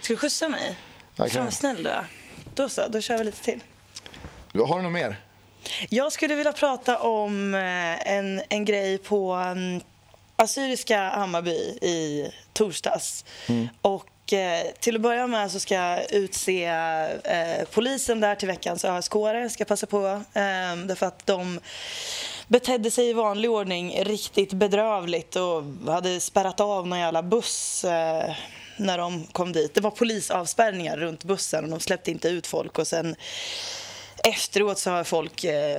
Ska 0.00 0.12
du 0.12 0.16
skjutsa 0.16 0.48
mig? 0.48 0.76
Jag 1.16 1.30
kan. 1.30 1.42
Fan 1.42 1.52
snäll 1.52 1.82
du 1.82 1.88
är. 1.88 2.06
Då 2.54 2.68
så, 2.68 2.88
då 2.88 3.00
kör 3.00 3.18
vi 3.18 3.24
lite 3.24 3.44
till. 3.44 3.60
Har 4.52 4.76
du 4.76 4.82
något 4.82 4.92
mer? 4.92 5.20
Jag 5.88 6.12
skulle 6.12 6.34
vilja 6.34 6.52
prata 6.52 6.98
om 6.98 7.54
eh, 7.54 8.12
en, 8.12 8.42
en 8.48 8.64
grej 8.64 8.98
på 8.98 9.34
um, 9.34 9.80
Assyriska 10.36 11.08
Hammarby 11.08 11.58
i 11.82 12.30
torsdags. 12.52 13.24
Och 13.80 14.06
och 14.24 14.32
eh, 14.32 14.66
till 14.80 14.94
att 14.94 15.00
börja 15.00 15.26
med 15.26 15.50
så 15.50 15.60
ska 15.60 15.74
jag 15.74 16.12
utse 16.12 16.64
eh, 16.64 17.64
polisen 17.72 18.20
där 18.20 18.34
till 18.34 18.48
veckans 18.48 18.84
ösk 18.84 19.12
ska 19.50 19.64
passa 19.64 19.86
på. 19.86 20.06
Eh, 20.06 20.76
därför 20.86 21.06
att 21.06 21.26
de 21.26 21.60
betedde 22.46 22.90
sig 22.90 23.08
i 23.08 23.12
vanlig 23.12 23.50
ordning 23.50 24.04
riktigt 24.04 24.52
bedrövligt 24.52 25.36
och 25.36 25.62
hade 25.86 26.20
spärrat 26.20 26.60
av 26.60 26.86
någon 26.86 26.98
jävla 26.98 27.22
buss 27.22 27.84
eh, 27.84 28.34
när 28.76 28.98
de 28.98 29.26
kom 29.26 29.52
dit. 29.52 29.74
Det 29.74 29.80
var 29.80 29.90
polisavspärrningar 29.90 30.96
runt 30.96 31.24
bussen 31.24 31.64
och 31.64 31.70
de 31.70 31.80
släppte 31.80 32.10
inte 32.10 32.28
ut 32.28 32.46
folk. 32.46 32.78
Och 32.78 32.86
sen 32.86 33.16
efteråt 34.24 34.78
så 34.78 34.90
har 34.90 35.04
folk 35.04 35.44
eh, 35.44 35.78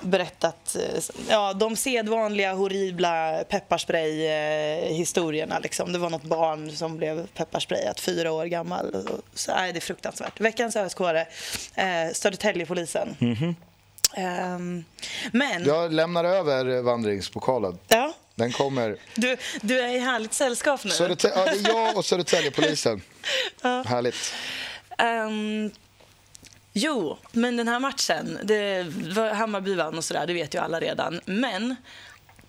berättat 0.00 0.76
eh, 0.76 1.02
ja, 1.28 1.52
de 1.52 1.76
sedvanliga 1.76 2.52
horribla 2.52 3.44
pepparspray-historierna. 3.48 5.58
liksom. 5.58 5.92
Det 5.92 5.98
var 5.98 6.10
något 6.10 6.22
barn 6.24 6.70
som 6.76 6.96
blev 6.96 7.26
pepparsprayat, 7.26 8.00
fyra 8.00 8.32
år 8.32 8.44
gammal. 8.44 8.94
Och 8.94 9.20
Så, 9.34 9.54
nej, 9.54 9.72
det 9.72 9.78
är 9.78 9.80
fruktansvärt. 9.80 10.40
Veckans 10.40 10.76
ÖSK 10.76 11.00
eh, 11.00 11.22
Södertäljepolisen. 12.14 13.16
Ehm, 14.16 14.84
men, 15.32 15.64
ja. 15.64 15.82
Jag 15.82 15.92
lämnar 15.92 16.24
över 16.24 16.82
vandringspokalen. 16.82 17.78
Den 18.34 18.52
kommer. 18.52 18.96
du, 19.14 19.36
du 19.60 19.80
är 19.80 19.88
i 19.88 19.98
härligt 19.98 20.34
sällskap 20.34 20.84
nu. 20.84 20.90
Södertä- 20.90 21.32
ja, 21.34 21.44
det 21.44 21.50
är 21.50 21.68
jag 21.68 21.96
och 21.96 22.04
Södertäljepolisen. 22.04 23.02
Härligt. 23.62 24.34
Ehm, 24.98 25.70
jo, 26.78 27.18
men 27.32 27.56
den 27.56 27.68
här 27.68 27.78
matchen, 27.80 28.38
det 28.42 28.86
var 29.14 29.30
Hammarby 29.34 29.74
vann 29.74 29.98
och 29.98 30.04
sådär, 30.04 30.26
det 30.26 30.34
vet 30.34 30.54
ju 30.54 30.58
alla 30.58 30.80
redan. 30.80 31.20
Men 31.24 31.76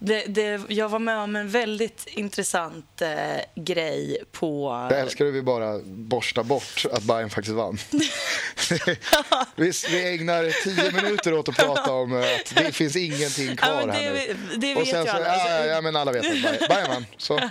det, 0.02 0.26
det, 0.26 0.62
jag 0.70 0.90
var 0.90 1.00
med 1.00 1.18
om 1.18 1.36
en 1.36 1.50
väldigt 1.50 2.08
intressant 2.08 3.02
eh, 3.02 3.42
grej 3.56 4.18
på... 4.32 4.70
Jag 4.92 5.00
älskar 5.00 5.26
hur 5.26 5.32
vi 5.32 5.42
bara 5.42 5.80
borstar 5.86 6.44
bort 6.44 6.86
att 6.92 7.04
Bayern 7.04 7.30
faktiskt 7.30 7.56
vann. 7.56 7.78
vi, 9.56 9.72
vi 9.90 10.14
ägnar 10.16 10.64
tio 10.64 10.92
minuter 11.02 11.34
åt 11.34 11.50
att 11.50 11.56
prata 11.56 11.94
om 11.94 12.14
att 12.14 12.56
det 12.56 12.72
finns 12.72 12.96
ingenting 12.96 13.56
kvar 13.58 13.70
Ja, 13.82 13.86
det 13.86 13.92
här 13.94 14.02
nu. 14.02 14.14
vet- 14.14 14.62
det 14.62 14.76
och 14.76 14.82
vet 14.82 14.88
sen 14.90 15.02
ju 15.02 15.08
så, 15.10 15.16
alla. 15.16 15.26
ja, 15.28 15.50
ja, 15.50 15.66
ja, 15.66 15.82
men 15.82 15.96
alla 15.96 16.12
vet 16.12 16.26
att 16.26 16.32
Bayern, 16.32 16.68
Bayern 16.70 16.90
vann. 16.90 17.06
Så. 17.18 17.40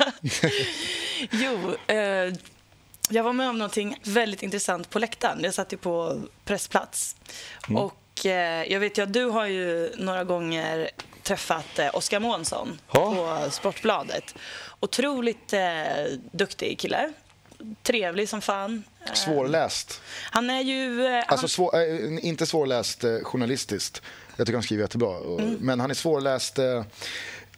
Jo, 1.30 1.76
eh, 1.94 2.32
jag 3.08 3.22
var 3.24 3.32
med 3.32 3.48
om 3.48 3.58
någonting 3.58 3.96
väldigt 4.04 4.42
intressant 4.42 4.90
på 4.90 4.98
läktaren. 4.98 5.40
Jag 5.44 5.54
satt 5.54 5.72
ju 5.72 5.76
på 5.76 6.22
pressplats. 6.44 7.16
Mm. 7.68 7.82
Och 7.82 8.26
eh, 8.26 8.72
jag 8.72 8.80
vet 8.80 8.98
ju 8.98 9.02
att 9.02 9.12
du 9.12 9.24
har 9.24 9.46
ju 9.46 9.92
några 9.96 10.24
gånger 10.24 10.90
träffat 11.22 11.78
eh, 11.78 11.96
Oskar 11.96 12.20
Månsson 12.20 12.80
Ja. 12.92 13.14
på 13.44 13.50
Sportbladet. 13.50 14.34
Otroligt 14.80 15.52
eh, 15.52 15.82
duktig 16.32 16.78
kille. 16.78 17.12
trevlig 17.82 18.28
som 18.28 18.40
fan. 18.40 18.82
Eh, 19.06 19.12
Svårläst. 19.12 20.00
Han 20.30 20.50
är 20.50 20.60
ju... 20.60 21.06
eh, 21.06 21.18
Alltså 21.18 21.36
han, 21.36 21.48
svår, 21.48 21.76
eh, 21.76 22.24
inte 22.26 22.46
svårläst 22.46 23.04
eh, 23.04 23.18
journalistiskt. 23.22 24.02
Jag 24.36 24.46
tycker 24.46 24.56
han 24.56 24.62
skriver 24.62 24.82
jättebra. 24.84 25.16
Mm. 25.16 25.56
Men 25.60 25.80
han 25.80 25.90
är 25.90 25.94
svårläst 25.94 26.58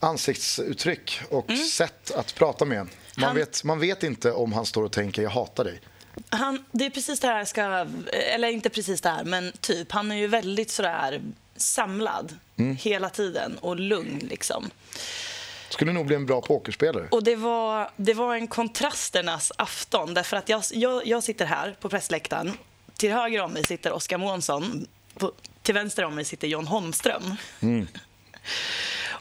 ansiktsuttryck 0.01 1.20
och 1.30 1.51
sätt 1.72 2.11
att 2.11 2.34
prata 2.34 2.64
med 2.64 2.78
en. 2.78 2.88
Man, 3.16 3.24
Mm. 3.24 3.28
Han- 3.28 3.36
vet, 3.36 3.64
man 3.64 3.80
vet 3.80 4.02
inte 4.02 4.32
om 4.32 4.52
han 4.52 4.66
står 4.66 4.84
och 4.84 4.92
tänker 4.92 5.22
jag 5.22 5.30
hatar 5.30 5.64
dig. 5.64 5.80
han, 6.28 6.64
det 6.72 6.86
är 6.86 6.90
precis 6.90 7.20
det 7.20 7.26
här 7.28 7.44
ska... 7.44 7.86
Eller 8.34 8.48
inte 8.48 8.70
precis 8.70 9.00
det 9.00 9.08
här, 9.08 9.24
men 9.24 9.52
typ. 9.61 9.92
Han 9.92 10.12
är 10.12 10.16
ju 10.16 10.26
väldigt 10.26 10.70
sådär 10.70 11.20
samlad 11.56 12.36
Mm. 12.56 12.76
hela 12.76 13.11
tiden 13.11 13.58
och 13.58 13.76
lugn 13.80 14.18
liksom. 14.30 14.70
Skulle 15.68 15.92
nog 15.92 16.06
bli 16.06 16.16
en 16.16 16.26
bra 16.26 16.40
pokerspelare. 16.40 17.08
Och 17.11 17.24
det 17.24 17.36
var, 17.36 17.90
det 17.96 18.14
var 18.14 18.34
en 18.34 18.48
kontrasternas 18.48 19.52
afton. 19.58 20.14
Därför 20.14 20.36
att 20.36 20.48
jag, 20.48 20.62
jag, 20.72 21.06
jag 21.06 21.22
sitter 21.22 21.44
här 21.46 21.76
på 21.80 21.88
pressläktaren. 21.88 22.52
Till 22.96 23.12
höger 23.12 23.42
om 23.42 23.52
mig 23.52 23.64
sitter 23.64 23.92
Oskar 23.92 24.18
Månsson. 24.18 24.86
På, 25.18 25.32
till 25.62 25.74
vänster 25.74 26.04
om 26.04 26.14
mig 26.14 26.24
sitter 26.24 26.48
John 26.48 26.66
Holmström. 26.66 27.36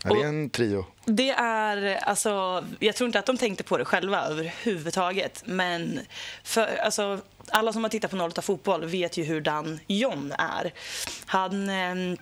Ja, 0.04 0.14
det 0.14 0.22
är 0.22 0.28
en 0.28 0.50
trio. 0.50 0.86
Det 1.06 1.30
är, 1.30 2.00
alltså, 2.04 2.64
jag 2.80 2.96
tror 2.96 3.06
inte 3.06 3.20
att 3.20 3.26
de 3.26 3.38
tänkte 3.38 3.64
på 3.64 3.78
det 3.78 3.86
själva 3.86 4.22
överhuvudtaget. 4.22 5.44
Men 5.46 6.00
för, 6.44 6.78
alltså, 6.78 7.20
alla 7.50 7.74
som 7.74 7.84
har 7.84 7.90
tittat 7.90 8.12
på 8.12 8.18
08 8.18 8.42
Fotboll 8.42 8.86
vet 8.86 9.18
ju 9.18 9.24
hur 9.24 9.42
Dan 9.42 9.80
John 9.88 10.34
är. 10.38 10.74
Han, 11.26 11.70
eh, 11.70 12.18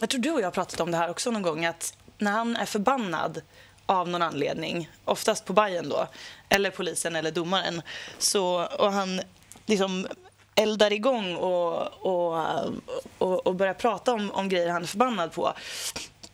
jag 0.00 0.10
tror 0.10 0.20
du 0.20 0.30
och 0.30 0.40
jag 0.40 0.46
har 0.46 0.50
pratat 0.50 0.80
om 0.80 0.90
det 0.90 0.96
här 0.96 1.10
också 1.10 1.30
någon 1.30 1.42
gång. 1.42 1.64
Att 1.64 1.96
när 2.18 2.30
han 2.30 2.56
är 2.56 2.66
förbannad 2.66 3.42
av 3.86 4.08
någon 4.08 4.22
anledning, 4.22 4.90
oftast 5.04 5.44
på 5.44 5.52
Bayern 5.52 5.88
då, 5.88 6.08
eller 6.48 6.70
polisen 6.70 7.16
eller 7.16 7.30
domaren, 7.30 7.82
så, 8.18 8.64
och 8.64 8.92
han 8.92 9.20
liksom 9.66 10.06
eldar 10.54 10.92
igång 10.92 11.36
och, 11.36 11.86
och, 12.06 12.44
och, 13.18 13.46
och 13.46 13.54
börjar 13.54 13.74
prata 13.74 14.12
om, 14.12 14.30
om 14.30 14.48
grejer 14.48 14.68
han 14.68 14.82
är 14.82 14.86
förbannad 14.86 15.32
på 15.32 15.52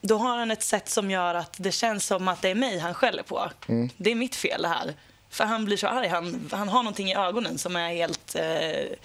då 0.01 0.17
har 0.17 0.37
han 0.37 0.51
ett 0.51 0.63
sätt 0.63 0.89
som 0.89 1.11
gör 1.11 1.35
att 1.35 1.57
det 1.59 1.73
känns 1.73 2.07
som 2.07 2.29
att 2.29 2.43
det 2.43 2.49
är 2.49 2.55
mig 2.55 2.79
han 2.79 2.95
skäller 2.95 3.23
på. 3.23 3.51
Det 3.97 4.11
är 4.11 4.15
mitt 4.15 4.37
fel 4.37 4.63
det 4.63 4.69
här. 4.69 4.95
För 5.31 5.45
han 5.45 5.65
blir 5.65 5.77
så 5.77 5.87
arg. 5.87 6.09
Han, 6.09 6.49
han 6.53 6.69
har 6.69 6.83
någonting 6.83 7.11
i 7.11 7.17
ögonen 7.17 7.59
som 7.59 7.77
är 7.77 7.89
helt... 7.89 8.35
Eh, 8.35 8.97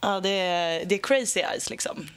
ja, 0.00 0.20
det 0.20 0.28
är, 0.28 0.84
det 0.84 0.94
är 0.94 0.98
crazy 0.98 1.40
eyes 1.40 1.70
liksom. 1.70 2.08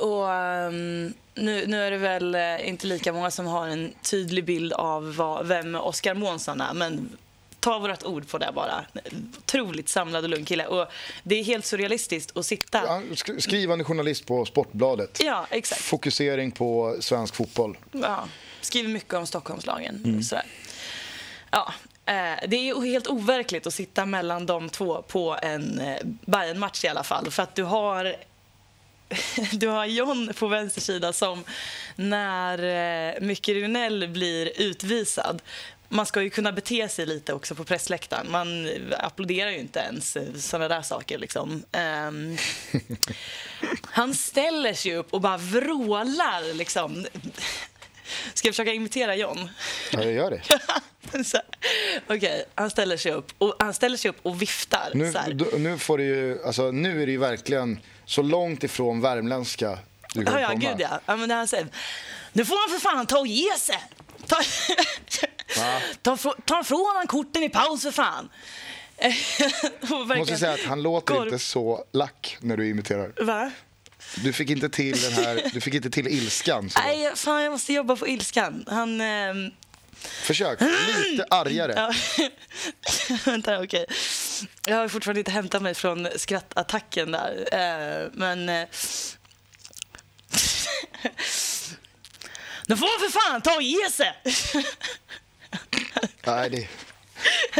Och 0.00 0.32
ehm, 0.32 1.14
nu, 1.34 1.66
nu 1.66 1.82
är 1.82 1.90
det 1.90 1.96
väl 1.96 2.34
eh, 2.34 2.68
inte 2.68 2.86
lika 2.86 3.12
många 3.12 3.30
som 3.30 3.46
har 3.46 3.68
en 3.68 3.92
tydlig 4.02 4.44
bild 4.44 4.72
av 4.72 5.16
vad, 5.16 5.46
vem 5.46 5.74
Oskar 5.74 6.14
Månsson 6.14 6.60
är. 6.60 6.74
Men 6.74 7.16
ta 7.64 7.78
vårt 7.78 8.02
ord 8.04 8.28
på 8.28 8.38
det 8.38 8.50
bara. 8.54 8.84
Otroligt 9.38 9.88
samlad 9.88 10.24
och 10.24 10.30
lugn 10.30 10.44
kille. 10.44 10.66
Och 10.66 10.86
det 11.22 11.34
är 11.40 11.44
helt 11.44 11.66
surrealistiskt 11.66 12.36
att 12.36 12.46
sitta... 12.46 12.80
Sk- 13.00 13.40
Skrivande 13.40 13.84
journalist 13.84 14.26
på 14.26 14.44
Sportbladet. 14.44 15.20
Ja, 15.24 15.46
exakt. 15.50 15.80
Fokusering 15.80 16.50
på 16.52 16.96
svensk 17.00 17.34
fotboll. 17.34 17.76
Ja, 17.92 18.28
skriver 18.60 18.88
mycket 18.88 19.14
om 19.14 19.26
Stockholmslagen. 19.26 20.24
Sådär. 20.24 20.44
Ja, 21.50 21.72
eh, 22.06 22.48
det 22.48 22.68
är 22.68 22.80
helt 22.86 23.06
overkligt 23.06 23.66
att 23.66 23.74
sitta 23.74 24.06
mellan 24.06 24.46
de 24.46 24.68
två 24.70 25.02
på 25.02 25.36
en 25.42 25.80
eh, 25.80 25.96
Bayern-match 26.04 26.84
i 26.84 26.88
alla 26.88 27.02
fall. 27.04 27.30
För 27.30 27.42
att 27.42 27.54
du 27.54 27.62
har 27.62 28.16
du 29.52 29.68
har 29.68 29.86
John 29.86 30.32
på 30.38 30.46
vänster 30.48 30.80
sida 30.80 31.12
som 31.12 31.44
när 31.96 32.58
eh, 33.14 33.20
Micke 33.20 33.48
Runell 33.48 34.08
blir 34.08 34.60
utvisad 34.60 35.42
man 35.88 36.06
ska 36.06 36.22
ju 36.22 36.30
kunna 36.30 36.52
bete 36.52 36.88
sig 36.88 37.06
lite 37.06 37.32
också 37.32 37.54
på 37.54 37.64
pressläktaren. 37.64 38.30
Man 38.30 38.68
applåderar 38.98 39.50
ju 39.50 39.58
inte 39.58 39.78
ens 39.78 40.16
sådana 40.50 40.68
där 40.68 40.82
saker. 40.82 41.18
Liksom. 41.18 41.64
Ehm, 41.72 42.36
han 43.82 44.14
ställer 44.14 44.74
sig 44.74 44.96
upp 44.96 45.12
och 45.12 45.20
bara 45.20 45.36
vrålar. 45.36 46.54
Liksom. 46.54 47.06
Ska 48.34 48.48
jag 48.48 48.54
försöka 48.54 48.72
imitera 48.72 49.16
John? 49.16 49.50
Ja, 49.92 50.02
jag 50.02 50.12
gör 50.12 50.30
det. 50.30 50.40
Här. 51.12 51.42
Okej, 52.06 52.44
han 52.54 52.70
ställer 52.70 52.96
sig 52.96 53.12
upp 53.12 53.32
och 53.38 53.56
han 53.58 53.74
ställer 53.74 53.96
sig 53.96 54.08
upp 54.08 54.18
och 54.22 54.42
viftar. 54.42 54.90
Nu, 54.94 55.12
här. 55.12 55.32
du- 55.32 55.58
nu, 55.58 55.78
får 55.78 55.98
det 55.98 56.04
ju, 56.04 56.44
alltså, 56.44 56.70
nu 56.70 57.02
är 57.02 57.06
det 57.06 57.12
ju 57.12 57.18
verkligen 57.18 57.80
så 58.04 58.22
långt 58.22 58.64
ifrån 58.64 59.00
värmländska 59.00 59.78
du 60.14 60.24
kan 60.24 60.34
Ja, 60.34 60.40
ja, 60.40 60.48
komma. 60.48 60.60
gud 60.60 60.80
ja. 60.80 61.00
ja 61.06 61.16
men 61.16 61.28
det 61.28 61.34
han 61.34 61.48
säger. 61.48 61.66
Nu 62.32 62.44
får 62.44 62.70
han 62.70 62.80
för 62.80 62.88
fan 62.90 63.06
ta 63.06 63.18
och 63.18 63.26
ge 63.26 63.54
sig. 63.58 63.82
Ta, 64.26 66.16
ta, 66.16 66.16
ta 66.44 66.60
ifrån 66.60 66.92
han 66.96 67.06
korten 67.06 67.42
i 67.42 67.48
paus 67.48 67.82
för 67.82 67.90
fan. 67.90 68.28
Jag 70.08 70.18
måste 70.18 70.36
säga 70.36 70.52
att 70.52 70.64
han 70.64 70.82
låter 70.82 71.14
Korv- 71.14 71.24
inte 71.24 71.38
så 71.38 71.84
lack 71.92 72.36
när 72.40 72.56
du 72.56 72.68
imiterar. 72.68 73.12
Va? 73.24 73.50
Du 74.24 74.32
fick 74.32 74.50
inte 74.50 74.68
till 74.68 75.00
den 75.00 75.12
här, 75.12 75.50
du 75.52 75.60
fick 75.60 75.74
inte 75.74 75.90
till 75.90 76.06
ilskan. 76.08 76.70
Så. 76.70 76.80
Nej, 76.80 77.12
fan 77.14 77.42
jag 77.42 77.50
måste 77.52 77.72
jobba 77.72 77.96
på 77.96 78.08
ilskan. 78.08 78.64
Han... 78.68 79.00
ehm, 79.00 79.50
Försök, 80.22 80.60
lite 81.10 81.24
argare. 81.30 81.72
Ja. 81.76 81.94
Vänta, 83.24 83.62
okej. 83.62 83.86
Jag 84.66 84.76
har 84.76 84.88
fortfarande 84.88 85.20
inte 85.20 85.30
hämtat 85.30 85.62
mig 85.62 85.74
från 85.74 86.08
skrattattacken 86.16 87.10
där. 87.12 87.48
Eh, 87.52 88.10
men... 88.12 88.48
Eh... 88.48 88.66
Nu 92.74 92.78
får 92.78 93.00
han 93.00 93.10
för 93.10 93.20
fan 93.20 93.42
ta 93.42 93.54
och 93.54 93.62
ge 93.62 93.90
sig! 93.90 94.14
Nej, 96.26 96.50
det, 96.50 96.68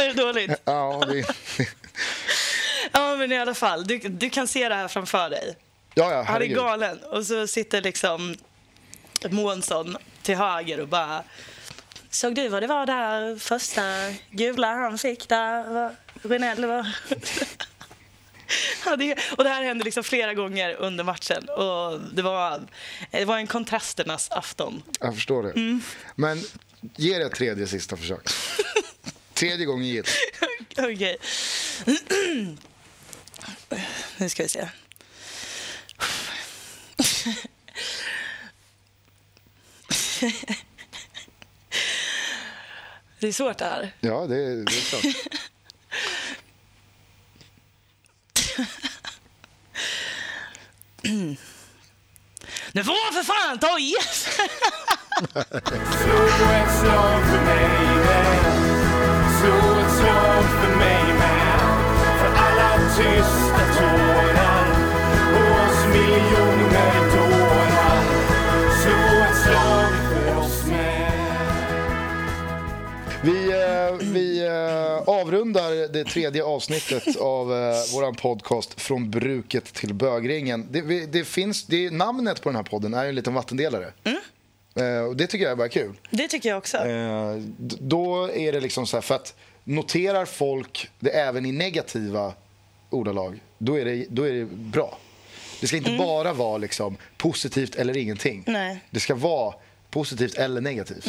Är 0.02 0.08
det 0.08 0.12
dåligt? 0.12 0.50
ja, 0.64 1.04
det, 1.06 1.26
Ja, 2.92 3.16
men 3.16 3.32
i 3.32 3.38
alla 3.38 3.54
fall. 3.54 3.84
Du, 3.86 3.98
du 3.98 4.30
kan 4.30 4.48
se 4.48 4.68
det 4.68 4.74
här 4.74 4.88
framför 4.88 5.30
dig. 5.30 5.56
ja, 5.94 6.12
ja, 6.12 6.22
Han 6.22 6.42
är 6.42 6.46
galen. 6.46 6.98
Och 6.98 7.26
så 7.26 7.46
sitter 7.46 7.82
liksom 7.82 8.36
Månsson 9.30 9.96
till 10.22 10.36
höger 10.36 10.80
och 10.80 10.88
bara... 10.88 11.22
Såg 12.10 12.34
du 12.34 12.48
vad 12.48 12.62
det 12.62 12.66
var 12.66 12.86
där 12.86 13.38
första 13.38 13.82
gula 14.30 14.74
han 14.74 14.98
fick 14.98 15.28
där? 15.28 15.96
Renell 16.22 16.64
var... 16.64 16.86
Ja, 18.86 18.96
det, 18.96 19.18
och 19.36 19.44
det 19.44 19.50
här 19.50 19.62
hände 19.62 19.84
liksom 19.84 20.04
flera 20.04 20.34
gånger 20.34 20.74
under 20.74 21.04
matchen. 21.04 21.48
Och 21.48 22.00
det 22.00 22.22
var, 22.22 22.62
det 23.10 23.24
var 23.24 23.38
en 23.38 23.46
kontrasternas 23.46 24.30
afton. 24.30 24.82
Jag 25.00 25.14
förstår 25.14 25.42
det. 25.42 25.50
Mm. 25.50 25.80
Men 26.14 26.42
ge 26.96 27.18
det 27.18 27.24
ett 27.24 27.34
tredje 27.34 27.66
sista 27.66 27.96
försök. 27.96 28.28
Tredje 29.34 29.66
gången 29.66 29.86
gillt. 29.86 30.10
Okej. 30.78 31.16
Nu 34.18 34.28
ska 34.28 34.42
vi 34.42 34.48
se. 34.48 34.64
Det 43.18 43.28
är 43.28 43.32
svårt 43.32 43.58
det 43.58 43.64
här. 43.64 43.92
Ja, 44.00 44.26
det, 44.26 44.64
det 44.64 44.76
är 44.76 45.00
klart. 45.00 45.16
Nu 52.72 52.84
får 52.84 53.04
han 53.04 53.24
för 53.24 53.32
fan 53.32 53.58
ta 53.58 53.72
och 53.72 53.80
ge 53.80 54.02
sig! 54.02 54.48
Slå 56.02 56.24
ett 56.52 56.78
slag 56.80 57.22
för 57.30 57.44
mig 57.44 57.84
man 58.06 58.34
Slå 59.38 59.80
ett 59.80 59.92
slag 59.98 60.44
för 60.60 60.76
mig 60.76 61.14
med. 61.14 61.60
För 62.18 62.30
alla 62.34 62.78
tysta 62.96 63.63
vi 74.44 74.50
eh, 74.50 75.08
avrundar 75.08 75.92
det 75.92 76.04
tredje 76.04 76.44
avsnittet 76.44 77.16
av 77.16 77.52
eh, 77.52 77.74
vår 77.92 78.12
podcast 78.12 78.80
Från 78.80 79.10
bruket 79.10 79.64
till 79.64 79.94
bögringen. 79.94 80.68
Det, 80.70 80.80
vi, 80.80 81.06
det 81.06 81.24
finns, 81.24 81.64
det, 81.64 81.90
namnet 81.90 82.42
på 82.42 82.48
den 82.48 82.56
här 82.56 82.62
podden 82.62 82.94
är 82.94 83.04
en 83.04 83.14
liten 83.14 83.34
vattendelare. 83.34 83.92
Eh, 84.76 84.98
och 84.98 85.16
det 85.16 85.26
tycker 85.26 85.44
jag 85.44 85.52
är 85.52 85.56
bara 85.56 85.68
kul. 85.68 85.94
Det 86.10 86.28
tycker 86.28 86.48
jag 86.48 86.58
också. 86.58 86.76
Eh, 86.76 87.36
då 87.60 88.32
är 88.32 88.52
det 88.52 88.60
liksom 88.60 88.86
så 88.86 88.96
här, 88.96 89.02
för 89.02 89.14
att 89.14 89.34
noterar 89.64 90.24
folk 90.24 90.90
det 90.98 91.10
även 91.10 91.46
i 91.46 91.52
negativa 91.52 92.32
ordalag, 92.90 93.42
då 93.58 93.78
är 93.78 93.84
det, 93.84 94.06
då 94.08 94.28
är 94.28 94.32
det 94.32 94.44
bra. 94.44 94.98
Det 95.60 95.66
ska 95.66 95.76
inte 95.76 95.96
bara 95.98 96.32
vara 96.32 96.58
liksom 96.58 96.96
positivt 97.16 97.74
eller 97.74 97.96
ingenting. 97.96 98.44
Nej. 98.46 98.80
Det 98.90 99.00
ska 99.00 99.14
vara 99.14 99.54
positivt 99.90 100.34
eller 100.34 100.60
negativt. 100.60 101.06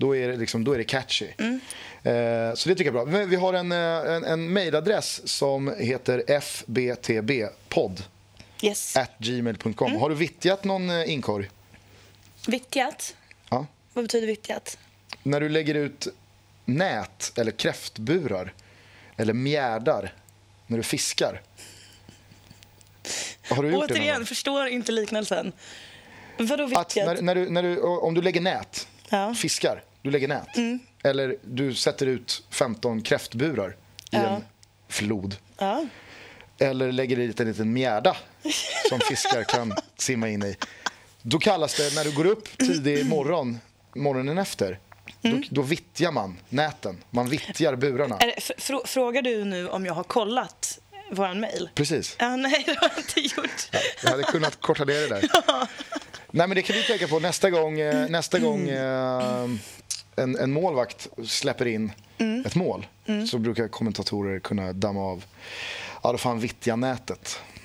Då, 0.00 0.16
är 0.16 0.28
det 0.28 0.36
liksom, 0.36 0.64
då 0.64 0.72
är 0.72 0.78
det 0.78 0.84
catchy. 0.84 1.26
Eh, 1.28 2.54
så 2.54 2.68
det 2.68 2.74
tycker 2.74 2.84
jag 2.92 3.02
är 3.02 3.06
bra. 3.06 3.24
Vi 3.26 3.36
har 3.36 3.54
en, 3.54 3.72
eh, 3.72 3.78
en, 4.14 4.24
en 4.24 4.52
mejladress 4.52 5.28
som 5.28 5.74
heter 5.78 6.40
fbtbpodd 6.40 8.02
Yes. 8.62 8.96
at 8.96 9.10
gmail.com. 9.18 9.96
Har 9.96 10.08
du 10.08 10.14
vittjat 10.14 10.64
någon 10.64 10.90
eh, 10.90 11.10
inkorg? 11.12 11.50
Vittjat? 12.46 13.16
Ja. 13.50 13.66
Vad 13.92 14.04
betyder 14.04 14.26
vittjat? 14.26 14.78
När 15.22 15.40
du 15.40 15.48
lägger 15.48 15.74
ut 15.74 16.06
nät 16.64 17.32
eller 17.38 17.50
kräftburar 17.52 18.52
eller 19.16 19.32
mjärdar 19.32 20.14
när 20.66 20.76
du 20.76 20.82
fiskar? 20.82 21.42
Har 23.50 23.62
du 23.62 23.70
gjort 23.70 23.88
det 23.88 23.94
Återigen, 23.94 24.16
gång? 24.16 24.26
förstår 24.26 24.68
inte 24.68 24.92
liknelsen. 24.92 25.52
Vadå 26.38 26.64
Att 26.64 26.96
vilket? 26.96 27.06
när, 27.06 27.22
när 27.22 27.34
du, 27.34 27.50
när 27.50 27.62
du, 27.62 27.80
om 27.80 28.14
du 28.14 28.22
lägger 28.22 28.40
nät, 28.40 28.88
Ja. 29.10 29.22
Mm. 29.22 29.34
fiskar, 29.34 29.82
du 30.08 30.12
lägger 30.12 30.28
nät. 30.28 30.48
Eller 31.04 31.36
du 31.42 31.74
sätter 31.74 32.06
ut 32.06 32.42
15 32.50 33.02
kräftburar 33.02 33.70
i 33.70 33.74
Ja. 34.10 34.18
en 34.18 34.44
flod. 34.88 35.36
Ja. 35.58 35.84
Eller 36.58 36.92
lägger 36.92 37.16
dit 37.16 37.40
en 37.40 37.46
liten 37.48 37.72
mjärda 37.72 38.16
som 38.88 39.00
fiskar 39.00 39.44
kan 39.44 39.72
simma 39.98 40.28
in 40.28 40.42
i. 40.42 40.56
Då 41.22 41.38
kallas 41.38 41.74
det, 41.76 41.94
när 41.94 42.04
du 42.04 42.12
går 42.12 42.26
upp 42.26 42.58
tidig 42.58 43.06
morgon, 43.06 43.58
morgonen 43.94 44.38
efter, 44.38 44.78
Mm. 45.22 45.40
då, 45.40 45.46
då 45.50 45.62
vittjar 45.62 46.12
man 46.12 46.38
näten. 46.48 47.04
Man 47.10 47.28
vittjar 47.28 47.76
burarna. 47.76 48.16
Är 48.18 48.86
frågar 48.86 49.22
du 49.22 49.44
nu 49.44 49.68
om 49.68 49.86
jag 49.86 49.94
har 49.94 50.04
kollat 50.04 50.78
våran 51.10 51.40
mail? 51.40 51.68
Precis. 51.74 52.16
Ja, 52.18 52.36
nej, 52.36 52.62
det 52.66 52.74
har 52.78 52.90
jag 52.96 52.98
inte 52.98 53.20
gjort. 53.40 53.68
Jag 54.02 54.10
hade 54.10 54.22
kunnat 54.22 54.60
korta 54.60 54.84
ner 54.84 54.94
det 55.00 55.08
där. 55.08 55.20
Nej, 56.30 56.46
men 56.48 56.54
det 56.54 56.62
kan 56.62 56.76
du 56.76 56.82
tänka 56.82 57.08
på 57.08 57.20
nästa 57.20 57.50
gång, 57.50 57.80
eh, 57.80 58.08
nästa 58.08 58.38
gång 58.38 58.68
eh, 58.68 59.46
en, 60.18 60.36
en 60.36 60.52
målvakt 60.52 61.08
släpper 61.24 61.66
in 61.66 61.92
ett 62.46 62.54
mål. 62.54 62.86
Så 63.30 63.38
brukar 63.38 63.68
kommentatorer 63.68 64.38
kunna 64.38 64.72
damma 64.72 65.00
av, 65.00 65.24
ja 66.02 66.12
då 66.12 66.18
får 66.18 66.30
han 66.30 66.40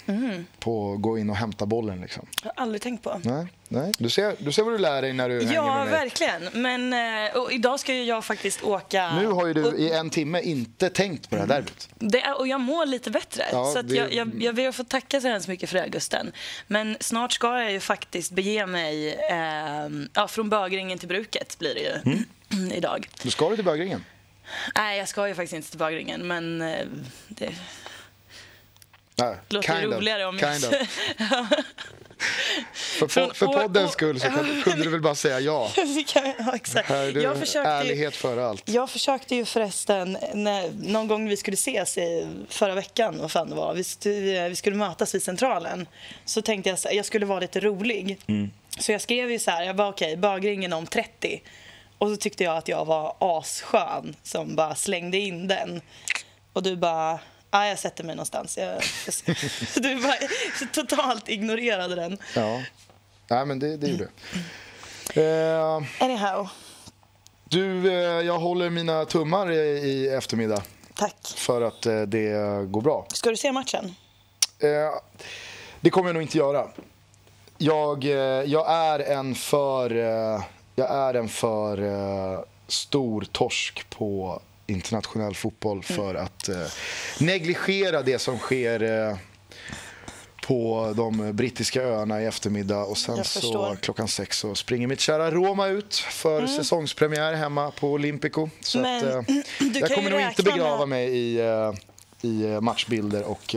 nätet. 0.06 0.46
På 0.60 0.94
att 0.94 1.02
gå 1.02 1.18
in 1.18 1.30
och 1.30 1.36
hämta 1.36 1.66
bollen 1.66 2.02
liksom. 2.02 2.26
Jag 2.44 2.52
har 2.56 2.62
aldrig 2.64 2.82
tänkt 2.82 3.04
på. 3.04 3.22
Nej, 3.24 3.48
nej. 3.68 3.92
Du, 3.98 4.10
ser, 4.10 4.36
du 4.40 4.52
ser 4.52 4.64
vad 4.64 4.74
du 4.74 4.78
lär 4.78 5.02
dig 5.02 5.14
när 5.14 5.30
du 5.30 5.40
hänger 5.40 5.54
Ja, 5.54 5.76
med 5.76 5.84
mig. 5.86 5.92
verkligen. 5.94 6.50
Men 6.54 6.94
eh, 6.94 7.32
idag 7.52 7.80
ska 7.80 7.94
ju 7.94 8.04
jag 8.04 8.26
faktiskt 8.26 8.64
åka... 8.64 9.16
Nu 9.20 9.28
har 9.28 9.48
ju 9.48 9.54
du 9.54 9.78
i 9.78 9.92
en 9.94 10.10
timme 10.10 10.42
inte 10.42 10.90
tänkt 10.90 11.30
på 11.30 11.36
det 11.36 11.42
här 11.42 11.48
derbyt. 11.48 11.90
det 12.00 12.22
är, 12.22 12.38
och 12.40 12.48
jag 12.48 12.60
mår 12.62 12.86
lite 12.86 13.12
bättre. 13.12 13.44
Ja, 13.52 13.66
så 13.74 13.82
det- 13.82 13.96
jag, 13.96 14.14
jag, 14.14 14.32
jag 14.44 14.56
ber 14.56 14.68
att 14.70 14.76
få 14.76 14.84
tacka 14.84 15.22
så 15.22 15.28
hemskt 15.28 15.48
mycket 15.48 15.70
för 15.70 15.78
det, 15.78 15.88
Gusten. 15.90 16.32
Men 16.68 16.98
snart 17.00 17.32
ska 17.32 17.60
jag 17.62 17.72
ju 17.72 17.80
faktiskt 17.80 18.32
bege 18.32 18.66
mig 18.66 19.14
eh, 19.14 19.90
ja, 20.14 20.28
från 20.28 20.50
bögringen 20.50 21.00
till 21.00 21.08
bruket 21.08 21.60
blir 21.60 21.74
det 21.76 21.82
ju 21.82 21.94
Mm. 22.14 22.72
idag. 22.72 23.08
Då 23.24 23.30
ska 23.30 23.50
du 23.50 23.56
till 23.56 23.66
bögringen. 23.66 24.06
Nej, 24.76 24.98
jag 25.00 25.08
ska 25.08 25.28
ju 25.28 25.36
faktiskt 25.36 25.54
inte 25.54 25.70
till 25.70 25.80
bögringen, 25.80 26.28
men 26.28 26.62
det 29.16 29.38
låter 29.50 29.74
kind 29.80 29.94
of, 29.94 30.00
roligare 30.00 30.26
om 30.26 30.40
kind 30.40 30.64
jag... 30.64 30.82
of. 30.82 30.88
För, 32.74 33.08
po- 33.08 33.34
för 33.34 33.46
poddens 33.48 33.92
skull 33.92 34.20
så 34.20 34.28
kunde 34.64 34.84
du 34.84 34.90
väl 34.90 35.02
bara 35.02 35.16
säga 35.16 35.40
ja. 35.40 35.72
Ja, 36.38 36.56
exakt. 36.56 36.90
Här 36.90 37.04
är 37.08 37.12
du, 37.12 37.22
Jag 37.22 37.38
försökte 37.40 37.70
ju- 37.70 37.76
ärlighet 37.76 38.16
före 38.16 38.46
allt. 38.46 38.70
Jag 38.70 38.90
försökte 38.90 39.36
ju 39.36 39.46
förresten, 39.46 40.18
när, 40.34 40.70
någon 40.72 41.08
gång 41.08 41.30
vi 41.30 41.38
skulle 41.38 41.56
ses 41.56 41.98
i 41.98 42.28
förra 42.50 42.76
veckan, 42.76 43.18
vad 43.20 43.32
fan 43.32 43.50
det 43.50 43.56
var, 43.56 43.74
vi, 43.74 43.84
vi 44.50 44.56
skulle 44.56 44.76
mötas 44.76 45.16
vid 45.16 45.24
Centralen. 45.24 45.88
Så 46.26 46.42
tänkte 46.42 46.70
jag 46.70 46.78
här, 46.86 46.94
jag 46.94 47.06
skulle 47.06 47.26
vara 47.26 47.40
lite 47.40 47.60
rolig. 47.60 48.20
Så 48.80 48.92
jag 48.92 49.02
skrev 49.02 49.32
ju 49.32 49.40
så 49.40 49.52
här, 49.52 49.64
jag 49.64 49.76
bara 49.76 49.88
okej, 49.90 50.18
bögringen 50.18 50.74
om 50.74 50.88
30. 50.88 51.42
Och 51.98 52.10
så 52.10 52.16
tyckte 52.16 52.44
jag 52.44 52.58
att 52.58 52.68
jag 52.68 52.86
var 52.86 53.16
asskön 53.20 54.16
som 54.24 54.56
bara 54.56 54.76
slängde 54.76 55.18
in 55.18 55.48
den. 55.48 55.82
Och 56.54 56.64
du 56.64 56.76
bara, 56.76 57.20
ja 57.54 57.68
jag 57.68 57.80
sätter 57.80 58.04
mig 58.04 58.16
någonstans. 58.16 58.58
Jag, 58.58 58.82
du 59.84 60.02
bara 60.02 60.16
totalt 60.74 61.30
ignorerade 61.30 61.96
den. 61.96 62.18
Ja, 62.36 62.62
Nej, 63.28 63.46
men 63.46 63.60
det, 63.60 63.78
det 63.78 63.88
gjorde 63.88 64.08
jag. 65.14 65.78
Eh, 65.78 65.84
Anyhow, 66.00 66.50
du, 67.44 67.92
eh, 67.92 68.26
jag 68.26 68.40
håller 68.40 68.70
mina 68.70 69.06
tummar 69.06 69.52
i, 69.52 69.56
i 69.80 70.08
eftermiddag 70.08 70.64
tack. 70.96 71.16
för 71.36 71.62
att 71.62 71.86
eh, 71.86 72.02
det 72.02 72.32
går 72.68 72.82
bra. 72.82 73.06
Ska 73.14 73.30
du 73.30 73.38
se 73.38 73.52
matchen? 73.52 73.96
Eh, 74.60 74.70
det 75.82 75.90
kommer 75.90 76.10
jag 76.10 76.14
nog 76.14 76.24
inte 76.24 76.38
göra. 76.38 76.68
Jag, 77.58 78.04
eh, 78.06 78.12
jag 78.52 78.72
är 78.72 79.00
en 79.00 79.36
för, 79.36 79.96
eh, 79.96 80.44
jag 80.76 80.92
är 80.92 81.14
en 81.14 81.30
för 81.30 82.46
stor 82.68 83.28
torsk 83.32 83.90
på 83.90 84.42
internationell 84.68 85.36
fotboll 85.36 85.84
för 85.84 86.16
att 86.16 86.50
eh, 86.50 86.66
negligera 87.20 88.02
det 88.02 88.20
som 88.20 88.38
sker 88.38 89.10
eh, 89.10 89.18
på 90.48 90.94
de 90.98 91.34
brittiska 91.34 91.82
öarna 91.82 92.22
i 92.22 92.26
eftermiddag 92.26 92.84
och 92.84 92.98
sen 92.98 93.24
så. 93.24 93.66
Mm. 93.66 93.78
klockan 93.78 94.08
sex 94.08 94.38
så 94.38 94.56
springer 94.56 94.88
mitt 94.88 95.00
kära 95.00 95.32
Roma 95.32 95.68
ut 95.68 95.96
för 95.96 96.48
säsongspremiär 96.48 97.34
hemma 97.34 97.72
på 97.72 97.92
Olympico. 97.92 98.50
Så 98.62 98.80
Men 98.80 98.98
att, 98.98 99.30
eh, 99.30 99.36
du 99.60 99.80
jag 99.80 99.96
kommer 99.96 100.10
nog 100.10 100.22
inte 100.22 100.44
begrava 100.44 100.86
med- 100.86 100.88
mig 100.88 101.18
i, 101.18 101.40
i 102.22 102.62
matchbilder 102.62 103.24
och 103.24 103.56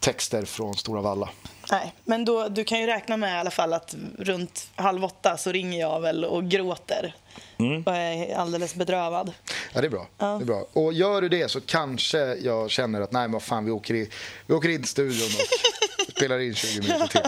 texter 0.00 0.44
från 0.44 0.74
Stora 0.74 1.00
Valla. 1.00 1.28
Nej, 1.70 1.94
men 2.04 2.24
då, 2.24 2.48
du 2.48 2.64
kan 2.64 2.80
ju 2.80 2.86
räkna 2.86 3.16
med 3.16 3.36
i 3.36 3.38
alla 3.38 3.50
fall 3.50 3.72
att 3.72 3.94
runt 4.18 4.70
halv 4.74 5.04
åtta 5.04 5.36
så 5.36 5.52
ringer 5.52 5.80
jag 5.80 6.00
väl 6.00 6.24
och 6.24 6.44
gråter. 6.44 7.14
Mm. 7.58 7.82
Och 7.82 7.92
är 7.92 8.36
alldeles 8.36 8.74
bedrövad. 8.74 9.32
Ja, 9.72 9.80
det 9.80 9.86
är 9.86 9.90
bra. 9.90 10.06
Det 10.16 10.24
är 10.24 10.44
bra. 10.44 10.66
Och 10.72 10.92
gör 10.92 11.22
du 11.22 11.28
det 11.28 11.50
så 11.50 11.60
kanske 11.60 12.18
jag 12.34 12.70
känner 12.70 13.00
att 13.00 13.12
nej, 13.12 13.22
men 13.22 13.32
vad 13.32 13.42
fan, 13.42 13.64
vi 13.64 13.70
åker, 13.70 13.94
i, 13.94 14.10
vi 14.46 14.54
åker 14.54 14.68
in 14.68 14.82
till 14.82 14.88
studion 14.88 15.26
och 15.26 16.10
spelar 16.16 16.38
in 16.38 16.54
20 16.54 16.80
minuter 16.80 17.06
till. 17.06 17.20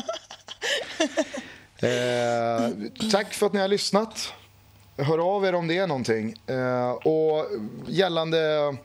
Eh, 1.80 3.10
tack 3.10 3.34
för 3.34 3.46
att 3.46 3.52
ni 3.52 3.60
har 3.60 3.68
lyssnat. 3.68 4.32
Hör 4.96 5.36
av 5.36 5.44
er 5.44 5.54
om 5.54 5.68
det 5.68 5.78
är 5.78 5.86
någonting. 5.86 6.34
Eh, 6.46 6.90
och 6.90 7.46
gällande 7.86 8.76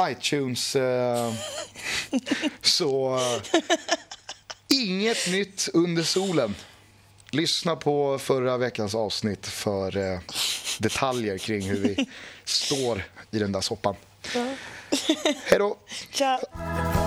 iTunes 0.00 0.76
eh, 0.76 1.32
så 2.62 3.16
eh, 3.16 3.62
inget 4.68 5.30
nytt 5.30 5.68
under 5.74 6.02
solen. 6.02 6.54
Lyssna 7.30 7.76
på 7.76 8.18
förra 8.18 8.56
veckans 8.56 8.94
avsnitt 8.94 9.46
för 9.46 9.96
eh, 9.96 10.20
detaljer 10.78 11.38
kring 11.38 11.62
hur 11.62 11.78
vi 11.78 12.06
står 12.44 13.04
i 13.30 13.38
den 13.38 13.52
där 13.52 13.60
soppan. 13.60 13.94
Hej 15.44 15.58
då! 15.58 15.76
Ciao! 16.12 17.01